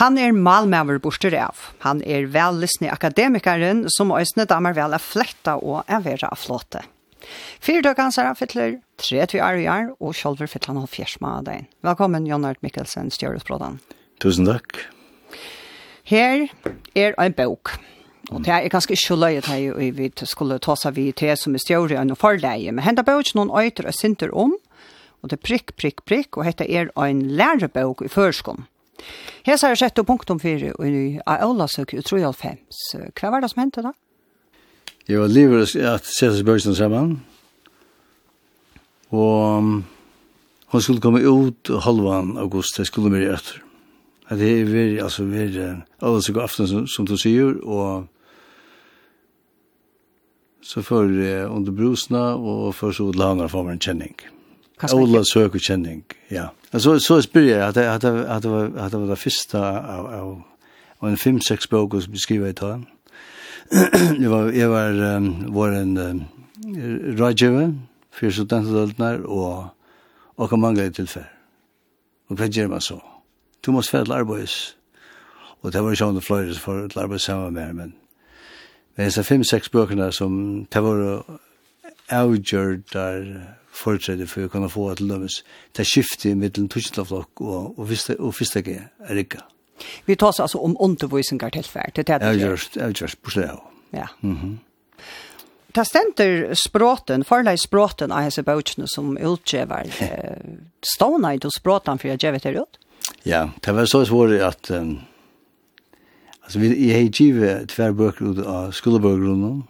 [0.00, 1.60] Han er malmæver borster av.
[1.84, 6.84] Han er vellysne akademikeren som øsne damer vel er fletta og er vera av flåte.
[7.60, 11.18] Fyre døk hans er fytler, tre til år i år, og sjolver fytler han halvfjers
[11.20, 11.66] av deg.
[11.82, 13.80] Velkommen, Jon Art Mikkelsen, Stjøresbrådan.
[14.20, 14.86] Tusen takk.
[16.06, 16.46] Her
[16.94, 17.74] er en bok
[18.30, 21.54] Og det er ganske ikke løy at jeg vi skulle ta seg vidt til som
[21.54, 22.72] er større enn forleie.
[22.72, 24.56] Men henne bør ikke noen øyter og synter om,
[25.22, 28.66] og det er prikk, prikk, prikk, og dette er en lærebok i førskom.
[29.46, 32.58] Her sier sjette punktum fire, og i Aulasøk i 3.5.
[33.14, 33.94] Hva var det som hendte da?
[35.06, 37.12] var livet at sette spørsmål sammen,
[39.14, 39.62] og
[40.66, 43.62] hun skulle komme ut halvan august, det skulle mer etter.
[44.26, 45.66] Det er veldig, altså, veldig,
[46.02, 48.08] alle som går aften som, som du sier, og
[50.66, 54.14] så får jeg under brusene, og för så langere for meg en kjenning.
[54.92, 56.48] Ola søker kjenning, Ja.
[56.72, 60.06] Alltså så spør jeg at att att det var att det var det första av
[60.06, 60.42] av
[60.98, 62.84] och en fem-seks böcker som beskriver det
[64.20, 66.24] Det var Jeg var um, var en um,
[67.18, 67.74] rådgjøve,
[68.10, 69.66] för studentadøltene, og,
[70.36, 71.24] og kan mangla tilfell.
[72.28, 73.00] Og hva gjør man så?
[73.66, 74.76] Du måste til arbeids.
[75.62, 77.94] Og det var ikke om det flöjdes for til arbeids sammen med men
[78.96, 81.24] Det er fem-seks bøkene som det var
[82.08, 83.26] avgjørt der
[83.76, 85.42] forutsettet for å kunne få et lømmes.
[85.76, 89.42] Det er skiftet mellom tusentlaflokk og, og, og fyrstegi er ikke.
[90.06, 91.92] Vi tar oss altså om undervisninger tilferd.
[91.96, 92.30] Det er det.
[92.30, 93.58] avgjørt, avgjørst, på stedet.
[93.92, 94.06] Ja.
[94.22, 94.56] Mm -hmm.
[95.74, 99.86] Ta stenter språten, forleis språten av hese bøkene som utgjøver.
[100.94, 102.78] Stående du språten for å gjøre det ut?
[103.24, 104.70] Ja, det var så svårt at...
[104.70, 105.00] Um,
[106.46, 109.62] Altså, vi jeg har givet tver bøker ut av skolaböcker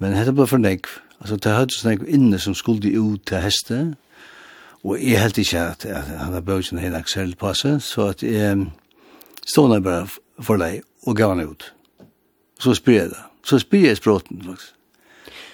[0.00, 0.88] men dette ble for nekv.
[1.20, 3.94] Altså, det hadde sånn nekv inne som skulle ut till häste.
[4.84, 9.56] Och jag helt at, at han har bögen aksel på seg, så at jeg att
[9.56, 10.08] ehm bare
[10.40, 11.72] for deg og gav han ut.
[12.58, 13.22] Så spyr jeg det.
[13.44, 14.74] Så spyr jeg språten faktisk.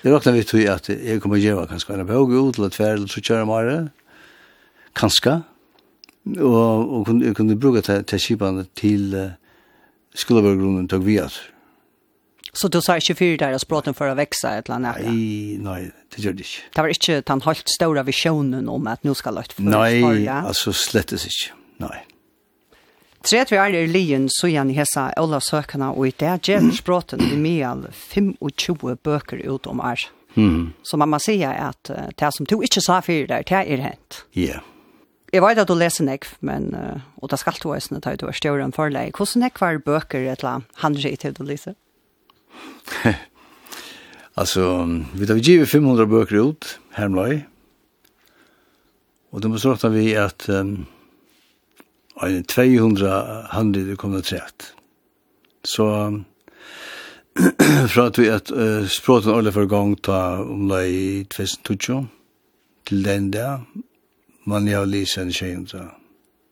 [0.02, 2.92] Det råkna vi til at jeg kommer ge vad kanske en bøk ut eller tver,
[2.92, 3.88] eller så kör mare.
[4.94, 5.42] Kanske.
[6.38, 8.64] og och kunne kunde bruka ta ta til...
[8.74, 9.30] till
[10.20, 11.32] skulle vara grunden tog vi att.
[12.52, 15.02] Så du sa ikke fyrir deres språten for å vekse et eller annet?
[15.06, 16.62] Nei, nei, det gjør det ikke.
[16.74, 20.74] Det var ikke den helt store visjonen om at nå skal løft for Nei, altså
[20.74, 21.54] slettes ikke,
[21.84, 22.00] nei.
[23.22, 27.22] Tre vi er i lien, så gjerne hessa Ola Søkene, og i det gjør språten
[27.28, 30.08] i meal 25 bøker ut om er.
[30.34, 30.72] Mm.
[30.82, 34.24] Så man må si at det som du ikke sa fyrir der, det er hent.
[34.34, 34.56] Ja.
[34.56, 34.66] Yeah.
[35.30, 38.26] Jeg vet at du leser nek, men, uh, og det skal du også når du
[38.26, 39.12] er større enn forleg.
[39.14, 41.76] Hvordan nek var bøker et eller handreit til du leser?
[44.40, 44.64] altså,
[45.14, 47.44] vi tar vi givet 500 bøker ut, hermløy.
[49.30, 50.88] Og det må sagt vi at um,
[52.18, 54.72] 200 handreit kommer til trett.
[55.62, 56.24] Så um,
[57.92, 62.08] fra at vi at uh, språten årlig for gang ta om det i 2020
[62.90, 63.62] til den der,
[64.50, 65.84] man jag läser en tjej så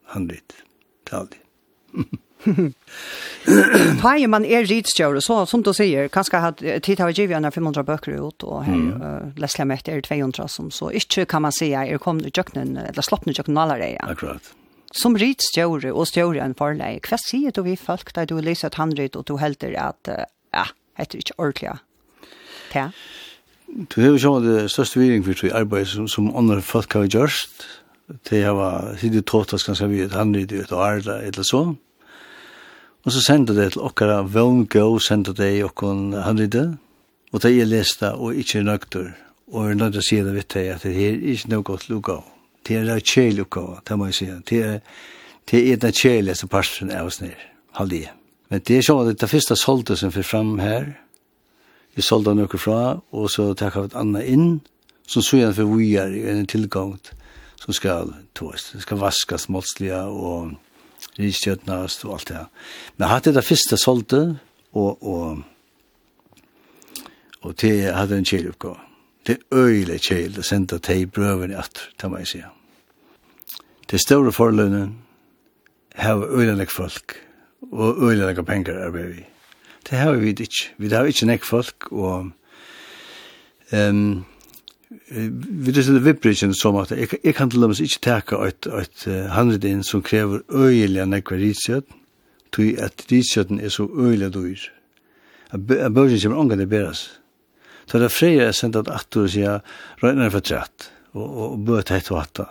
[0.06, 0.52] han vet
[1.10, 1.40] aldrig.
[3.98, 8.14] Tvei man er ritstjør, så som du sier, kanskje har tid av givjene 500 bøker
[8.14, 9.02] ut, og her mm.
[9.02, 12.76] uh, Leslie Mett er 200, som så ikke kan man si er kommet i kjøkkenen,
[12.90, 14.06] eller sloppet i kjøkkenen allerede.
[14.06, 14.52] Akkurat.
[14.94, 18.78] Som ritstjør og stjør en forleg, hva sier du vi folk da du lyser et
[18.80, 20.68] handrit, og du helder at, uh, ja,
[21.00, 21.74] heter ikke ordentlig,
[22.76, 22.90] ja?
[23.68, 27.66] Du har jo sånn det største viring for arbeid som, som andre folk har gjørst,
[28.30, 31.62] det jeg var sitte tåtas ganske vi et nydde ut og arda, eller så.
[33.04, 36.78] Og så sendte det til okkara Vone Go, sendte det i okkon han det.
[37.32, 39.12] og det jeg leste, og ikke nøkter,
[39.52, 41.88] og er nødt til å si det vidt det, at det er ikke noe godt
[41.88, 42.22] lukka.
[42.64, 44.26] Det er det kjell lukka, det må jeg si.
[44.48, 44.80] Det er
[45.50, 48.08] det er det kjell etter parten av oss nere, halde.
[48.48, 50.90] Men det er så at det første solgte som fyrir fram her,
[51.96, 54.60] vi solgte noe fra, og så takk av et annet inn,
[55.08, 57.17] som så igjen for vi er i en tilgang til
[57.68, 60.54] som skal tås, skal vaskas målsliga og
[61.18, 62.44] ristjøtnast og alt det.
[62.96, 64.20] Men jeg hadde det første solgte,
[64.72, 65.42] og, og,
[67.42, 68.72] og det hadde en kjell oppgå.
[69.28, 72.48] Det er øyelig kjell, det sendte til brøven i at, ta meg sier.
[73.90, 74.96] Det store forlønnen,
[75.98, 77.18] har øyelig folk,
[77.72, 79.26] og øyelig penger er vi.
[79.90, 80.72] Det har vi ikke.
[80.78, 82.30] Vi har ikke nekk folk, og
[83.72, 84.24] um,
[84.90, 88.66] vi det er vibration som at jeg, jeg kan til og med ikke teka et,
[88.66, 91.84] et uh, handret inn som krever øyelig enn ekva ritsjøt,
[92.56, 94.68] tog at ritsjøten er så øyelig dyr.
[95.52, 97.04] At bøyden kommer ångan det beres.
[97.88, 99.60] Så det er freire jeg sendt at attor og sier,
[100.02, 102.48] røyner er for trett, og, og og bøyt heit og hatta,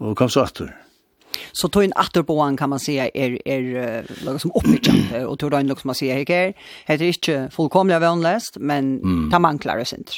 [0.00, 0.72] og kom så attor.
[1.52, 5.66] Så tog en atterboan kan man säga är är något som uppbyggande och tog en
[5.66, 6.54] något som man säger här
[6.86, 9.30] heter inte fullkomliga vänläst men mm.
[9.30, 10.12] ta klarar sig inte.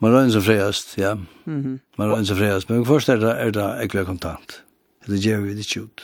[0.00, 1.16] Man rønner seg fräst, ja.
[1.46, 1.80] Mm.
[2.00, 4.62] Man rønner seg fräst, men först är det, är det ekve kontant.
[5.06, 6.00] Det ger vi det ut.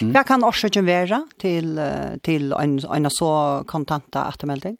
[0.00, 0.12] Mm.
[0.14, 1.80] Hva kan årsaken vara till,
[2.22, 4.78] till en, en så kontanta ettermelding?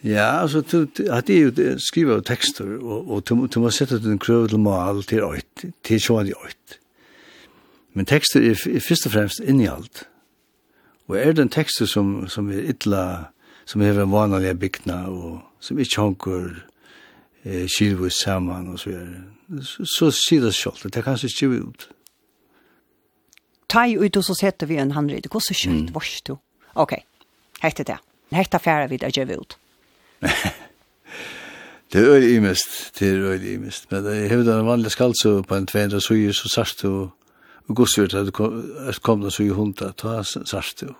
[0.00, 3.98] Ja, altså, du, at jeg jo skriver jo tekster, og, og du, du må sette
[3.98, 6.78] den krøv til mal til øyt, til sjående øyt.
[7.96, 10.04] Men tekster er, er først og fremst innehalt.
[11.08, 13.32] Og er den tekster som, som er ytla
[13.66, 16.46] som er en vanlig bygna og som ikke hanker
[17.44, 19.24] eh, kylvis saman og så videre.
[19.62, 21.88] Så, så sier det selv, det er kanskje ikke vi ut.
[23.70, 25.94] Ta i ut og så setter vi en handrid, gå så kjøtt, mm.
[25.94, 26.36] vars du.
[26.78, 26.94] Ok,
[27.62, 27.98] hette det.
[28.34, 29.58] Hette færa vid er vi ut.
[31.92, 33.90] det er øyelig imest, det er øyelig imest.
[33.90, 37.10] Men jeg hevde en vanlig skald så på en 200 suger så sørst du,
[37.68, 38.30] Og godsvirt at du
[39.02, 40.92] kom da suger i hundra, ta sørst du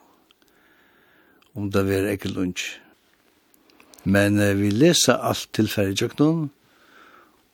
[1.57, 2.77] om det er ikke lunch.
[4.05, 6.51] Men eh, vi leser alt til ferdigjøknen,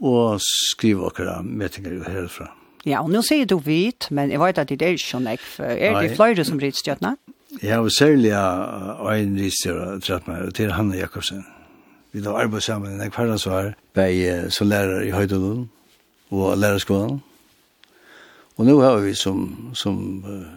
[0.03, 2.51] og skriver akkurat metinger herfra.
[2.85, 5.29] Ja, og nå sier du hvit, men jeg vet at det er ikke sånn.
[5.31, 7.15] Er det flere som ritt stjøtene?
[7.63, 11.45] Ja, og særlig er en ritt stjøtene, og til Hanne Jakobsen.
[12.13, 15.71] Vi har arbeidet sammen en kvardag så her, bei, som lærer i Høydalen
[16.33, 17.23] og lærerskolen.
[18.59, 19.97] Og nå har vi som, som
[20.27, 20.51] uh,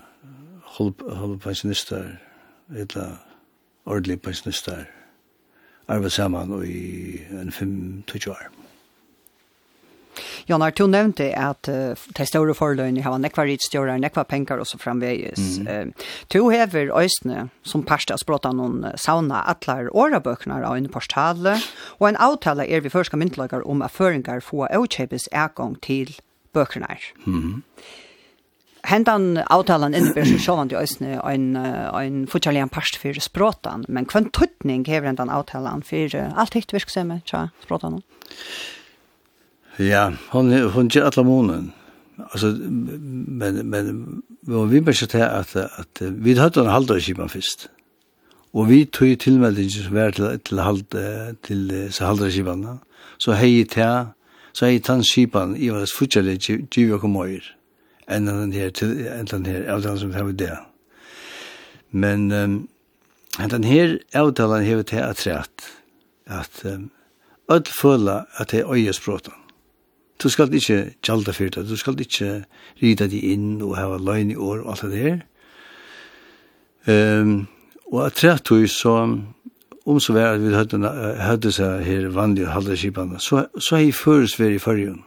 [0.76, 2.10] halvpensjonister,
[2.76, 3.14] et eller
[3.86, 4.86] ordentlig pensjonister
[5.88, 8.47] arbeid sammen i en 5-20 år.
[10.47, 14.77] Jan du nevnte at uh, de store forløyene har nekva rittstjører, nekva penger og så
[14.79, 15.57] framveges.
[15.59, 15.67] Mm.
[15.67, 21.57] Uh, to hever øysene som parstad språta noen sauna atler årabøkner av en portale,
[21.99, 26.15] og en avtale er vi først skal myndelager om at føringer få avkjøpes egang til
[26.53, 26.93] bøkene.
[27.25, 27.41] Mm.
[27.41, 27.61] -hmm
[28.86, 34.33] hentan avtalen innebär så sjåvan det ösne en en fortjalian past för språtan men kvant
[34.33, 38.01] tutning hever hendan avtalan för allt hitt virksamme tja språtan
[39.77, 41.71] Ja, hon hon ger alla månen.
[42.17, 44.21] Alltså men men
[44.69, 47.69] vi börjar ta att att vi hade en halvdag skipan först.
[48.55, 50.83] Og vi tog tilmeldingen som var til, till, halv,
[51.43, 52.77] til så halde skipene.
[53.19, 54.15] Så hei ta,
[54.53, 57.55] så hei tann skipan i våres fortjellige djivja kommøyer
[58.12, 58.72] enn den her,
[59.20, 60.58] enn den her, avtalen som har i det.
[61.91, 62.58] Men um,
[63.39, 65.70] den her avtalen har vi til at rett,
[66.26, 66.91] at um,
[67.51, 69.34] öll føla at det er øyespråten.
[70.24, 72.45] Du skal ikke gjalda fyrir det, du skal ikke
[72.82, 75.18] rida di inn og hava løgn i år og alt det der.
[77.22, 77.47] Um,
[77.91, 78.93] og at rett tog så,
[79.86, 83.97] om så var at vi hadde, hadde seg her vanlige halvdeskipene, så, så er jeg
[83.97, 85.03] først ved i fargen.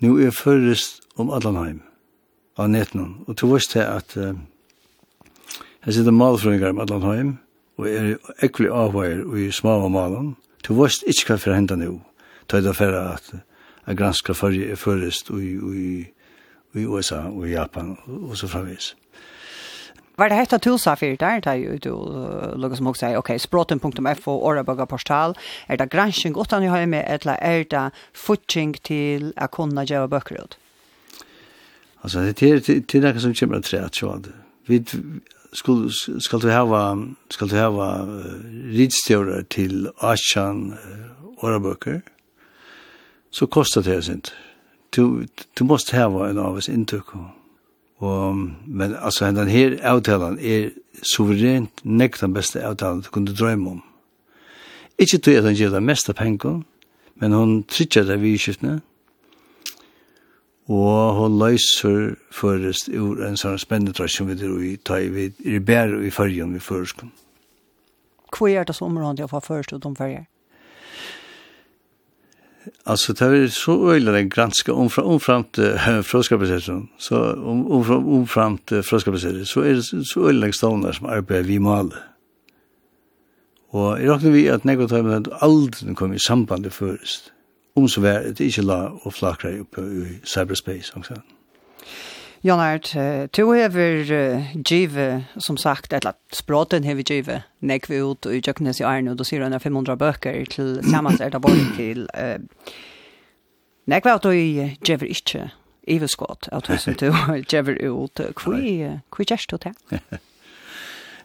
[0.00, 1.82] Nå er jeg først om Adlanheim
[2.56, 3.24] av netnum.
[3.28, 4.34] Og to vist det at uh,
[5.86, 7.36] jeg sitter malfrøyngar om Adlanheim,
[7.78, 10.34] og er ekvelig avveier i smava malen.
[10.64, 12.00] To vist ikke hva for henda nu,
[12.48, 13.32] ta det for at
[13.84, 15.88] jeg granska fyrir er først i, i,
[16.74, 18.94] i USA og i Japan og så framvis.
[20.16, 21.94] Var det hetta tulsa fyrir der, det er jo du
[22.56, 25.34] lukka som også sier, ok, språten.fo, årabaga portal,
[25.68, 30.38] er det gransking utan i heime, eller er det futsing til a kunna gjøre bøkker
[30.38, 30.54] ut?
[32.04, 32.60] Alltså det är
[32.92, 34.26] det där som kommer att träda så att
[34.66, 34.84] vi
[35.52, 35.90] skulle
[36.20, 36.98] ska du ha
[37.30, 38.08] ska du ha
[38.64, 40.74] ridstjärnor till Ashan
[41.36, 42.02] oraböcker
[43.30, 44.30] så kostar det sig inte.
[44.90, 45.26] Du
[45.58, 47.08] du måste ha en av oss intryck.
[47.98, 50.70] Och men alltså den här avtalen är
[51.02, 53.82] suveränt näkt den bästa avtalen du kunde drömma om.
[54.98, 56.60] Ikke til at han gjør det meste penger,
[57.14, 58.80] men hun trykker det vidskiftene,
[60.66, 65.58] og hun løser først ur en sånn spennende trasjon vi er i, ta i i
[65.58, 67.04] bær i fargen vi først.
[68.34, 70.26] Hva er det som området jeg får først ut om fargen?
[72.84, 75.78] Alltså det är så öjligt den granska om från om fram till.
[76.98, 81.42] Så om om från om fram till så är det så öjligt stavnar som arbetar
[81.42, 81.94] vi mal.
[83.70, 87.33] Och i räknar vi att något har med aldrig kommer i samband först
[87.74, 91.24] om så vær det ikke la og flakra oppe i cyberspace, og sånn.
[92.44, 92.60] Jan
[93.32, 94.10] du hever
[94.68, 99.18] give, som sagt, eller språten hever give, nek vi ut og utjøknes i Arne, og
[99.18, 102.04] du sier han 500 bøker til sammanstert av våre til.
[103.88, 105.48] Nek vi at du giver ikke
[105.88, 107.08] iverskott, at du som du
[107.48, 109.74] giver ut, hva gjørs du til?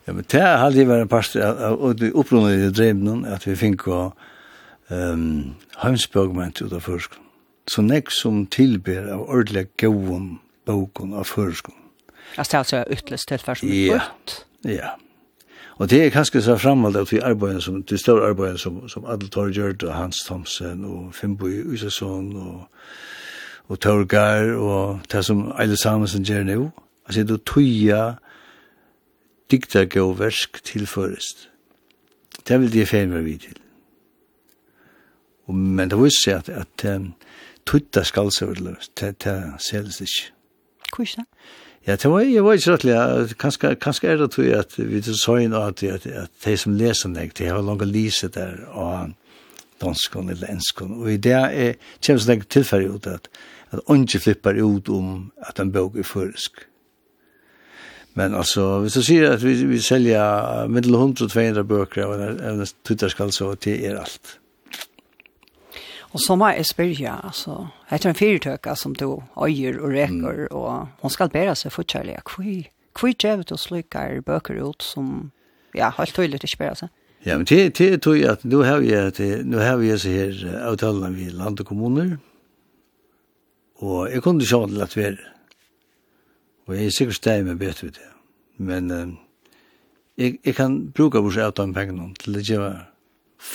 [0.07, 3.91] Ja, men det har aldri vært en part av det i drevnen, at vi finner
[3.91, 4.13] å
[4.89, 7.25] um, heimsbøkment ut av førskon.
[7.69, 11.75] Så nek som tilber av ordelig gåon bøkon av førskon.
[12.37, 14.01] Altså altså ytles tilfærsom ja,
[14.65, 14.95] ja.
[15.79, 19.05] Og det er kanskje så framhald at vi arbeider som, det større arbeider som, som
[19.05, 22.67] Adel Gjørd og Hans Thomsen og Finnboi Usason og,
[23.67, 26.69] og Torgar og det som Eile Samuelsen gjør nå.
[27.05, 28.01] Altså det er tøya
[29.51, 31.49] dikta og versk tilførest.
[32.47, 33.57] Det vil de feil meg vidt til.
[35.55, 37.13] Men det viser seg at, at um,
[37.69, 40.29] tutta skaldsøvler, det, det selges ikke.
[40.95, 41.25] Hvordan?
[41.87, 45.37] Ja, det var, jeg var ikke rettelig, kanskje, kanskje er det tog at vi så
[45.41, 49.13] inn at, at, at de som leser meg, de har langt lise der, og
[49.81, 53.29] danskon eller enskon, og i det er kjemst nek tilfærdig ut at,
[53.71, 56.65] at onge flipper ut om at en bøk er føresk.
[58.19, 63.31] Men altså, hvis du sier at vi, vi selger middel 100-200 bøker av en tuttarskall,
[63.31, 64.38] så det er alt.
[66.11, 67.67] Och som är Esperia alltså.
[67.89, 70.47] Det är en fyrtöka som då öjer och räcker mm.
[70.47, 72.23] och hon ska bära sig för kärlek.
[72.23, 75.31] Kvi kvi jävligt och slukar böcker ut som
[75.73, 76.89] ja, helt tydligt inte bära sig.
[77.19, 80.09] Ja, men det det tror jag att nu har vi att nu har vi så
[80.09, 82.17] här avtalen vi land och kommuner.
[83.75, 85.17] Och jag kunde sjå till att vi
[86.65, 88.11] och jag är säkert stämmer med bättre vet det.
[88.55, 89.09] Men eh,
[90.15, 92.75] jag, jag kan bruka vårt avtalen pengarna till det jag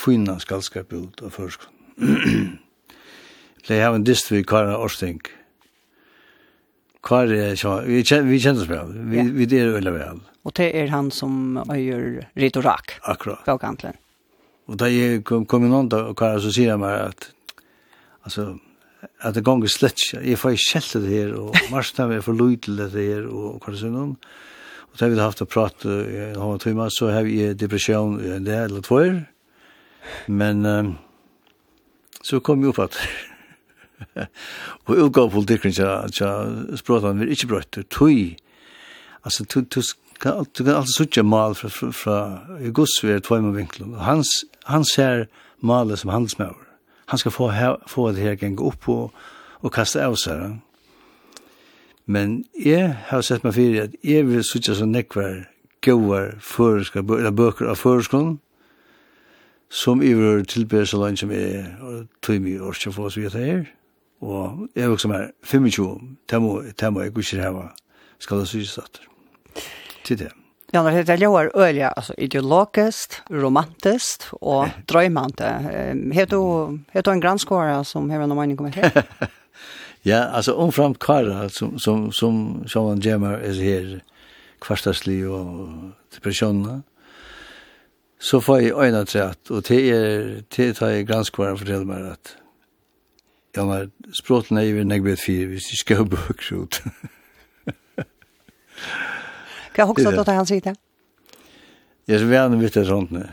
[0.05, 1.74] finna skallskap ut av förskott.
[3.65, 5.21] Plei hava en dist vi Kara Orsting.
[7.05, 8.95] Kvar er så vi kjenner vi kjenner oss vel.
[9.11, 9.27] Vi ja.
[9.29, 10.23] vi det er veldig vel.
[10.45, 12.25] Og det er han som gjør
[12.65, 12.99] Rak.
[13.03, 13.45] Akkurat.
[13.47, 13.97] Bokantlen.
[14.69, 17.31] Og da jeg kom, kom inn da, og Kara så sier han meg at
[18.25, 18.55] altså
[19.25, 22.65] at det gonger slett, jeg får ikke kjelt det her, og Marsten er for lyd
[22.65, 24.17] til dette her, og hva er det sånn?
[24.95, 28.21] Og da vi har haft å prate i en halv time, så har vi depresjon
[28.23, 29.17] i en del eller tvær.
[30.31, 30.93] Men um,
[32.25, 32.99] så kom jeg opp at
[34.87, 38.35] og utgav politikken til at språtene var ikke brøtt, tøy,
[39.25, 39.81] altså du, du,
[40.21, 44.33] kan, du kan alltid suttje mal fra, fra, fra Gudsver tvøyma vinklen, og hans,
[44.67, 45.27] han ser
[45.61, 46.61] malet som handelsmøver,
[47.07, 49.27] han skal få, her, få det her genge opp og,
[49.61, 50.59] og kaste av seg,
[52.07, 55.45] men jeg har sett meg fyrir at jeg vil suttje så nekvar
[55.85, 58.39] gauar føreska, bøker av føreskolen,
[59.75, 61.73] som i vår tilbyr så langt som er
[62.23, 63.65] tog mye år til å få oss vite her.
[64.25, 65.99] Og jeg er også med 25,
[66.31, 67.73] det må jeg ikke hava
[68.23, 69.01] skal det synes at.
[70.05, 70.31] Til det.
[70.73, 75.45] Ja, når det gjelder øye, altså ideologisk, romantisk og drøymante.
[76.15, 76.79] Har du,
[77.11, 79.05] en granskåre som har noen mening om det?
[80.11, 84.01] ja, altså omframt kara som, som, som Sjåan Gemmer er her,
[84.65, 86.83] kvarstagslig og depresjoner
[88.25, 92.37] så får jeg øyne trett, og til er, til tar jeg granskvaren forteller meg at
[93.55, 96.81] ja, men språten er jo en egbet fire, hvis jeg skal bøker ut.
[99.75, 100.75] Hva har også det han sier det?
[102.09, 103.27] Jeg er så vene vitt et sånt nå.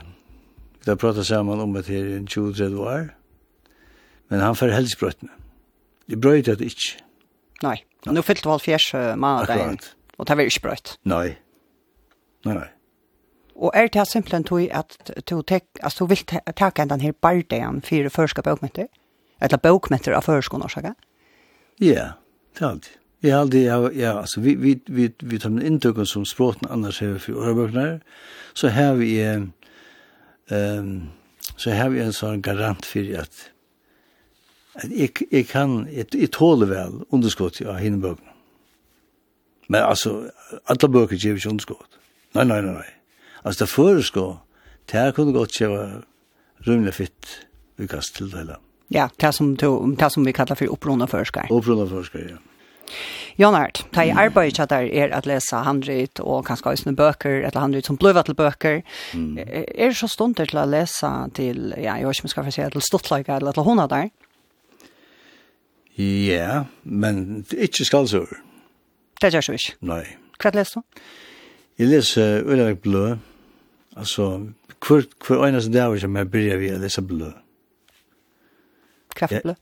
[0.81, 3.07] Vi har pratet sammen om det her i 20-30 år,
[4.29, 5.31] men han får helst brøttene.
[6.09, 6.99] Det brøyte det ikke.
[7.63, 7.77] Nei,
[8.09, 9.79] nå fyllte vi fjers, uh, mandag,
[10.17, 10.95] og det var ikke brøyt.
[11.07, 11.27] Nei,
[12.45, 12.69] nei, nei.
[13.55, 16.23] Og er det simpelthen tog at du, tek, altså, du vil
[16.55, 18.87] ta den her bardeien for førske bøkmetter?
[19.41, 20.93] Eller bøkmetter av førskolen, årsaker?
[21.81, 22.11] Ja,
[22.57, 22.97] det er alltid.
[23.21, 26.69] Jeg har alltid, ja, ja, altså, vi, vi, vi, vi tar med inntøkken som språten
[26.69, 27.99] annars her for årebøkene,
[28.53, 29.11] så har vi,
[30.49, 31.11] um,
[31.55, 33.43] så har vi en sånn garant for at,
[34.81, 38.33] at jeg, jeg kan, jeg, jeg tåler vel underskott av henne bøkene.
[39.71, 40.31] Men altså,
[40.65, 42.01] alle bøker gjør ikke underskott.
[42.33, 42.89] Nei, nei, nei, nei.
[43.43, 44.25] Altså det føresko,
[44.91, 45.85] det her kunne godt kjeva
[46.67, 47.47] rymlig fitt
[47.81, 48.59] utkast til det hele.
[48.91, 51.51] Ja, det som, det som vi kallar for opprona førskar.
[51.51, 52.39] Opprona førskar, ja.
[53.39, 56.97] Jan Art, ta i arbeid at det er at lesa handrit og kanskje også noen
[56.99, 58.81] bøker, eller handrit som bløver til bøker.
[59.15, 59.37] Mm.
[59.39, 62.47] Er det så stund til å lese til, ja, jeg vet ikke om jeg skal
[62.49, 64.11] få si, til Stortleika eller til hona der?
[66.01, 68.29] Ja, men det er ikke skalsur.
[69.21, 69.75] Det gjør så ikke?
[69.87, 70.03] Nei.
[70.41, 71.01] Hva leser du?
[71.79, 73.05] Jeg leser Ullevik Blø,
[73.95, 74.47] Altså,
[74.87, 77.31] hver, hver eneste dag som jeg begynner vi å lese blø.
[79.15, 79.55] Kraftblø?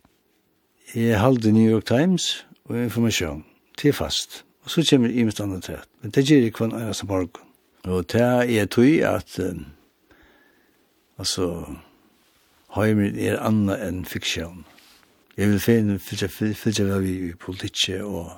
[0.93, 3.45] Jeg, jeg halde New York Times og informasjon
[3.77, 4.43] til fast.
[4.63, 5.89] Og så kommer jeg i mitt andre tett.
[6.01, 7.45] Men det gjør jeg hver eneste morgen.
[7.83, 9.65] Og det er tog at um,
[11.17, 11.65] altså
[12.75, 14.65] heimen er anna enn fiksjon.
[15.37, 18.33] Jeg vil finne fylse hva vi i politikje og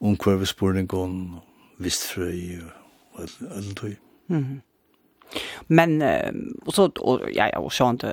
[0.00, 1.42] omkvarvespurning og
[1.82, 4.11] vistfrøy og alt tog.
[4.32, 4.60] Mm.
[5.66, 6.02] Men
[6.64, 8.04] och så och ja ja och sånt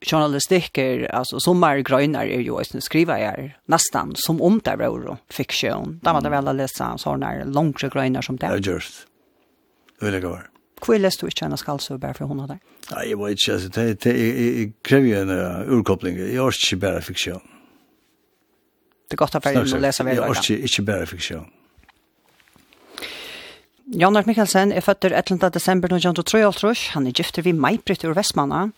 [0.00, 5.16] journalistik är alltså sommar grönar är ju att skriva är nästan som om det var
[5.28, 6.00] fiktion.
[6.02, 8.46] Där var det väl att läsa såna långa grönar som det.
[8.46, 9.06] Ja just.
[10.00, 10.38] Vill jag gå.
[10.86, 12.58] Hvor läst du inte henne skal så bara för hundene där?
[12.96, 15.30] Nej, jag vet inte Altså, det, det, kräver ju en
[15.68, 16.34] urkoppling.
[16.34, 17.40] Jag har inte bara bare.
[19.08, 20.22] Det er godt å være å lese veldig.
[20.22, 21.42] Jeg orker ikke bare.
[23.92, 25.50] Jannar Mikkelsen er født 11.
[25.52, 28.70] desember 1923, han er gifter vi Maibrit ur Vestmanna.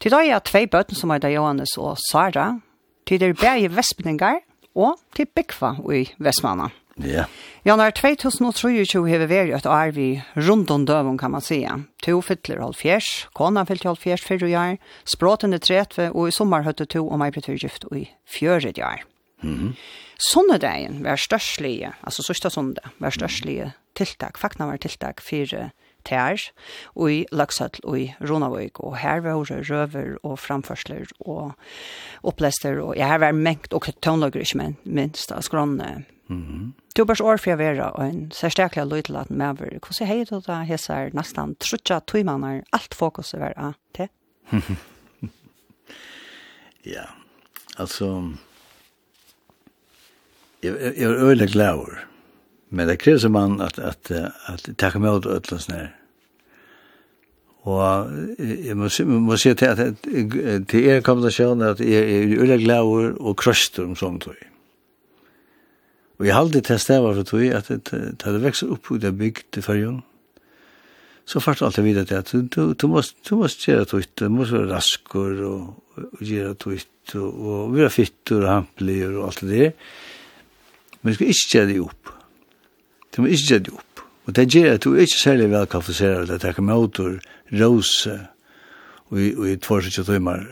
[0.00, 2.54] Til dag er tvei bøten som er da Johannes og Sara.
[3.04, 4.40] Til der bæg i Vestmanningar
[4.72, 6.70] og til Bekva i Vestmanna.
[6.96, 7.04] Ja.
[7.04, 7.26] Yeah.
[7.66, 11.68] Januar 2023 har vi vært et år vi rundt om døven, kan man sige.
[12.04, 16.32] To fytler halv fjers, kona fytler halv fjers fyrre år, språten er tretve, og i
[16.32, 19.04] sommer høtte to og meg betyr gift i fjøret år.
[19.42, 19.72] Mm -hmm.
[20.32, 25.70] Sonnedagen var størstlige, altså sørste sånne, var størstlige tiltak, fakna var tiltak fyrir
[26.06, 26.40] tær
[26.96, 31.52] og i Laksatl og i Ronavøyk og her var det røver og framførsler og
[32.26, 36.04] opplester og ja, her var mengt og tøvnlager ikke men, minst av skronne.
[36.28, 36.72] Mm -hmm.
[36.94, 39.46] Det var bare år for jeg være og en særstaklig løy til at den med
[39.46, 44.08] var hvordan hei du da hesser nesten trutja tøymaner alt fokuset var av til.
[46.94, 47.04] ja,
[47.78, 48.34] altså
[50.62, 52.11] jeg, jeg, jeg var øyelig glad over
[52.72, 55.90] Men det krävs en man att, att, att, att tacka mig åt ötla sådär.
[57.62, 58.12] Og
[58.42, 58.88] jeg må,
[59.22, 60.00] må si til, at,
[60.70, 64.40] til er kombinasjon at jeg er ulla glæver og krøster om sånn tog.
[66.18, 67.92] Og jeg halde til stava for tog at det
[68.24, 70.00] det vekst opp ut av bygd i fargen,
[71.22, 74.26] så fart alt jeg videre til at du, du, måst, du måst gjøre tøyt, du
[74.32, 75.68] måst være raskor og,
[76.02, 79.94] og gjøre tøyt, og, og være fytter og hampelig og alt det der.
[81.02, 82.11] Men du skal ikke gjøre det opp.
[83.12, 84.04] Du må ikke gjøre det opp.
[84.26, 87.16] Og det gjør at du ikke særlig vel kvalifiserer det, å takke motor,
[87.60, 88.18] rose,
[89.12, 90.44] og i tvårs ikke tøymer,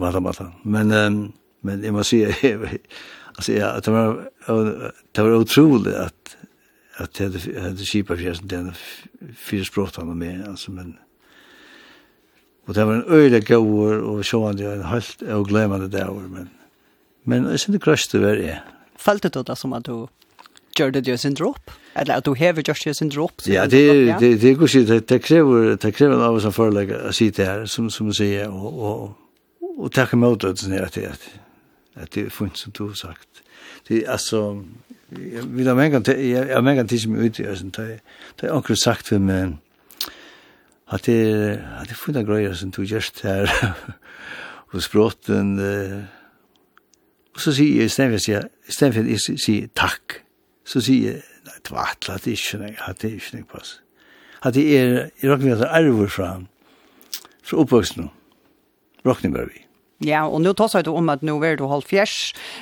[0.00, 0.48] vata, vata.
[0.64, 1.18] Men, um,
[1.66, 6.36] men jeg må si, altså, ja, det var, det var utrolig at,
[6.98, 10.96] at jeg hadde, hadde kjipa fjersen til henne fire språkene med, altså, men,
[12.66, 16.50] og det var en øyelig gauer, og sjående, og en helt og glemmende dauer, men,
[17.28, 18.58] men jeg synes det krøste var jeg.
[18.98, 20.08] Følte du det som at du
[20.78, 24.20] gjør det ju sin dropp eller at du hever just ju sin dropp ja det
[24.20, 27.66] det det går sig det det kräver det kräver av som å si det her,
[27.66, 29.16] som som säger og, og
[29.78, 31.10] och ta emot det så at det
[31.94, 33.28] att det funns som du har sagt.
[33.88, 34.62] Det er altså,
[35.10, 38.00] vi har mange kan jeg har mange tisch som er ute, sen det
[38.42, 39.56] er akkurat sagt for meg,
[40.92, 43.48] at det er, at det er funnet greier som du just her,
[44.72, 45.58] og språten
[47.34, 48.32] og så sier jeg i stedet for å si,
[48.68, 50.20] i stedet for å si takk,
[50.68, 53.78] så sier jeg, nei, det var atlet ikke, nei, hadde jeg ikke, nei, pass.
[54.42, 54.92] Hadde det er,
[55.22, 56.28] jeg råkner at det er arver fra,
[57.46, 58.12] fra oppvoksen,
[59.08, 59.64] råkner bare vi.
[60.06, 62.14] Ja, og nå tar du om at nå er du holdt fjers,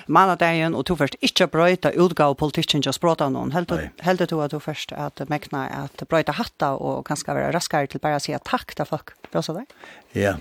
[0.09, 3.53] mandagen, og du først ikke brøyta utgav politikken til å språta noen.
[3.53, 8.01] Helt du at du først at mekna at brøyta hatta og kanskje være raskere til
[8.01, 9.13] bare å si takk til folk.
[9.29, 9.69] Bra så deg?
[10.17, 10.39] Ja,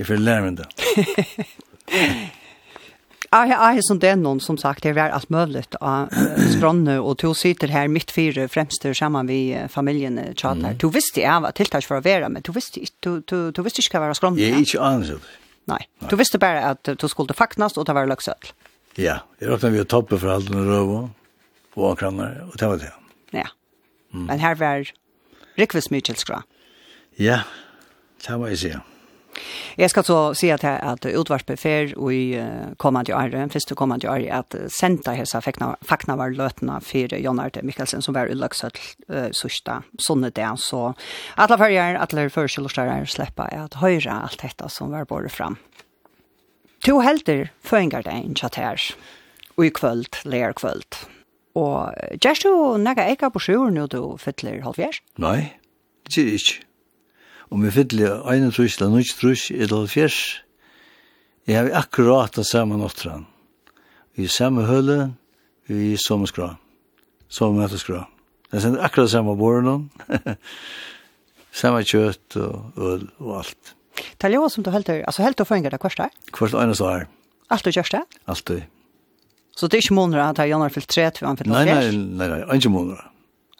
[0.00, 0.68] jeg får lære meg det.
[3.28, 6.12] Jeg har som det er noen som sagt, det er alt mulig av
[6.54, 10.72] skrånne, og to sitter her mitt fire fremste sammen vi familien tjater.
[10.72, 10.78] Mm.
[10.80, 13.84] Du visste jeg var tiltak for å være, men du visste ikke, du, du, visste
[13.84, 14.40] ikke hva var skrånne.
[14.40, 15.28] Jeg er ikke annet.
[15.68, 18.52] Nei, du visste bare at du skulle faknast og ta var løksøl.
[18.96, 21.02] Ja, jeg råkte vi å toppe for alt under røve
[21.78, 22.94] og akrammer, og det var det.
[23.36, 23.50] Ja,
[24.10, 24.24] mm.
[24.30, 24.88] men her var
[25.60, 26.46] Rikvis Mykjelskra.
[27.20, 27.42] Ja,
[28.24, 28.86] det var jeg sier.
[29.78, 32.40] Jeg skal så si at, at att utvarsbefär og i
[32.76, 36.80] kommande år, første kommande år at sända hesa fakna fackna var lötna
[37.18, 40.58] Jon Arte Mikkelsen som var i uh, sørsta sånne det.
[40.58, 40.94] så
[41.36, 45.56] alla färger alla er släppa at høyre alt dette som var båret fram.
[46.80, 48.94] To helter føringer det en chatter.
[49.58, 51.08] og i kvöld, ler kvöld.
[51.58, 51.90] Og
[52.22, 55.02] gjerst du nega eika på sjur nu du fytler halvfjers?
[55.18, 55.58] Nei,
[56.06, 56.67] det er ikke
[57.50, 60.42] om vi fyller 31 eller 19 trus i det fjers.
[61.46, 63.26] jeg har akkurat det samme nåttran.
[64.16, 65.14] Vi er samme høle,
[65.66, 66.56] vi er samme skra,
[67.28, 68.04] samme møteskra.
[68.50, 69.90] Det er akkurat det samme båren,
[71.52, 73.74] samme kjøtt og øl og alt.
[74.18, 75.80] Det er jo som du helt til, altså helt til å få en gang det
[75.82, 76.12] kvarst der?
[76.32, 77.06] Kvarst ene så her.
[77.50, 78.04] Alt du kjørst det?
[78.28, 78.58] Alt du.
[79.56, 81.90] Så det er ikke måneder at jeg har fyllt tre til han fyllt Nei, nei,
[81.96, 83.08] nei, nei, ikke måneder.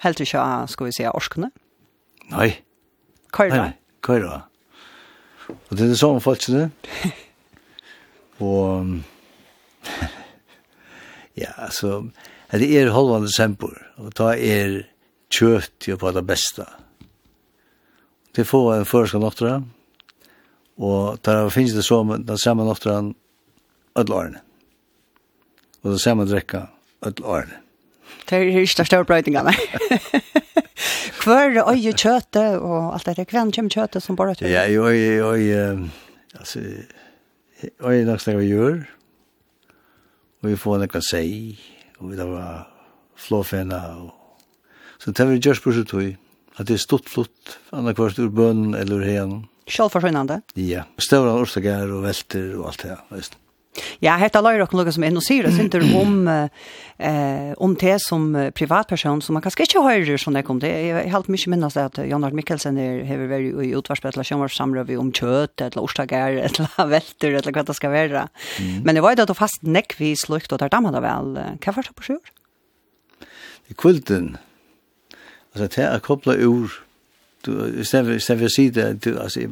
[0.05, 1.51] Helt til ikke, skal vi si, orskene?
[2.31, 2.52] Nei.
[3.33, 3.71] Køyra?
[4.03, 4.41] Køyra.
[5.49, 6.71] Og det er det samme folkene.
[8.39, 8.87] og
[11.43, 12.09] ja, altså,
[12.53, 14.83] det er holdvandet desember, og da er
[15.33, 16.65] kjøtt jo på det beste.
[18.37, 19.59] Det får en førska noktra,
[20.79, 23.01] og da finnes det som den samme noktra
[23.99, 24.45] ødel årene.
[25.83, 26.69] Og den samme drekka
[27.07, 27.65] ødel årene.
[28.29, 29.53] Det er ikke det større brøytingene.
[31.21, 35.59] Kvar och ju köte och allt det kvän kem köte som bara Ja, oj oj
[36.39, 36.59] alltså
[37.81, 38.85] oj nästa vi göra.
[40.43, 41.57] Och vi får något att säga
[41.99, 42.69] och då var
[43.17, 44.15] flåfena och
[44.99, 45.81] så tar vi just på så
[46.55, 49.47] att det är stort flott andra kvart ur bön eller hen.
[49.67, 50.41] Självförsörjande?
[50.55, 52.99] Ja, stora orsaker och välter och allt det här.
[53.17, 53.39] Just.
[54.05, 58.31] Ja, hetta løyr og lukka som enn og sier, det om, eh, om det som
[58.55, 60.71] privatperson, som man kanskje ikke hører sånn det kom til.
[60.71, 65.13] Eg har mykje minnast at Jan Mikkelsen er, har vært i utvarspet, eller sjønvarsamrøy om
[65.13, 68.27] kjøt, eller orsager, eller velter, eller hva det skal vera.
[68.59, 68.83] Mm.
[68.85, 71.33] Men det var jo at fast nekvis lukt, og der damer det vel.
[71.63, 72.35] Kva var det på sjøer?
[73.69, 74.37] Det kulten.
[75.53, 76.85] Altså, det er kopla ur.
[77.47, 79.45] Du, i stedet for å si det, du, altså,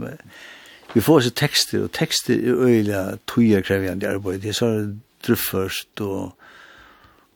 [0.96, 4.38] vi får så tekster, og tekster er øyelig tøyer krevende arbeid.
[4.40, 4.68] Det er så
[5.26, 6.32] druff først, og,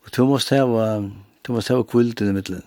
[0.00, 0.86] og du måste hava,
[1.44, 2.62] du måste hava kvult i middelen.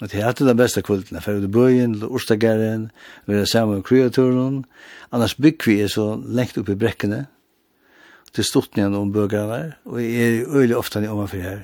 [0.00, 2.86] Og det er alltid den beste kvulten, for du bøyen, ostagaren,
[3.26, 4.62] vi er sammen med kreaturen,
[5.12, 7.26] annars bygg vi er så lengt opp i brekkene,
[8.32, 11.60] til stortningen om bøkene der, og jeg er øyelig ofte nye omanfyr her.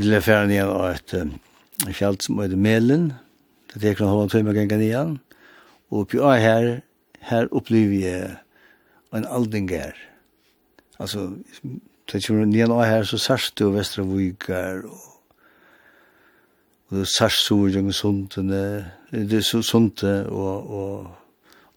[0.00, 1.36] Blir ferdig nye av et um,
[1.92, 3.10] som heter Melen,
[3.74, 5.06] det er ikke noen halvann tøyme ganger nye,
[5.94, 6.68] Og oppi av her,
[7.30, 8.30] her opplever jeg
[9.14, 9.94] en aldinger.
[10.98, 11.30] Altså,
[11.62, 15.14] det jeg kommer nian av her, så sørst du Vestra Vujgar, og
[16.94, 18.64] og det sørst så gjeng Sundene,
[19.10, 21.06] det er sunte, og, og,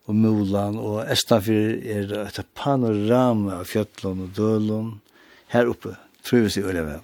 [0.05, 4.91] og Mulan, og Estafir er et panorama av fjöllon og dølon
[5.55, 5.95] her oppe,
[6.27, 7.01] tror vi øyla vel.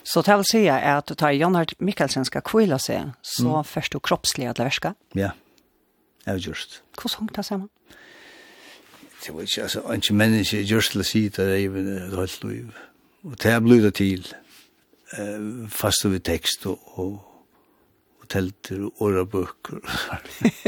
[0.00, 3.68] Så det vil si at da Jan Mikkelsen skal kvila seg, så mm.
[3.68, 4.94] først du kroppslig at det verska?
[5.12, 5.28] Ja.
[5.28, 5.36] Yeah
[6.26, 6.82] just.
[6.94, 7.68] Hvordan hong det sammen?
[9.26, 12.44] Det var ikke, altså, ikke menneske just til å si det er even et halvt
[12.44, 12.70] liv.
[13.22, 14.24] Og det er blitt til,
[15.18, 17.18] uh, fast over tekst og, og
[18.30, 19.82] telter og orabøker.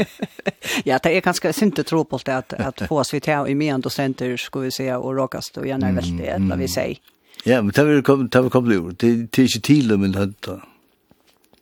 [0.89, 3.57] ja, det er ganske sinte tro på det at, at få oss vi til i
[3.57, 7.01] mye docenter, skulle vi se, og råkast og gjerne veldig, mm, eller vi sier.
[7.43, 10.61] Ja, men det er komme til å Det er ikke tidlig, men det er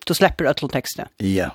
[0.06, 1.08] Du slipper øtlo tekstene?
[1.20, 1.52] Ja.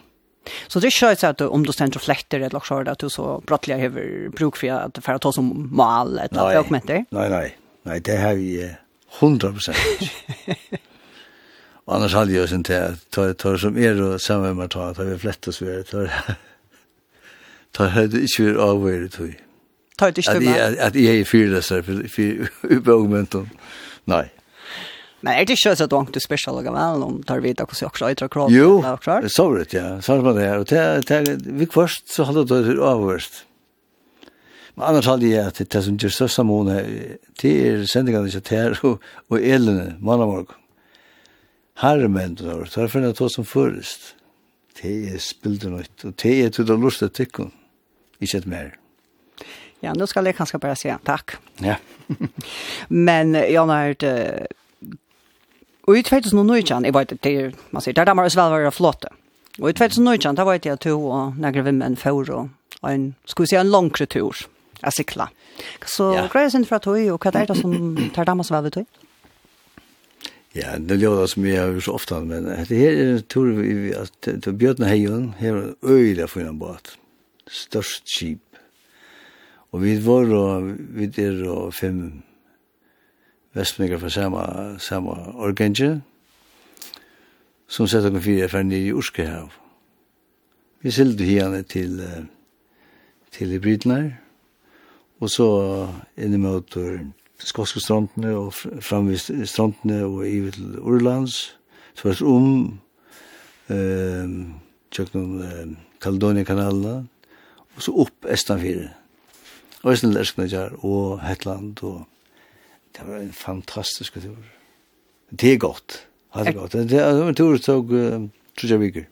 [0.68, 3.42] Så det är så att om du ständer fläkter eller så där att du så
[3.46, 6.88] brottliga över bruk för att för att ta som mal ett dokument.
[6.88, 7.58] Nej nej.
[7.82, 8.74] Nej det har vi
[9.20, 9.76] 100 prosent.
[11.86, 14.98] Og annars hade jag sen till ta ta som er og sammen med ta att
[14.98, 16.08] vi flättar oss ved, ta
[17.72, 19.10] ta høyde ikke vi avhøyre tog.
[19.18, 19.34] tror.
[19.98, 20.64] Ta det inte.
[20.64, 23.48] Att At jeg er så för för uppe momentum.
[24.06, 24.28] Nei.
[25.26, 27.80] Men er det ikke så att du inte special och om tar vi da hvordan
[27.80, 28.50] jeg også øyter krav.
[28.50, 28.82] Jo,
[29.22, 30.00] det så vidt, ja.
[30.00, 33.44] Så var det och Og det vi først så hadde det överst.
[34.76, 36.84] Men annars hadde jeg att det som gjør største måned,
[37.42, 38.78] det just så måna till sändningarna så där
[39.28, 40.46] och elen morgon.
[41.74, 44.14] Harmen då, så är det något som først.
[44.82, 47.50] Det er är spildernytt og det er til det lustet tycker.
[48.20, 48.70] Ikke et mer.
[49.82, 51.38] Ja, nå skal jeg kanskje bare si takk.
[51.62, 51.76] Ja.
[52.88, 54.02] Men Jan, har hört
[55.86, 57.36] Og i 2019, jeg vet det,
[57.70, 59.12] man sier, der damer og svel var flotte.
[59.60, 63.50] Og i 2019, da vet jeg to og negre vimmen for og en, skal vi
[63.50, 64.36] si, en langre tur
[64.82, 65.30] av sikla.
[65.88, 66.26] Så ja.
[66.32, 67.72] greier sin fra tog, og hva er det som
[68.14, 69.04] tar damer og svel ved tog?
[70.56, 73.92] Ja, det ljóða som jeg har så ofta, men det her er en tur vi,
[73.96, 76.94] at Bjørn Heion, her er øyla for en båt,
[77.46, 78.42] størst skip.
[79.72, 82.25] Og vi var, og vi er og fem
[83.56, 84.40] Vestmikar fra samme,
[84.78, 86.02] samme organje,
[87.68, 89.54] som sett okken fyrir fyrir nye Urskehav.
[90.84, 92.02] Vi sildu hiane til,
[93.32, 94.10] til hybridnar,
[95.20, 95.46] og så
[96.20, 96.98] inni møter
[97.40, 98.52] skotske strandene og
[98.84, 101.56] framvist strandene og i til Urlands,
[101.94, 102.50] så var det om
[103.72, 104.34] eh,
[104.92, 105.70] tjøkken eh,
[106.04, 107.06] Kaledonia-kanalene,
[107.76, 108.90] og så opp Estanfire.
[109.82, 112.04] Og Østenlærskene og Hetland og
[112.96, 114.36] Det var en fantastisk tur.
[115.30, 116.06] Det er godt.
[116.34, 116.72] Det er godt.
[116.72, 117.86] Det er en tur som
[118.56, 119.04] tog jeg viker.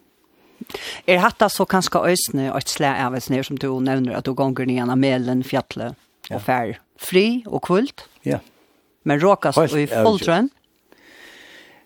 [1.06, 4.32] Er hatta så kanskje øsne og et slag av et som du nevner at du
[4.34, 5.94] gonger ned av melen, fjallet
[6.30, 6.78] og fær.
[6.96, 8.06] Fri og kvult.
[8.24, 8.38] Ja.
[9.04, 10.50] Men råkast og i fulltrønn.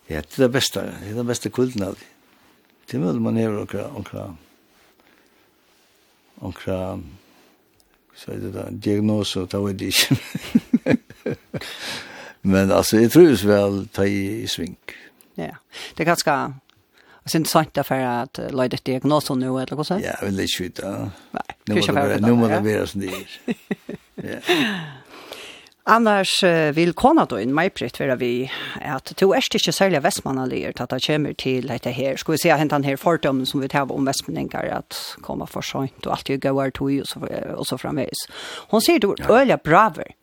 [0.08, 0.80] Ja, det er det beste.
[0.80, 2.06] Det er det beste kvulten av det.
[2.88, 4.22] Det er man hever okra, okra,
[6.40, 6.98] okra,
[8.16, 10.16] så er det da, diagnose, det var det ikke.
[12.40, 14.92] Men alltså det trus väl ta i, i svink.
[15.34, 15.56] Ja.
[15.94, 16.52] Det kan ska
[17.28, 20.00] Sen sagt där för att lägga det diagnos nu eller vad så?
[20.04, 21.10] Ja, vill inte skjuta.
[21.30, 23.10] Nej, nu måste det vara som det
[24.14, 24.38] Ja.
[25.90, 26.42] Annars
[26.74, 28.50] vil kona då in mig pritt vera vi
[28.80, 32.16] at to är inte særlig vestmannalier til at det kommer til dette her.
[32.16, 35.60] Skal vi se hänt han här fordømmen som vi tar om vestmenninger at komma for
[35.60, 37.20] sent og allt går gauar tog og så,
[37.56, 38.28] og så framveis.
[38.68, 40.17] Hon sier du er braver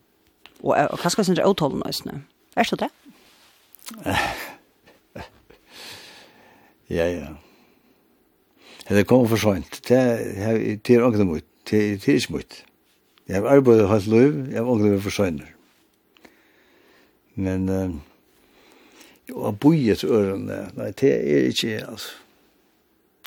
[0.66, 2.24] og, og hva skal sindre avtalen nøysene?
[2.58, 2.92] Er det det?
[6.90, 7.28] ja, ja.
[8.90, 9.82] Det er kommet for sånt.
[9.88, 11.46] Det er ikke noe mot.
[11.70, 12.64] Det er ikke mot.
[13.28, 15.42] Jeg har arbeidet hatt lov, jeg har ångret for sånt.
[17.36, 17.90] Men uh,
[19.30, 22.14] jo, å bo i et ørene, nei, det er ikke, altså.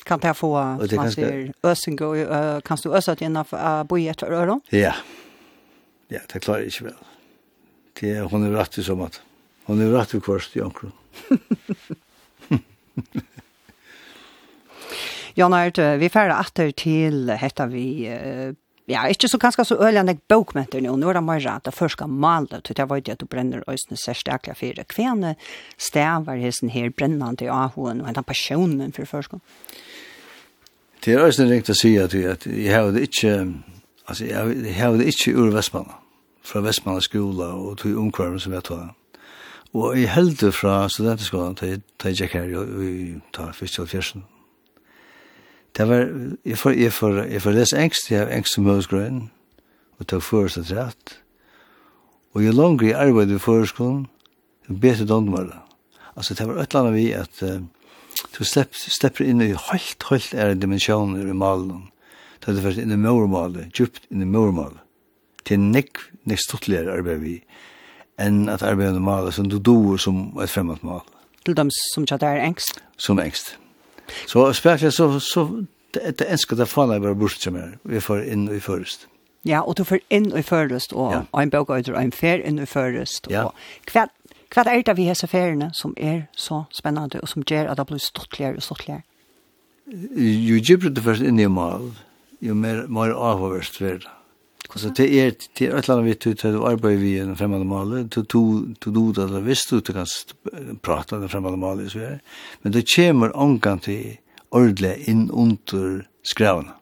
[0.07, 0.53] Kan det få,
[0.87, 4.23] som man sier, øsing, og, uh, kan du øse at gjennom å bo i et
[4.23, 4.61] ørene?
[4.73, 4.95] Ja,
[6.09, 7.08] ja, det klarer jeg ikke vel.
[7.93, 9.21] Det hon är rätt som att
[9.63, 10.91] hon är rätt kvarst i ankro.
[15.33, 18.09] Jan Ert, vi færre åter till hetta vi
[18.89, 20.95] ja, inte så ganska så öljande bokmenter nå.
[20.95, 23.63] Nå er det mer rett at først skal male, til jeg vet att du bränner
[23.67, 25.35] ösne särskilt för kvän.
[25.77, 29.31] Stävar hessen här brännande i Ahoen og den passionen för først?
[30.99, 33.63] Det är øyne ringt att säga att jag ikke, inte
[34.05, 35.93] alltså jag det ikke ur Vestmannen
[36.49, 38.87] fra Vestmanna skola og tog omkvarmen som jeg tog.
[39.77, 42.49] Og jeg held fra studenteskolen til jeg gikk her
[42.81, 44.17] i ta fyrst og fyrst.
[45.77, 46.07] Det var,
[46.45, 49.29] jeg får, jeg får, jeg får lese engst, jeg har engst som høysgrøyen,
[49.99, 51.19] og tog først og trett.
[52.33, 54.07] Og jeg langer i arbeid i førskolen,
[54.67, 55.61] jeg bet i Donmølla.
[56.15, 57.61] Altså, det var et eller annet vi at uh,
[58.37, 61.87] du slepp, slipper inn i høyt, høyt er dimensjoner i malen.
[62.41, 64.81] Det er først inn i mormalet, djupt inn i mormalet.
[65.45, 67.35] Det er nekv näst stortligare arbeid vi
[68.19, 71.05] enn at arbeid med maler som du doer som et fremmed mal.
[71.45, 72.81] Til dem som ikke er engst?
[72.97, 73.55] Som engst.
[74.27, 75.45] Så spesielt så, så
[75.93, 77.77] det, det ønsker det faen jeg bare bort som er.
[77.83, 79.07] Vi får inn i først.
[79.47, 81.21] Ja, og du får inn i først, og, ja.
[81.31, 83.29] og en bøk og en fer inn i først.
[83.31, 83.45] Ja.
[83.47, 84.09] Og hva,
[84.51, 87.79] hva er det vi har så feriene som er så spennende, og som gjør at
[87.79, 89.05] det blir stortligere og stortligere?
[89.89, 91.87] Jo, jo, jo, først inn i mal,
[92.41, 94.18] jo, mer, mer avhåverst jo, jo,
[94.75, 97.35] Så det er det er et eller annet vi til å arbeide vi i en
[97.35, 98.27] fremmede male, til å
[98.85, 100.05] do det eller visst du kan
[100.85, 102.19] prate om en fremmede male, så er
[102.61, 104.19] Men det kommer omgang til
[104.51, 106.73] ordentlig inn under skravene.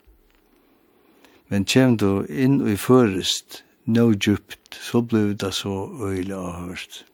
[1.48, 7.06] Men kommer du inn og i først, no djupt, så blir det så øyelig avhørt.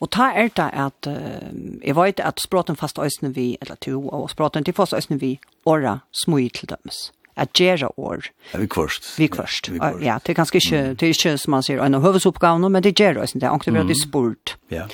[0.00, 4.08] Og ta er det at, uh, jeg vet at språten fast øsne vi, eller to,
[4.08, 8.28] og språten til fast øsne vi, åra smøy til dømes at gjøre år.
[8.52, 9.12] Ja, vi kvørst.
[9.18, 9.70] Vi kvørst.
[10.02, 12.96] Ja, det er ganske ikke, det er ikke som man sier, en høvesoppgave, men det
[12.98, 14.56] gjør det, det er ikke veldig spurt.
[14.74, 14.88] Ja.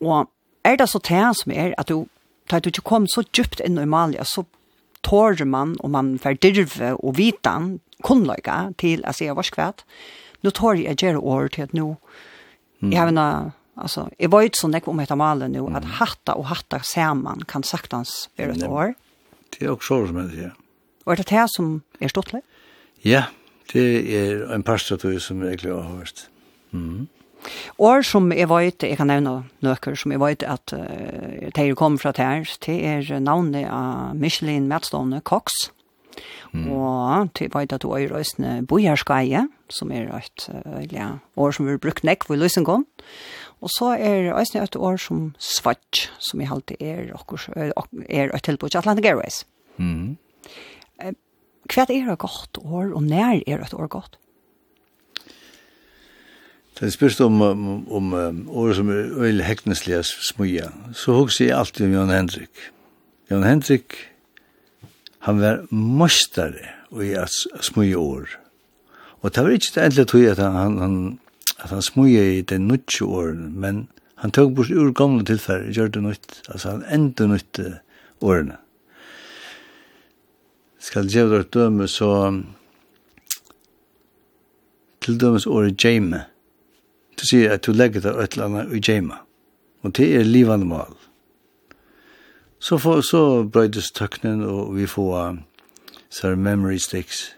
[0.00, 0.28] Og
[0.64, 2.06] er det så til som er, at du,
[2.50, 4.44] da du ikke kom så djupt inn i Malia, så
[5.04, 9.84] tårer man, og man verdirve og vitan, kunnløyga til å se hva skvært.
[10.44, 11.94] Nå tårer jeg gjøre år til at nå,
[12.84, 16.34] jeg har en Alltså, jag var ju så näck om heter Malen nu att hatta
[16.34, 18.94] och hatta samman kan saktans vara ett år.
[19.58, 20.54] Det är också så som jag säger.
[21.04, 22.40] Og er det det som er stortlig?
[23.04, 23.26] Ja,
[23.72, 23.84] det
[24.16, 26.28] er en parstratøy som jeg egentlig har hørt.
[26.72, 27.08] Mm.
[27.78, 32.00] År som jeg vet, jeg kan nevne nøkker, som jeg vet at uh, de kommer
[32.00, 35.52] fra her, det er navnet av Michelin Madstone Cox.
[36.54, 36.70] Mm.
[36.70, 41.68] Og til veit at du er røysene bojarskeie, som er et uh, ja, år som
[41.68, 42.86] er brukt nekk for Løsengån.
[43.64, 47.10] Og så er røysene et år som svart, som i halte er,
[47.56, 47.72] er,
[48.08, 49.44] er et tilbud til Atlantic Airways.
[49.76, 50.16] Mm.
[51.72, 54.18] Hva er det godt år, og når er det år godt?
[56.74, 58.14] Det er spørst om, om, om
[58.50, 60.68] året som er øyelig hekneslige smuja.
[60.92, 62.50] så husker jeg alltid om Jan Hendrik.
[63.30, 63.94] Jan Hendrik,
[65.18, 67.30] han var mestare i at
[67.60, 68.26] smøya år.
[69.22, 71.18] Og det var ikke det endelig tog at han, han,
[71.62, 73.88] at han smuja i den nødtje årene, men
[74.20, 77.60] han tog bort ur gamle tilfærd, gjør det nødt, altså han endte nødt
[78.20, 78.56] årene
[80.84, 82.10] skal gjøre det døme, så
[85.04, 86.24] til dømes året jame.
[87.16, 89.16] Du sier at du legger det et eller annet i jame.
[89.84, 90.96] Og det er livende mål.
[92.58, 95.38] Så, for, så brøydes tøknen, og vi får
[96.08, 97.34] så memory sticks.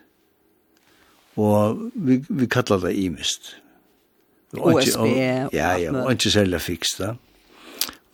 [1.37, 3.57] Og vi, vi kallar det imist.
[4.55, 5.01] OSB.
[5.01, 7.15] Og, ja, ja, og ikke særlig fiks da.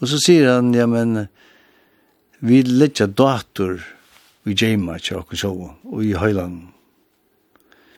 [0.01, 1.27] Og så sier han, ja, men
[2.41, 3.85] vi letja dator
[4.45, 6.73] vi gjemmer til okken sjåa, og i høylangen.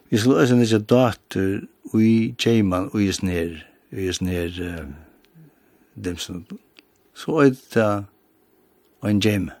[0.09, 3.57] Vi skulle også nisse dator og i gjemmer, og i snir,
[3.91, 6.45] og i snir uh, som
[7.13, 8.05] Så er det
[9.01, 9.51] og en gjemme.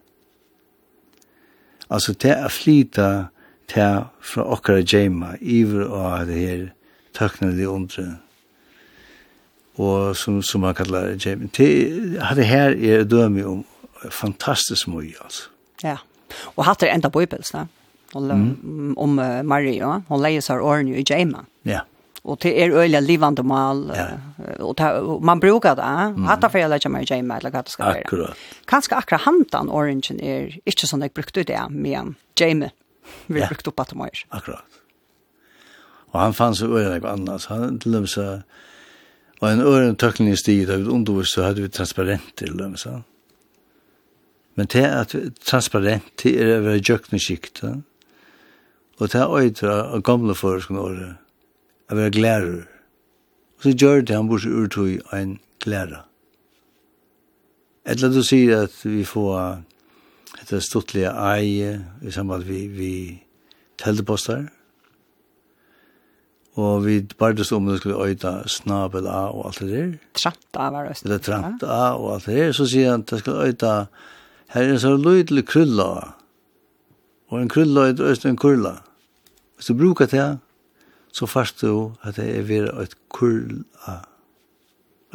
[1.89, 3.25] Altså, det er flyta
[3.75, 6.67] det fra okkara gjemmer, iver av det her
[7.13, 8.17] tøknelige undre,
[9.75, 11.49] og som, som man kallar gjemme.
[11.57, 11.69] Det,
[12.35, 13.65] det her er dømi om
[14.11, 15.49] fantastisk mye, altså.
[15.83, 15.87] Ja.
[15.89, 16.14] Yeah.
[16.55, 17.73] Og hatt er enda bøybels, bøybelsene,
[18.15, 18.93] mm.
[19.01, 21.45] om uh, Maria, hun leier seg årene i Jema.
[21.67, 21.83] Ja.
[22.25, 24.05] Og det er øyelig livande mal, ja.
[24.59, 26.23] og, ta, og man brukar det, mm.
[26.25, 28.07] hatt er for jeg leier meg i Jema, eller hva det skal være.
[28.07, 28.47] Akkurat.
[28.71, 32.71] Kanskje akkurat hantan orangen er ikke sånn jeg brukte det, men Jema
[33.27, 33.49] vi ja.
[33.51, 34.23] brukt opp at det mer.
[34.33, 34.81] Akkurat.
[36.15, 38.39] Og han fanns så øyelig annars, han til dem så,
[39.41, 42.77] og en øyelig tøkning i stig, da vi undervist så hadde vi transparent til dem,
[42.79, 43.03] sånn.
[44.55, 47.63] Men det er at transparent, det er å være jøkneskikt,
[48.95, 51.15] og det er øyder av gamle forskene året,
[51.91, 52.61] å være glærer.
[53.57, 56.05] Og så gjør det han bors urtøy av en glærer.
[57.85, 59.61] Eller du sier at vi får
[60.41, 62.93] etter stortlige eie, i samband vi, vi
[63.81, 64.47] teldepostar.
[66.55, 69.97] og vi bardes om det skulle øyda snabel A og alt det der.
[70.15, 71.01] Trant A var det.
[71.03, 72.51] Eller trant A og alt det der.
[72.51, 73.73] Så sier han at det skulle øyda
[74.53, 76.15] Her er så løydelig krylla.
[77.27, 78.77] Og en krylla er øst en kurla.
[79.55, 80.37] Hvis du brukar det,
[81.13, 84.01] så fast du at det er vera et kurla.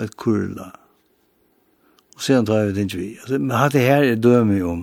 [0.01, 0.71] Et kurla.
[2.17, 3.11] Og sen tar vi det ikke vi.
[3.21, 4.83] Altså, men at det her er dømme om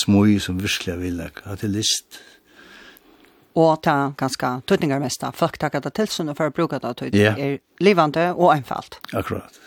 [0.00, 1.44] smøy som virkelig vil lage.
[1.44, 2.20] At det list.
[3.54, 5.30] Og ta ganske tøtningar mesta.
[5.30, 7.36] Folk takker det til sånn for å bruke det tøtningar.
[7.38, 8.98] Er livande og einfalt.
[9.12, 9.60] Akkurat.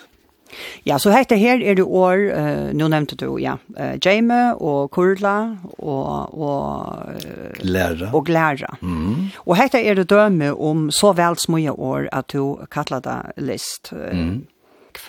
[0.88, 4.92] Ja, så hette her er det år, uh, nå nevnte du, ja, uh, Jame og
[4.96, 5.36] Kurla
[5.78, 8.12] og, og, uh, Læra.
[8.14, 8.78] og Glæra.
[8.82, 9.30] Mm.
[9.46, 13.94] Og hette er det døme om så vel smøye år at du kattler det list.
[13.94, 14.48] Uh, Mm.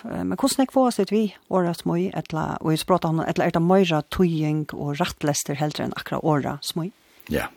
[0.05, 3.55] Men hvordan er kvås det vi året smøy, etla, og i språta han, etla er
[3.55, 6.91] det møyra tøying og rattlester heldre enn akkurat året smøy?
[7.33, 7.47] Ja.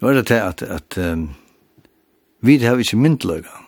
[0.00, 1.28] Nå er det til at, at um,
[2.42, 3.60] vi har ikke myndløyga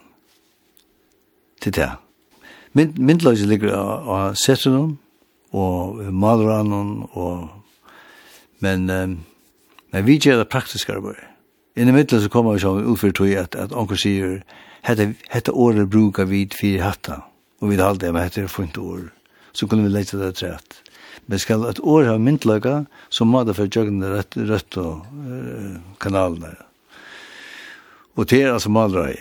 [1.63, 1.93] til det.
[2.75, 4.97] Mynd, myndløse ligger av av Setsunum
[5.55, 7.49] og Maluranum og
[8.65, 9.19] men um,
[9.95, 10.93] men vi gjør det praktiske
[11.77, 14.43] i det middelen så kommer vi som utfyr tog at, at onker sier
[14.83, 17.21] hette, hette året brukar vi fire hatta
[17.61, 19.13] og vi har det, men hette er funnet år
[19.55, 20.81] så kunne vi lete det rett.
[21.27, 25.79] Men skal et år ha myndløka så må det for jøkken rett, rett og uh,
[26.03, 26.57] kanalene.
[28.19, 29.15] Og det er altså malrøy.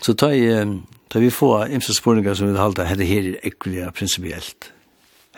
[0.00, 3.90] Så tar jeg Da vi får imse spurningar som vi halda, hette her er ekkulia
[3.96, 4.72] prinsipielt.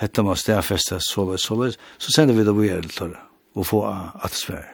[0.00, 3.14] Hette man stedfesta så såleis, så sender vi det vi er til
[3.54, 4.66] og få at svær.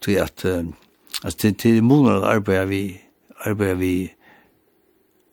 [0.00, 0.44] Tui at,
[1.24, 3.00] altså til, til måneder arbeider vi,
[3.44, 4.12] arbeider vi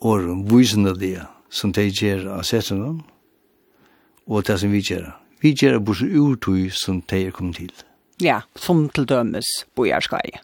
[0.01, 2.97] åren, visen det, som de gjør av setene,
[4.27, 5.11] og det som vi gjør.
[5.41, 7.71] Vi gjør bare urtøy som de er kommet til.
[8.23, 9.45] Ja, som til dømes
[9.75, 10.39] bojarskai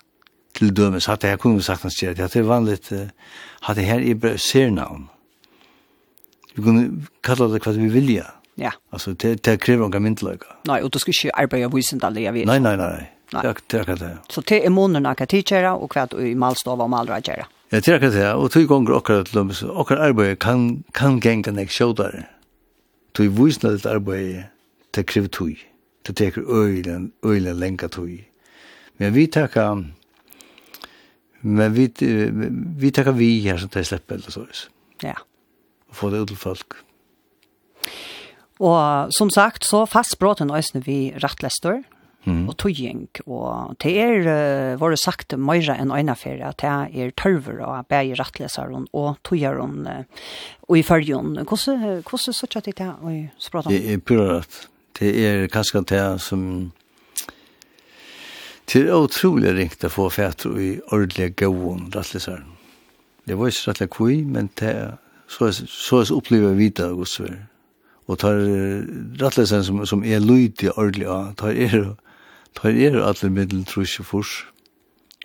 [0.53, 2.91] till dömes att jeg kunne sagt hans att det är vanligt
[3.61, 5.09] att det här är ser namn.
[6.55, 8.25] Vi kunne kalla det hva vi vilja.
[8.55, 8.71] Ja.
[8.91, 10.59] Altså, det det krever inga myndløyga.
[10.65, 12.45] Nei, og du ska inte arbeta visst jeg jag vet.
[12.45, 13.07] nei, nei, nei.
[13.33, 13.53] Nei.
[13.67, 14.17] Det är det.
[14.29, 17.45] Så det är tid kjære, og hva du i malstav og malra kjære.
[17.71, 18.33] Ja, det er akkurat det.
[18.33, 22.25] Och två gånger och att lummes och arbeid kan kan genga nek sjådare.
[23.13, 24.43] Tog visst när det arbete
[24.91, 25.57] det kräver tui.
[26.07, 28.23] Det teker ölen ölen lenga tog.
[28.97, 29.47] Men vi tar
[31.45, 31.91] Men vi,
[32.77, 34.45] vi tackar vi här som det släpper eller så.
[35.01, 35.15] Ja.
[35.89, 36.67] Och få det ut till folk.
[38.59, 41.81] Og som sagt, så fast bråten øsne vi rattlester
[42.23, 42.45] mm.
[42.47, 43.09] og tøying.
[43.25, 47.89] Og det er, uh, var det sagt, møyre enn øyneferie, at det er tørver og
[47.91, 50.29] bæg rattleseren og tøyeren uh,
[50.69, 51.35] og i følgen.
[51.41, 53.73] Hvordan, hvordan sørger det det i språten?
[53.73, 54.63] Det er pura rett.
[54.99, 56.71] Det er kanskje det som
[58.71, 62.43] Det er utrolig ringt å få fætter i ordentlig gåen, rattlisar.
[63.27, 64.93] Det var ikke rettelig kvui, men det er
[65.33, 65.47] så
[65.97, 67.31] er det opplever vi det hos vi.
[68.07, 68.37] Og tar
[69.21, 71.93] rattlisar som, som er lydig ordentlig av, tar er
[72.53, 74.33] tar er alle middelen trus og fors.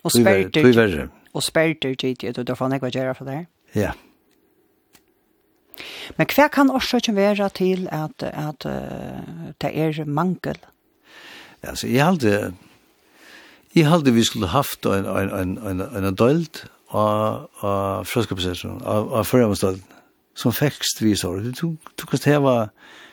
[0.03, 3.43] Og sperter, og sperter tid, og du får nekva gjøre for det?
[3.75, 3.91] Ja.
[6.17, 10.57] Men hva kan årsaken være til at, at uh, det er mangel?
[11.63, 12.53] Ja, så jeg halte,
[13.75, 19.11] Jeg halde vi skulle haft en, en, en, en, en døld av, av frøskapsesjonen, av,
[19.13, 19.83] av førjamstøld,
[20.33, 21.51] som fekst vi sår.
[21.53, 22.55] Du, du, kan heva,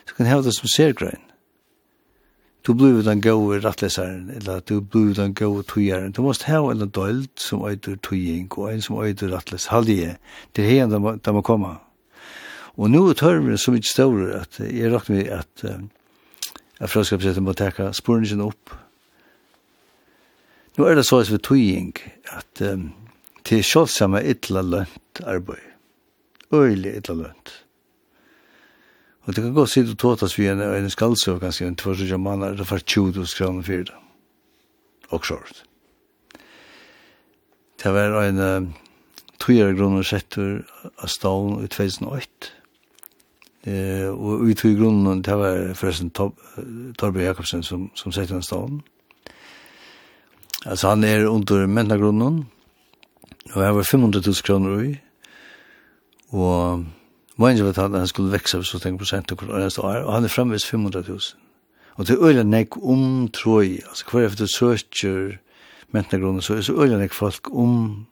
[0.09, 1.21] du kan heva det som sergrøyn.
[2.65, 6.11] Du blir den gode rattlesaren, eller du blir den gode tøyeren.
[6.11, 9.69] Du måst heva en døld som øyder tøying, og en som øyder rattles.
[9.71, 10.17] Halde jeg,
[10.55, 11.77] det er hen de må komme.
[12.77, 15.63] Og nå er tørmen så mye større at jeg råkner vi at,
[16.81, 18.75] at frøskapsesjonen må teka sporen opp,
[20.77, 21.95] Nå er det så at vi tøying
[22.37, 22.91] at um,
[23.47, 25.63] til kjølsamme ytla lønt arbeid.
[26.53, 27.53] Øylig ytla lønt.
[29.25, 32.45] Og det kan gå sitte og tåtas vi en, en skaldsøv ganske en tvørsøkja mann
[32.45, 33.95] er det for 20 kroner fyrir det.
[35.09, 35.63] Og sjålt.
[37.83, 38.67] Det var en um,
[39.41, 40.61] tøyere grunner setter
[41.01, 42.53] av stålen i 2008.
[43.67, 48.77] Eh, og i tøy grunnen, det var forresten Torbjørn Jakobsen som, som sette den stålen.
[48.77, 48.96] Mm
[50.67, 52.47] Altså han er under mentagrunnen,
[53.53, 54.95] og jeg var 500 000 kroner i,
[56.35, 56.83] og
[57.37, 61.19] mange vet at han skulle vekse så tenk prosent og han er fremvis 500 000.
[61.95, 65.37] Og det er øyla nek om troi, altså hver efter søkjer
[65.91, 68.05] mentagrunnen, så er så øyla nek folk om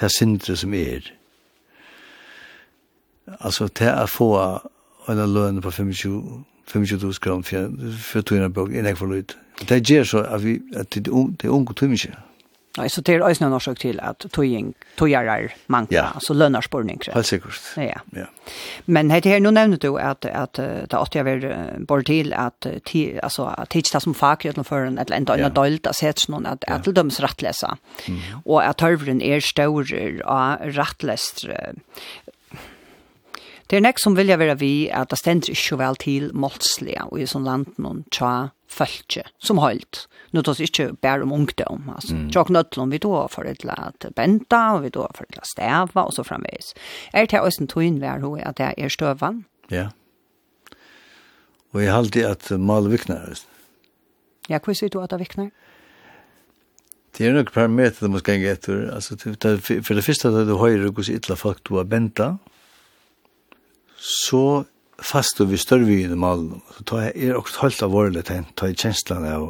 [0.00, 1.12] det sindre som er.
[3.40, 4.30] Altså til å få
[5.08, 9.43] en løn på 25 25 000 kroner for, for togene bøk, enn jeg får lytte.
[9.62, 12.16] Det gjør så at, vi, at det, det er unge tømmer
[12.74, 16.08] Nei, så det er også noen årsak til at tøying, tøyer er mange, ja.
[16.18, 17.04] altså lønner lønnerspårning.
[17.06, 17.60] Helt sikkert.
[17.78, 18.00] Ja.
[18.16, 18.24] ja.
[18.90, 21.46] Men her, her, nå nevner du at, at det åtte jeg vil
[21.86, 25.14] bare til at, ti, altså, at det ikke er som fag i utenfor en eller
[25.20, 25.52] annen ja.
[25.54, 27.76] dølt, at det noen at, at det dømes rettlese,
[28.08, 28.20] mm.
[28.42, 31.76] og at tørveren er større av rettlesere.
[33.70, 37.22] Det er nek som vilja være vi at det stender ikke vel til målslige og
[37.22, 40.08] i sånn land noen tja fölkje som höjt.
[40.30, 41.92] Nu tas inte bara om ungdom.
[41.94, 42.14] Alltså.
[42.14, 42.30] Mm.
[42.32, 46.02] Jag knötlom vi då för ett lät bänta och vi då för ett lät stäva
[46.02, 46.74] och så framvis.
[47.12, 49.44] Är det också en tog vär hur att det är stövan?
[49.68, 49.90] Ja.
[51.72, 53.34] Och jag har alltid att mal viknar.
[54.48, 55.50] Ja, hur ser du att det viknar?
[57.16, 58.92] Det är några parametrar du måste gänga efter.
[58.94, 62.38] Alltså, för det första att du höjer hur illa folk du har bänta
[63.96, 64.64] så
[65.02, 68.46] fast og vi større vi i malen, så tar jeg er også helt alvorlig til
[68.56, 69.46] tar jeg kjenslene av,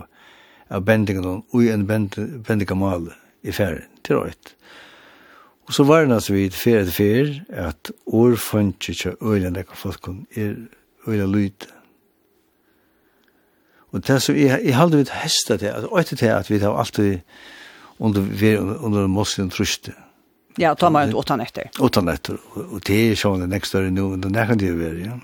[0.70, 3.10] av bendingen og i en bending av mal
[3.44, 4.54] i ferien, til røyt.
[5.64, 10.08] Og så var det vi vi ferie til ferie, at årfunnet ikke øyne nekker folk
[10.36, 10.56] er
[11.08, 11.68] øyne lyd.
[13.92, 16.76] Og det som jeg, jeg halde vidt hestet til, at øyne til at vi har
[16.76, 17.18] alltid
[17.98, 19.92] under, under mossen truste,
[20.56, 21.70] Ja, tar man ut åtta nätter.
[21.78, 22.36] Åtta nätter.
[22.54, 25.18] og det er sånn det nekst større nå, och den kan det jo være, ja.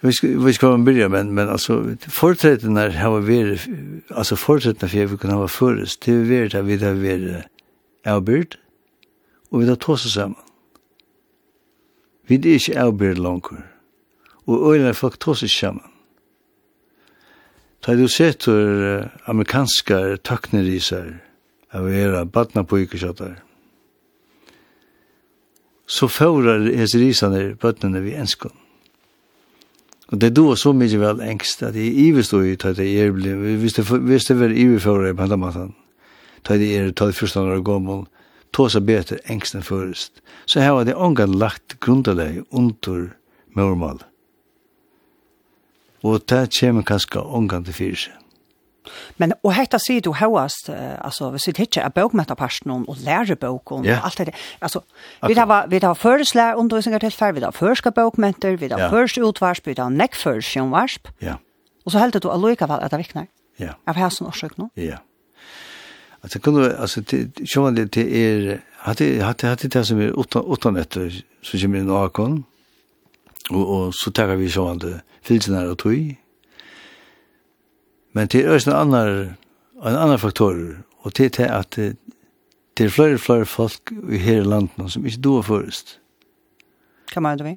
[0.00, 3.58] Vi ska vi ska börja men men alltså fortsätter när har vi
[4.10, 7.42] alltså fortsätter för vi kan ha förrest det vi vet att vi där vi
[8.02, 8.58] är bort
[9.50, 10.44] och vi där oss samman.
[12.26, 13.46] Vi det är inte bort långt.
[14.46, 15.90] Och öliga folk tossa samman.
[17.80, 21.18] Ta du sett hur amerikanska tacknerisar
[21.72, 23.42] av era badna på ykeshattar.
[25.86, 28.65] Så risar hesrisane bötnene vi enskånd
[30.08, 33.36] Og det då så mykje vel engst, at jeg är ju att det är blev
[33.36, 35.74] visst det visst det var ju på den maten.
[36.42, 38.06] Ta det är ta det första några gånger
[38.56, 40.12] ta så bättre ängsten först.
[40.44, 43.16] Så här var det angan lagt grunderlag under
[43.54, 44.02] mormal.
[46.00, 48.25] Og det kommer kanske angan till fyrsen.
[49.16, 52.96] Men og hetta sig du hoast alltså vi sitter hitcha a bok med passion och
[53.04, 54.04] lära bok och yeah.
[54.04, 54.82] allt det alltså
[55.28, 58.90] vi har vi har föreslä undervisningar till färd vi har förska bokmenter vi har yeah.
[58.90, 61.08] först utvarsp vi har neck först och varsp.
[61.18, 61.26] Ja.
[61.26, 61.38] Yeah.
[61.84, 63.26] Och så helt du alloika väl att det viknar.
[63.56, 63.68] Ja.
[63.86, 64.68] Av här som orsak nu.
[64.74, 64.96] Ja.
[66.20, 70.52] Alltså kunde alltså det sjön det det är hade hade hade det som är utan
[70.52, 72.44] utan nätter så kommer en akon.
[73.50, 76.16] Och och så tar vi sjön det filsen här och tog
[78.16, 79.36] Men det er også en annan,
[79.84, 80.56] en annan faktor,
[81.04, 81.98] og det er at det,
[82.78, 85.98] det er flere og flere folk i hele landet som ikke doer først.
[87.12, 87.54] Hva mener du vi?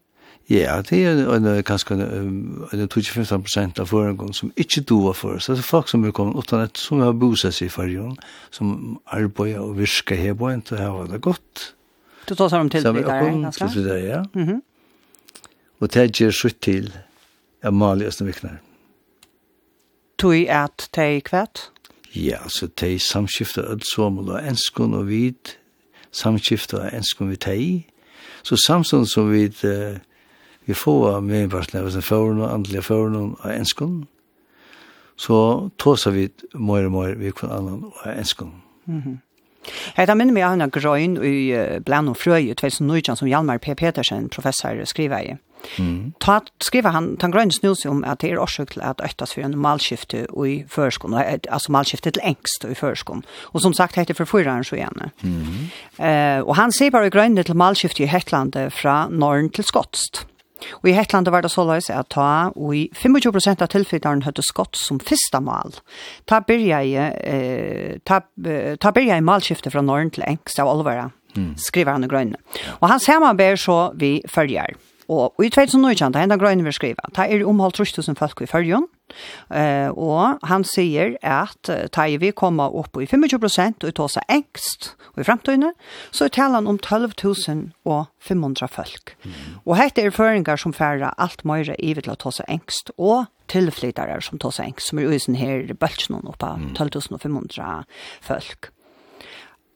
[0.49, 5.47] Ja, det er en, kanskje en, en 25 prosent av forengon som ikke doer først.
[5.47, 8.15] Det er folk som er kommet utan et, som har bosatt seg i fargen,
[8.51, 11.69] som arbeider og virker her på en, og har det godt.
[12.27, 13.69] Du tar sammen til det der, ganske?
[13.73, 14.23] Til det ja.
[14.33, 14.61] Mm -hmm.
[15.79, 16.93] Og det gjør slutt til,
[17.63, 18.49] jeg maler i Østenvikner.
[18.49, 18.68] Mm
[20.19, 21.69] tui at tei kvæt?
[22.15, 25.55] Ja, så tei samskifta alt somul og enskun og vid,
[26.25, 27.87] av enskun vi tei.
[28.43, 29.97] Så samstånd som vi uh,
[30.69, 34.05] vi får med varsna av förna och andliga förna och enskon
[35.15, 38.61] så tåser vi mer og mer vi kan annan och enskon.
[38.85, 39.19] Mhm.
[39.95, 43.75] Hetta minner meg av en grøn i Blan og Frøy i 2019 som Hjalmar P.
[43.75, 45.35] Petersen, professor, skriver i.
[45.77, 46.13] Mm.
[46.23, 49.45] Ta skriver han tan grøn snus om at det er årsak til at øktas for
[49.45, 53.23] en malskifte i førskon, altså malskifte til engst i førskon.
[53.53, 55.11] Og som sagt heter for fyraren så igjen.
[55.21, 55.69] Mm.
[55.99, 60.25] Eh, og han ser bare grønne til malskifte i Hetlandet fra norren til skotst.
[60.81, 64.43] Og i Hetlandet var det så løs at ta, og i 25% av tilfellene høyde
[64.43, 65.77] skott som fyrsta mal.
[66.27, 68.21] Ta byrja i, eh, ta,
[68.79, 71.53] ta byrja i malskifte fra norren til engst av olvera, mm.
[71.57, 72.43] skriver han i grønne.
[72.81, 74.75] Og han ser man ber så vi følger.
[74.75, 74.88] Mm.
[75.09, 78.85] Og i 2019, det hender grønne vi skriver, det er omholdt 3000 folk i følgen,
[79.49, 84.23] uh, og han sier at da vi kommer opp i 25 prosent og tar seg
[84.29, 85.73] engst og i fremtiden,
[86.13, 89.15] så er han om 12.500 folk.
[89.23, 89.31] Mm.
[89.65, 93.25] Og dette er føringer som færa alt mer i til å ta seg engst, og
[93.49, 97.83] tilflyttere som tar seg engst, som er uisen her bølsen oppe av 12.500
[98.21, 98.69] folk.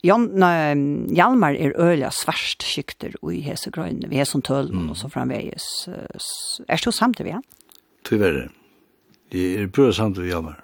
[0.04, 0.76] Jan, nei,
[1.16, 4.90] Hjalmar er øyla svarst skykter i hese grøyne, vi er som tølen mm.
[4.92, 5.68] og så framveges.
[6.68, 7.40] Er du samtidig, ja?
[8.04, 8.50] Tyverre.
[9.32, 10.60] Jeg er prøver vi Hjalmar.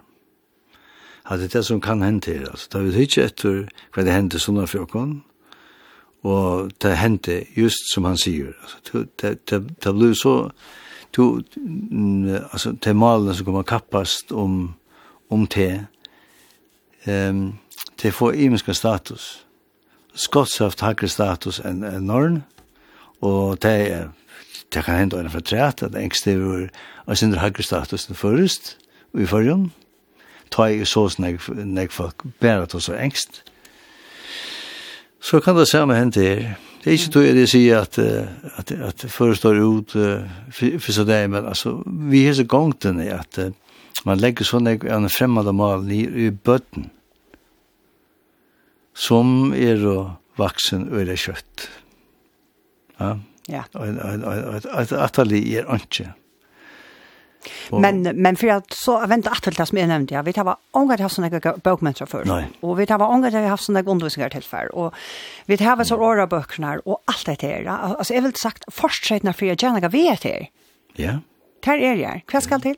[1.30, 2.68] At det er det som kan hända her, altså.
[2.74, 5.22] Da vi ikke etter hva det hender sånne fjøkken,
[6.26, 8.56] og det hender just som han sier.
[8.64, 10.50] Altså, det, det, det blir så,
[11.14, 11.42] to,
[12.52, 14.74] altså, det malene som kommer kappast om,
[15.30, 15.86] om te,
[17.08, 17.60] um,
[18.00, 19.46] til få imenska status.
[20.16, 22.42] Skottshaft har hakre status enn en norn,
[23.22, 24.08] og det er
[24.74, 26.68] det kan hende øyne fra træt, at engst det var
[27.06, 28.78] og sin hakre status enn først,
[29.14, 29.72] og i førjen,
[30.52, 33.44] ta i sås nek folk bæra til så engst.
[35.22, 36.54] Så kan det samme hende her.
[36.84, 37.98] Det er ikke tog jeg det sier at,
[38.58, 39.92] at, at forestår ut
[40.54, 43.40] for så det, men altså, vi har så gongt denne at
[44.06, 46.88] man legger sånn en fremmede mal i bøtten,
[49.00, 49.98] som er å
[50.40, 51.68] vaksen øyre kjøtt.
[53.00, 53.18] Ja.
[53.50, 53.64] Ja.
[53.74, 56.12] At atali er ikke.
[57.72, 60.58] Men men för att så väntar att det som jag nämnde tar vet jag var
[60.72, 61.30] ångat haft såna
[61.64, 64.94] bokmänniskor för och vi tar var ångat jag haft såna undervisningar till för och
[65.46, 69.06] vi tar var så åra böcker och allt det där alltså jag vill sagt först
[69.34, 70.48] för jag gärna vet det.
[70.96, 71.20] Ja.
[71.66, 72.24] Där är jag.
[72.34, 72.76] Vad ska till?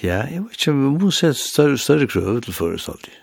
[0.00, 3.18] Ja, jeg vet ikke, vi må se større, større krøv til forrest alltid.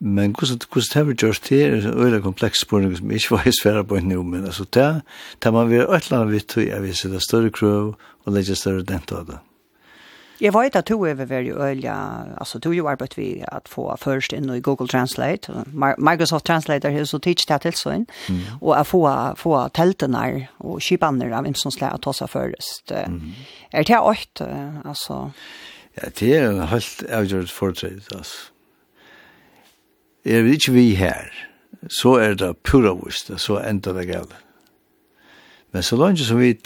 [0.00, 3.30] Men hvordan hvordan det har vi gjort det er en øyelig kompleks spørning som ikke
[3.30, 5.02] var i svære på nå, men altså det,
[5.44, 7.94] det man vil et eller annet vidt til vil se det større krøv
[8.24, 9.38] og legge større dent av det.
[10.42, 14.32] Jag vet att du är väldigt öliga, alltså du har arbetat vi att få först
[14.32, 15.52] in i Google Translate,
[15.98, 18.40] Microsoft Translate har så teach det till in mm.
[18.60, 22.90] och att få, få tälterna och kipanner av vem som ska ta sig först.
[22.90, 23.32] Mm.
[23.70, 24.40] Är det åkt,
[24.84, 25.32] alltså?
[25.94, 28.50] Ja, det er en helt avgjort fortsätt, altså.
[30.24, 31.32] Er vi ikke vi her,
[31.88, 34.36] så er det pura vust, så enda det gale.
[35.72, 36.56] Men så langt som vi,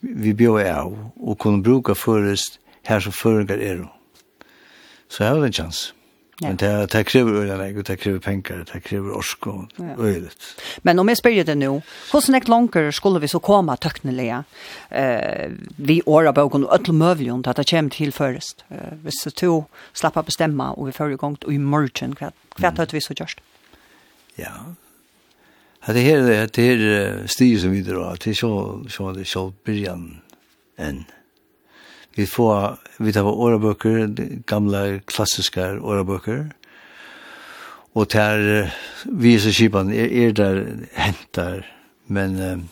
[0.00, 3.84] vi bjør av, og kunne bruka først, her som føringar er.
[5.08, 5.94] Så jeg har en chans.
[6.42, 6.48] Ja.
[6.48, 10.30] Men det, det krever øyne, og det krever penger, det krever orsk og øyne.
[10.82, 11.76] Men om jeg spør det nå,
[12.10, 14.42] hvordan er langer skulle vi så komme tøknelig
[14.90, 18.64] eh, vi åra på og ødel møvlen til at det kommer til først?
[18.70, 22.92] Uh, hvis du slapper bestemme og vi fører gang og i morgen, hva, hva mm.
[22.92, 23.40] vi så gjørst?
[24.38, 24.50] Ja,
[25.86, 30.22] det her, det her styr som videre, det er så, så det er så byrjan
[30.78, 31.04] enn.
[32.16, 34.06] Vi får, vi tar årabøker,
[34.46, 35.74] gamla klassiska
[36.06, 36.52] böcker
[37.94, 38.70] Og där
[39.04, 41.66] vi er så kipan, er, er der hentar,
[42.06, 42.68] men,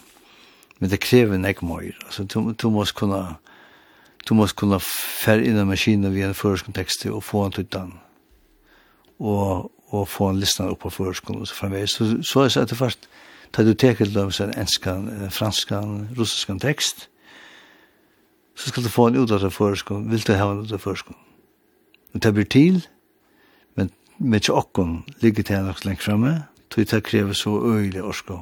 [0.78, 1.94] men det krever en møyr.
[2.04, 3.36] Altså, du, du måst kunna,
[4.28, 4.80] du måst kunna
[5.22, 7.92] fær inn i maskinen via en føreskontekst og få en tuttan.
[9.18, 11.90] Og, og få en listan upp på føreskontekst og så framvegis.
[11.90, 13.08] Så, så er det at først,
[13.52, 17.08] tar du tekel til dem en enskan, franskan, russiskan tekst,
[18.54, 20.82] så skal du få en ut av det førskum, vil du ha en ut av
[20.82, 21.16] førskum.
[22.12, 22.82] Men det blir til,
[23.76, 26.34] men med ikke åkken ligger til nok lengt fremme,
[26.70, 28.38] tog det krever så øyelig orsko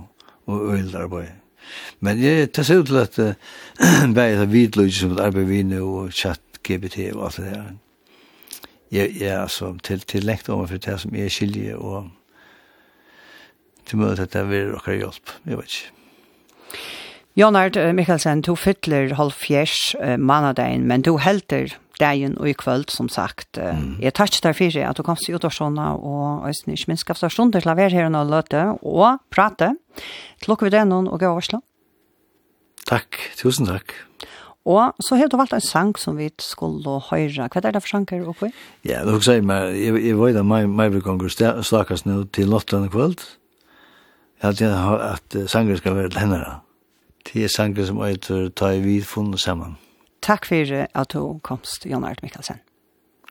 [0.46, 1.36] og øyelig arbeid.
[2.00, 3.18] Men jeg tar seg ut til at
[4.16, 7.70] bare det vidløy som et arbeid vi nå, og chat, GBT og alt det der.
[8.90, 12.10] Jeg, jeg altså, til, til lengt om for det som er skilje og
[13.86, 16.80] til møte at det vil dere hjelp, jeg vet ikke.
[17.38, 22.90] Jonard Mikkelsen, du fytler halv fjers uh, manadagen, men du helter dagen og i kvöld,
[22.90, 23.54] som sagt.
[23.54, 23.96] Uh, mm.
[24.02, 27.62] Jeg takk der fyrir at du kom til Udorsona og Øystein, ikke minst skaftet stunder
[27.62, 29.76] til å være her og løte og prate.
[30.42, 31.62] Klokker vi det noen og gå Oslo.
[32.90, 33.94] Takk, tusen takk.
[34.66, 37.46] Og så har du valgt en sang som vi skulle høre.
[37.46, 38.50] Hva er det for sanger, Okvi?
[38.84, 39.76] Ja, det er også meg.
[39.78, 42.82] Jeg vet at meg vil konger stakast nå til 8.
[42.92, 43.22] kvöld.
[44.42, 46.58] Jeg har at sanger skal være til henne da.
[47.24, 49.76] Det er sanger som heter Ta i vid funnet sammen.
[50.22, 52.60] Takk for at du komst, Jan Art Mikkelsen.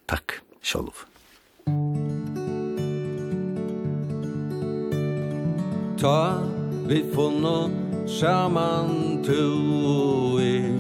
[0.08, 1.06] Takk, Sjolov.
[6.00, 6.42] Ta
[6.88, 7.72] vi funnet
[8.08, 9.46] sammen to
[9.86, 10.74] og jeg.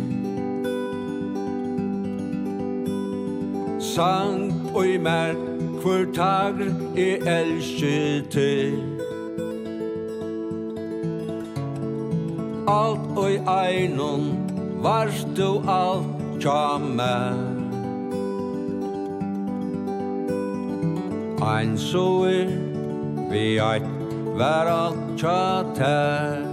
[3.80, 5.34] Sang og i mer,
[5.84, 9.09] hver tager jeg elsket til.
[12.70, 14.26] alt og einon
[14.84, 16.10] Varst du alt
[16.41, 17.40] tja mer
[21.50, 22.52] Ein soer
[23.32, 23.90] vi eit
[24.40, 26.46] Vær alt tja ter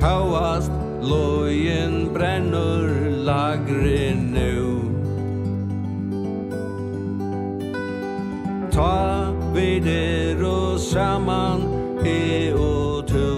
[0.00, 0.72] Hauast
[1.12, 2.90] lojen brennur
[3.28, 4.52] lagri nu
[8.74, 13.28] Ta vider og saman e og to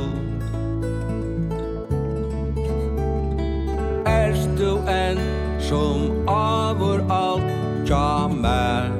[4.06, 5.18] Erst du en
[5.58, 7.48] som avur alt
[7.86, 8.92] tja mer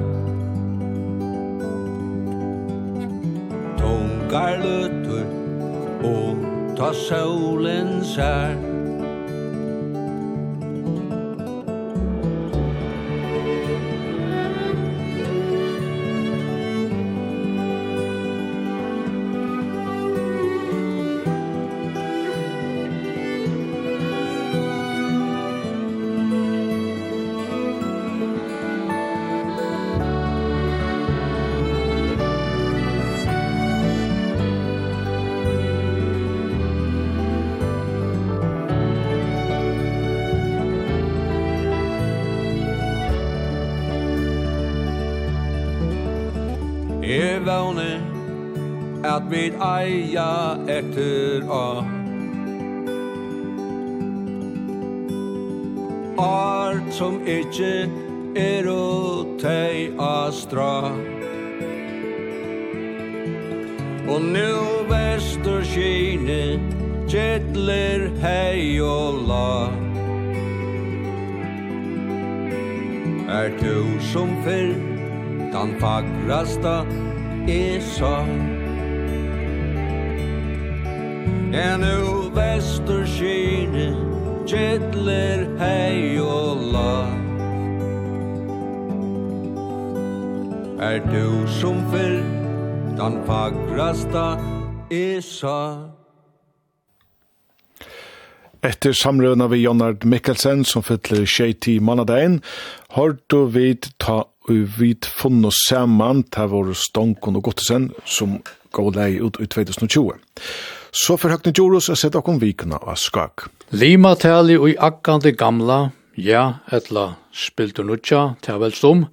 [3.77, 5.25] Tungar lutur
[6.03, 6.35] og
[6.77, 8.68] ta solen sær.
[49.89, 51.83] leia etter a
[56.19, 57.89] Ar som ikkje
[58.35, 60.91] er o tei astra
[64.09, 64.51] Og nu
[64.91, 66.59] vestur skine
[67.09, 69.71] Kjettler hei og la
[73.39, 74.77] Er du som fyrr
[75.53, 76.83] Dan fagrasta
[77.49, 78.13] esa
[81.53, 83.95] En ur västerskine
[84.45, 87.09] Kettler hei og la
[90.77, 92.21] Er du som fyrr
[92.99, 94.37] Dan fagrasta
[94.93, 95.89] Isa
[98.61, 102.41] Etter samrøvna vi Jonard Mikkelsen, som fyller tjej mannadein,
[102.91, 108.41] har du vid ta og vid funnet saman ta vår stånkon og gottesen som
[108.75, 110.11] går lei ut i 2020.
[110.91, 113.47] Så for høgnet Joros er sett okkom vikna av skak.
[113.71, 119.05] Lima tali ui akkande gamla, ja, etla spiltu nutja, tavelstum,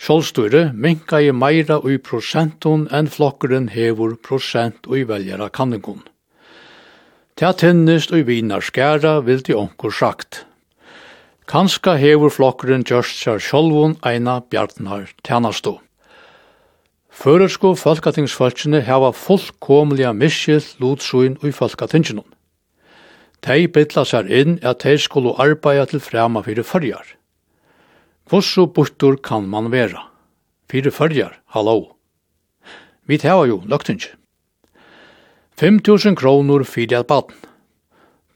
[0.00, 6.00] Sjolsture minka i meira ui prosentun enn flokkeren hevur prosent ui veljara kanningun.
[7.36, 10.46] Ta tinnist ui vinar skæra vildi onkur sagt.
[11.44, 15.76] Kanska hevur flokkeren gjørst sær sjolvun eina bjartnar tænastu.
[17.10, 22.26] Føresko folketingsfalskene hava fullkomliga miskjell lutsuin ui folketinginun.
[23.42, 27.16] Tei bytla sær inn at tei skulle arbeida til frema fyrir fyrjar.
[28.30, 30.06] Hvorso bortur kan man vera?
[30.70, 31.96] Fyrir fyrjar, hallo.
[33.08, 34.12] Vi teva jo løgtingi.
[35.58, 37.34] 5000 kronor fyrir at baden.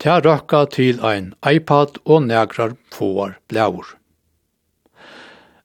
[0.02, 3.94] Tei røkka til ein iPad og negrar fåar blævur.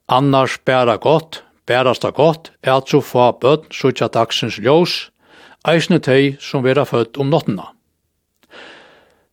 [0.08, 5.10] Annars bæra godt, bærast det godt er at så få bøtt sutja dagsens ljós,
[5.70, 7.70] eisne tei som vera født om nottena.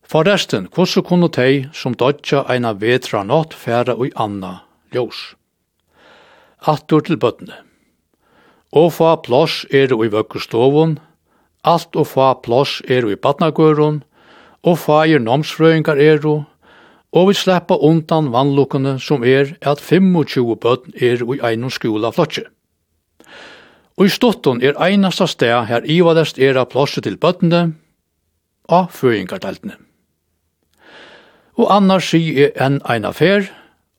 [0.07, 4.61] Forresten, hvordan kunne tei som dodja eina vetra nott færa ui anna
[4.95, 5.35] ljós?
[6.61, 7.57] Attur til bøttene.
[8.73, 10.99] Og få plås er ui vøkkustovun,
[11.65, 14.03] alt og få plås er ui badnagørun,
[14.63, 16.45] og fair nomsfrøyngar eru,
[17.17, 22.45] og vi sleppa undan vannlukkene som er at 25 bøtten er i einon skola flotje.
[23.97, 27.71] Og i stottun er einasta sted her ivadest er av plosset til bøttene
[28.69, 29.79] og føringarteltene.
[31.57, 33.49] Og annars sier enn ein affær,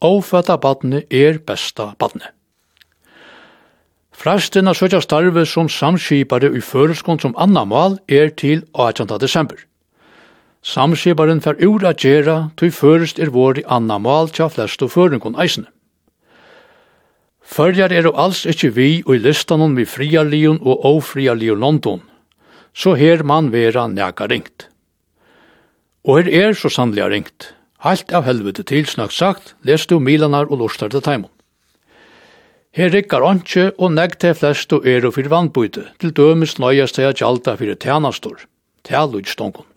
[0.06, 2.30] avfødda badne er besta badne.
[4.18, 9.10] Frastina søtja starve som samskipare i føreskon som annan mal er til 18.
[9.22, 9.57] desember.
[10.66, 14.92] Samskiparen fer ur a gjera, tog først er vår i anna mal tja flest og
[14.92, 15.68] føringon eisne.
[17.48, 21.34] Førjar er jo alls ikkje vi og i listan om vi fria lion og ofria
[21.34, 22.02] lion London,
[22.76, 24.68] så her man vera nega ringt.
[26.04, 27.54] Og her er så sannlega ringt.
[27.86, 31.32] Halt av helvete til snakk sagt, lest du milanar og lortar til taimon.
[32.76, 36.98] Her rikkar anki og negg til flest og er og fyrir vannbøyde, til dømes nøyast
[36.98, 38.44] til at gjalda fyrir tjanastor,
[38.84, 39.77] tæludstångon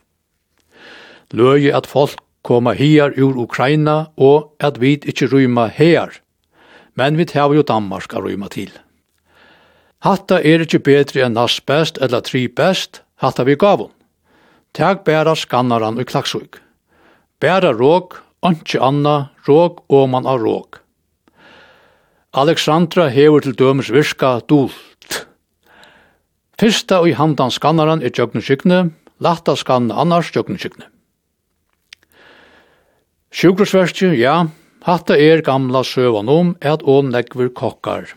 [1.33, 6.11] løgi at folk koma her ur Ukraina og at vi ikkje ryma her,
[6.95, 8.71] men vi tar jo Danmark a ryma til.
[10.01, 13.93] Hatta er ikkje betri enn nas best eller tri best, hatta vi gavun.
[14.73, 16.57] Tag bæra skannaran og klaksvig.
[17.41, 20.81] Bæra råk, anki anna, råk og man av råk.
[22.33, 25.27] Alexandra hever til dømes virka dult.
[26.61, 30.87] Fyrsta og i handan skannaran er jøgnskikne, latta skanna annars jøgnskikne.
[33.31, 34.49] Sjukrosverstje, ja,
[34.83, 38.09] hatta er gamla søvan om at å nekver kokkar,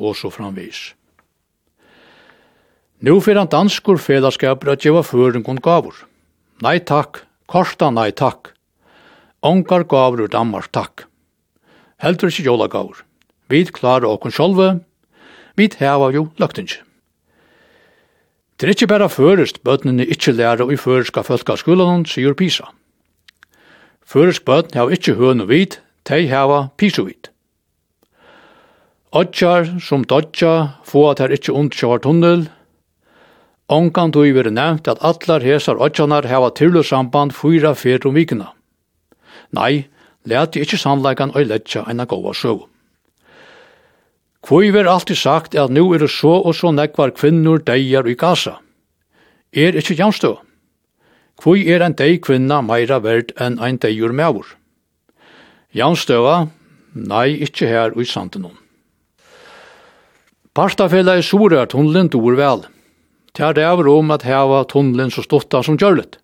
[0.00, 0.94] og så framvis.
[3.04, 6.06] Nú fyrir han danskur felaskapur at jeva føringon gavur.
[6.64, 7.20] Nei takk,
[7.52, 8.54] korta nei takk.
[9.44, 11.04] Ongar gavur ur Danmark takk.
[12.00, 13.04] Heldur ikkje jola gavur.
[13.52, 14.72] Vi klarar okkur sjolve,
[15.56, 16.80] vi heva jo løgtingi.
[18.56, 22.72] Det er ikkje berre førest bøtnene ikkje lærer i føreska fölkaskolan, sier Pisa.
[24.10, 25.76] Føresk bøtn har ikkje høn og vit,
[26.10, 27.28] de hava pisovit.
[29.14, 32.48] Odjar som dodja få at her ikkje undkjøvar tunnel.
[33.70, 38.50] Ongan tog veri nevnt at atlar hesar odjarnar hava tyrlu samband fyra fyrir om vikina.
[39.54, 39.86] Nei,
[40.26, 42.66] leti ikkje sannleikan og letja enn a gåa sjøv.
[44.42, 48.18] Kvoi ver alltid sagt at nu er det så og så nekvar kvinnur deir i
[48.18, 48.58] Gaza.
[49.54, 50.38] Er ikkje jamstå?
[51.40, 54.44] Kvoi er en dei kvinna meira verd enn ein deiur meavur?
[55.72, 56.50] Janstøva,
[56.92, 58.58] nei, ikkje her ui sandenon.
[60.52, 62.66] Partafella i Sura tunnelen dur vel.
[63.32, 66.18] Tær det av om at heva tunnelen så stotta som gjørlet.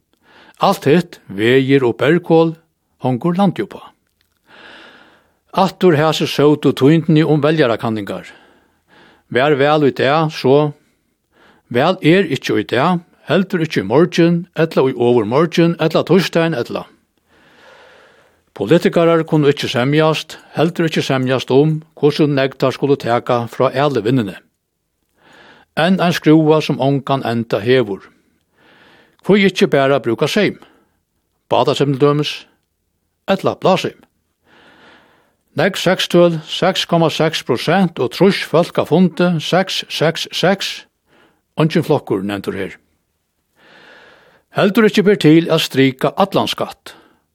[0.60, 2.56] Alt hitt, veier og bergkål,
[3.00, 3.92] hongur landjupa.
[5.56, 8.28] Attur hese søvd og tøyndni om veljarakanningar.
[9.32, 10.72] Vær vel ut det, så
[11.72, 12.88] vel er ikkje ut det,
[13.26, 16.86] heldur ikkje i morgen, etla i over morgen, etla torsdagen, etla.
[18.56, 24.38] Politikarar kunne ikkje semjast, heldur ikkje semjast om hvordan negtar skulle teka fra alle vinnene.
[25.76, 28.06] Enn ein skrua som ongan enda hevur.
[29.26, 30.56] Hvor ikkje bæra bruka seim,
[31.50, 32.46] bada seim dømes,
[33.28, 33.98] etla blasim.
[35.56, 40.86] Negg 6-tøl, 6,6 prosent og trus fölka funde 666,
[41.56, 42.76] ongen flokkur nevntur her.
[44.56, 46.94] Heldur ikkje ber til a strika atlanskatt.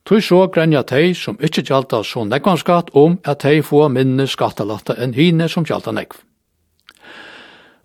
[0.09, 4.95] Tui så grenja tei som ikkje gjalta så nekvanskatt om at tei få minne skattalatta
[4.97, 6.17] enn hine som gjalta nekv.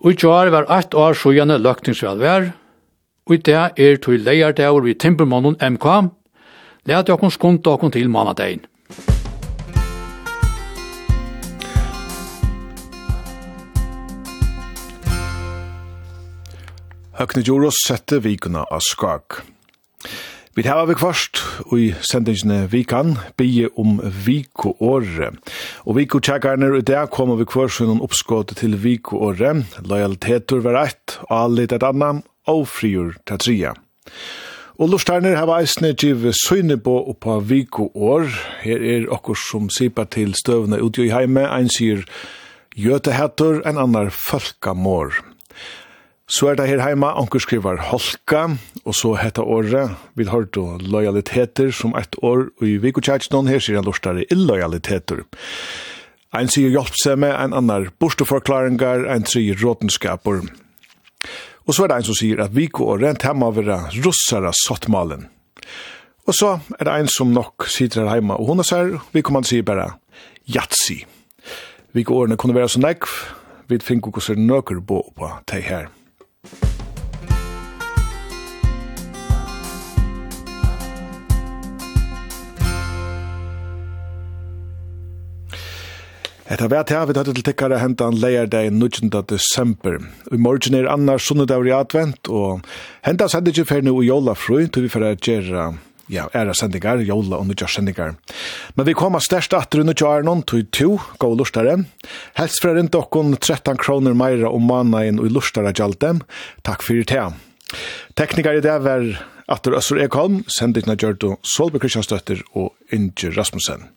[0.00, 2.48] Og i tjoar var eit år sjujane løktingsvel vær,
[3.28, 5.86] og i det er tui leiardeur vi timpermannen MK,
[6.88, 8.64] leat jokkon skunda okkon til manadein.
[17.16, 19.38] Høgne Joros sette vikuna av skak.
[20.52, 25.38] Vi tar vi kvart og i sendingene vikan, bygge om vikoåret.
[25.88, 29.78] Og vikotjekkerne i dag kommer vi først noen oppskåte til vikoåret.
[29.88, 32.20] Loyaliteter var ett, alle et annet,
[32.52, 33.72] og frigjør til tria.
[34.76, 38.28] Og Lorsteiner har eisne giv søyne på oppa vikoår.
[38.60, 41.46] Her er okkur som sipa til støvne utgjøy heime.
[41.48, 42.04] Ein sier
[42.76, 45.16] gjøtehetter, en annar folkamår.
[46.26, 50.82] Så er det her heima, anker skriver holka, og så hetta året vil hørt og
[50.82, 55.22] lojaliteter som ett år, og i vikotjætsnån her sier han lortare illojaliteter.
[56.34, 60.42] Ein sier hjelpsemme, ein annar borteforklaringar, ein sier råtenskaper.
[61.66, 65.28] Og så er det ein som sier at vikåret hemma vera russara sottmalen.
[66.26, 69.22] Og så er det ein som nok sitter her heima, og hun er sier, vi
[69.22, 69.92] kommer til å si bare,
[70.50, 70.98] jatsi.
[71.94, 73.14] Vikårene kunne være så nekv,
[73.70, 75.86] vi finner hvordan nøkker bo på teg her.
[86.46, 89.10] Hetta vært her, vi tatt til tikkere hentan leier deg 19.
[89.28, 89.98] desember.
[90.30, 92.62] I morgen er annars sunnedag i advent, og
[93.04, 95.66] hentas sender ikke fer nu i jolafru, til vi får gjøre
[96.12, 98.14] ja, ära sendingar, jola og nudjar sendingar.
[98.74, 101.78] Men vi kommer størst atter under tjar noen, tog to, gå og lustare.
[102.38, 106.18] Helst fra rundt okkon 13 kroner meira om manaen og lustare gjalde.
[106.66, 107.24] Takk fyrir te.
[108.16, 109.06] Teknikar i det var
[109.50, 113.90] atter Øssur Ekholm, sendingna Gjørdo Solberg Kristianstøtter og Inger Rasmussen.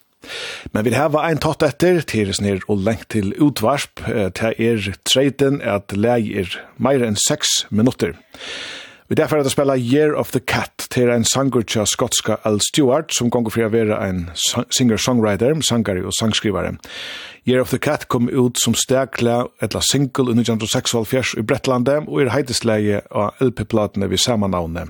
[0.74, 4.04] Men vi har ein tatt etter, teres ned og lengt til utvarsp,
[4.36, 8.18] til er treiten at er meira enn 6 minutter.
[9.10, 12.60] Vi derfor er det spela Year of the Cat til en sanger til skotska Al
[12.62, 16.76] Stewart som gonger for å være en singer-songwriter, sangare og sangskrivare.
[17.48, 22.22] Year of the Cat kom ut som stegkla etla single under 1946 i Bretlandet og
[22.22, 24.86] er heitesleie av LP-platene vi samannavne.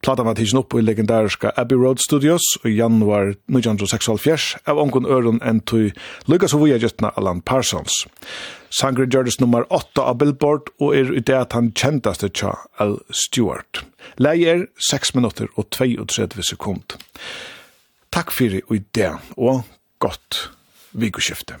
[0.00, 5.44] Platan var tidsen opp i legendariska Abbey Road Studios i januar 1946 av ongon øren
[5.44, 5.92] enn tui
[6.24, 8.06] Lucas og Vujagetna Alan Parsons.
[8.72, 12.96] Sangren gjørdes nummer 8 av Billboard og er i det at han kjentaste tja Al
[13.12, 13.82] Stewart.
[14.16, 16.96] Leie er 6 minutter og 32 sekund.
[18.12, 19.62] Takk fyrir i det, og
[20.00, 20.48] godt
[20.92, 21.60] vikoskiftet.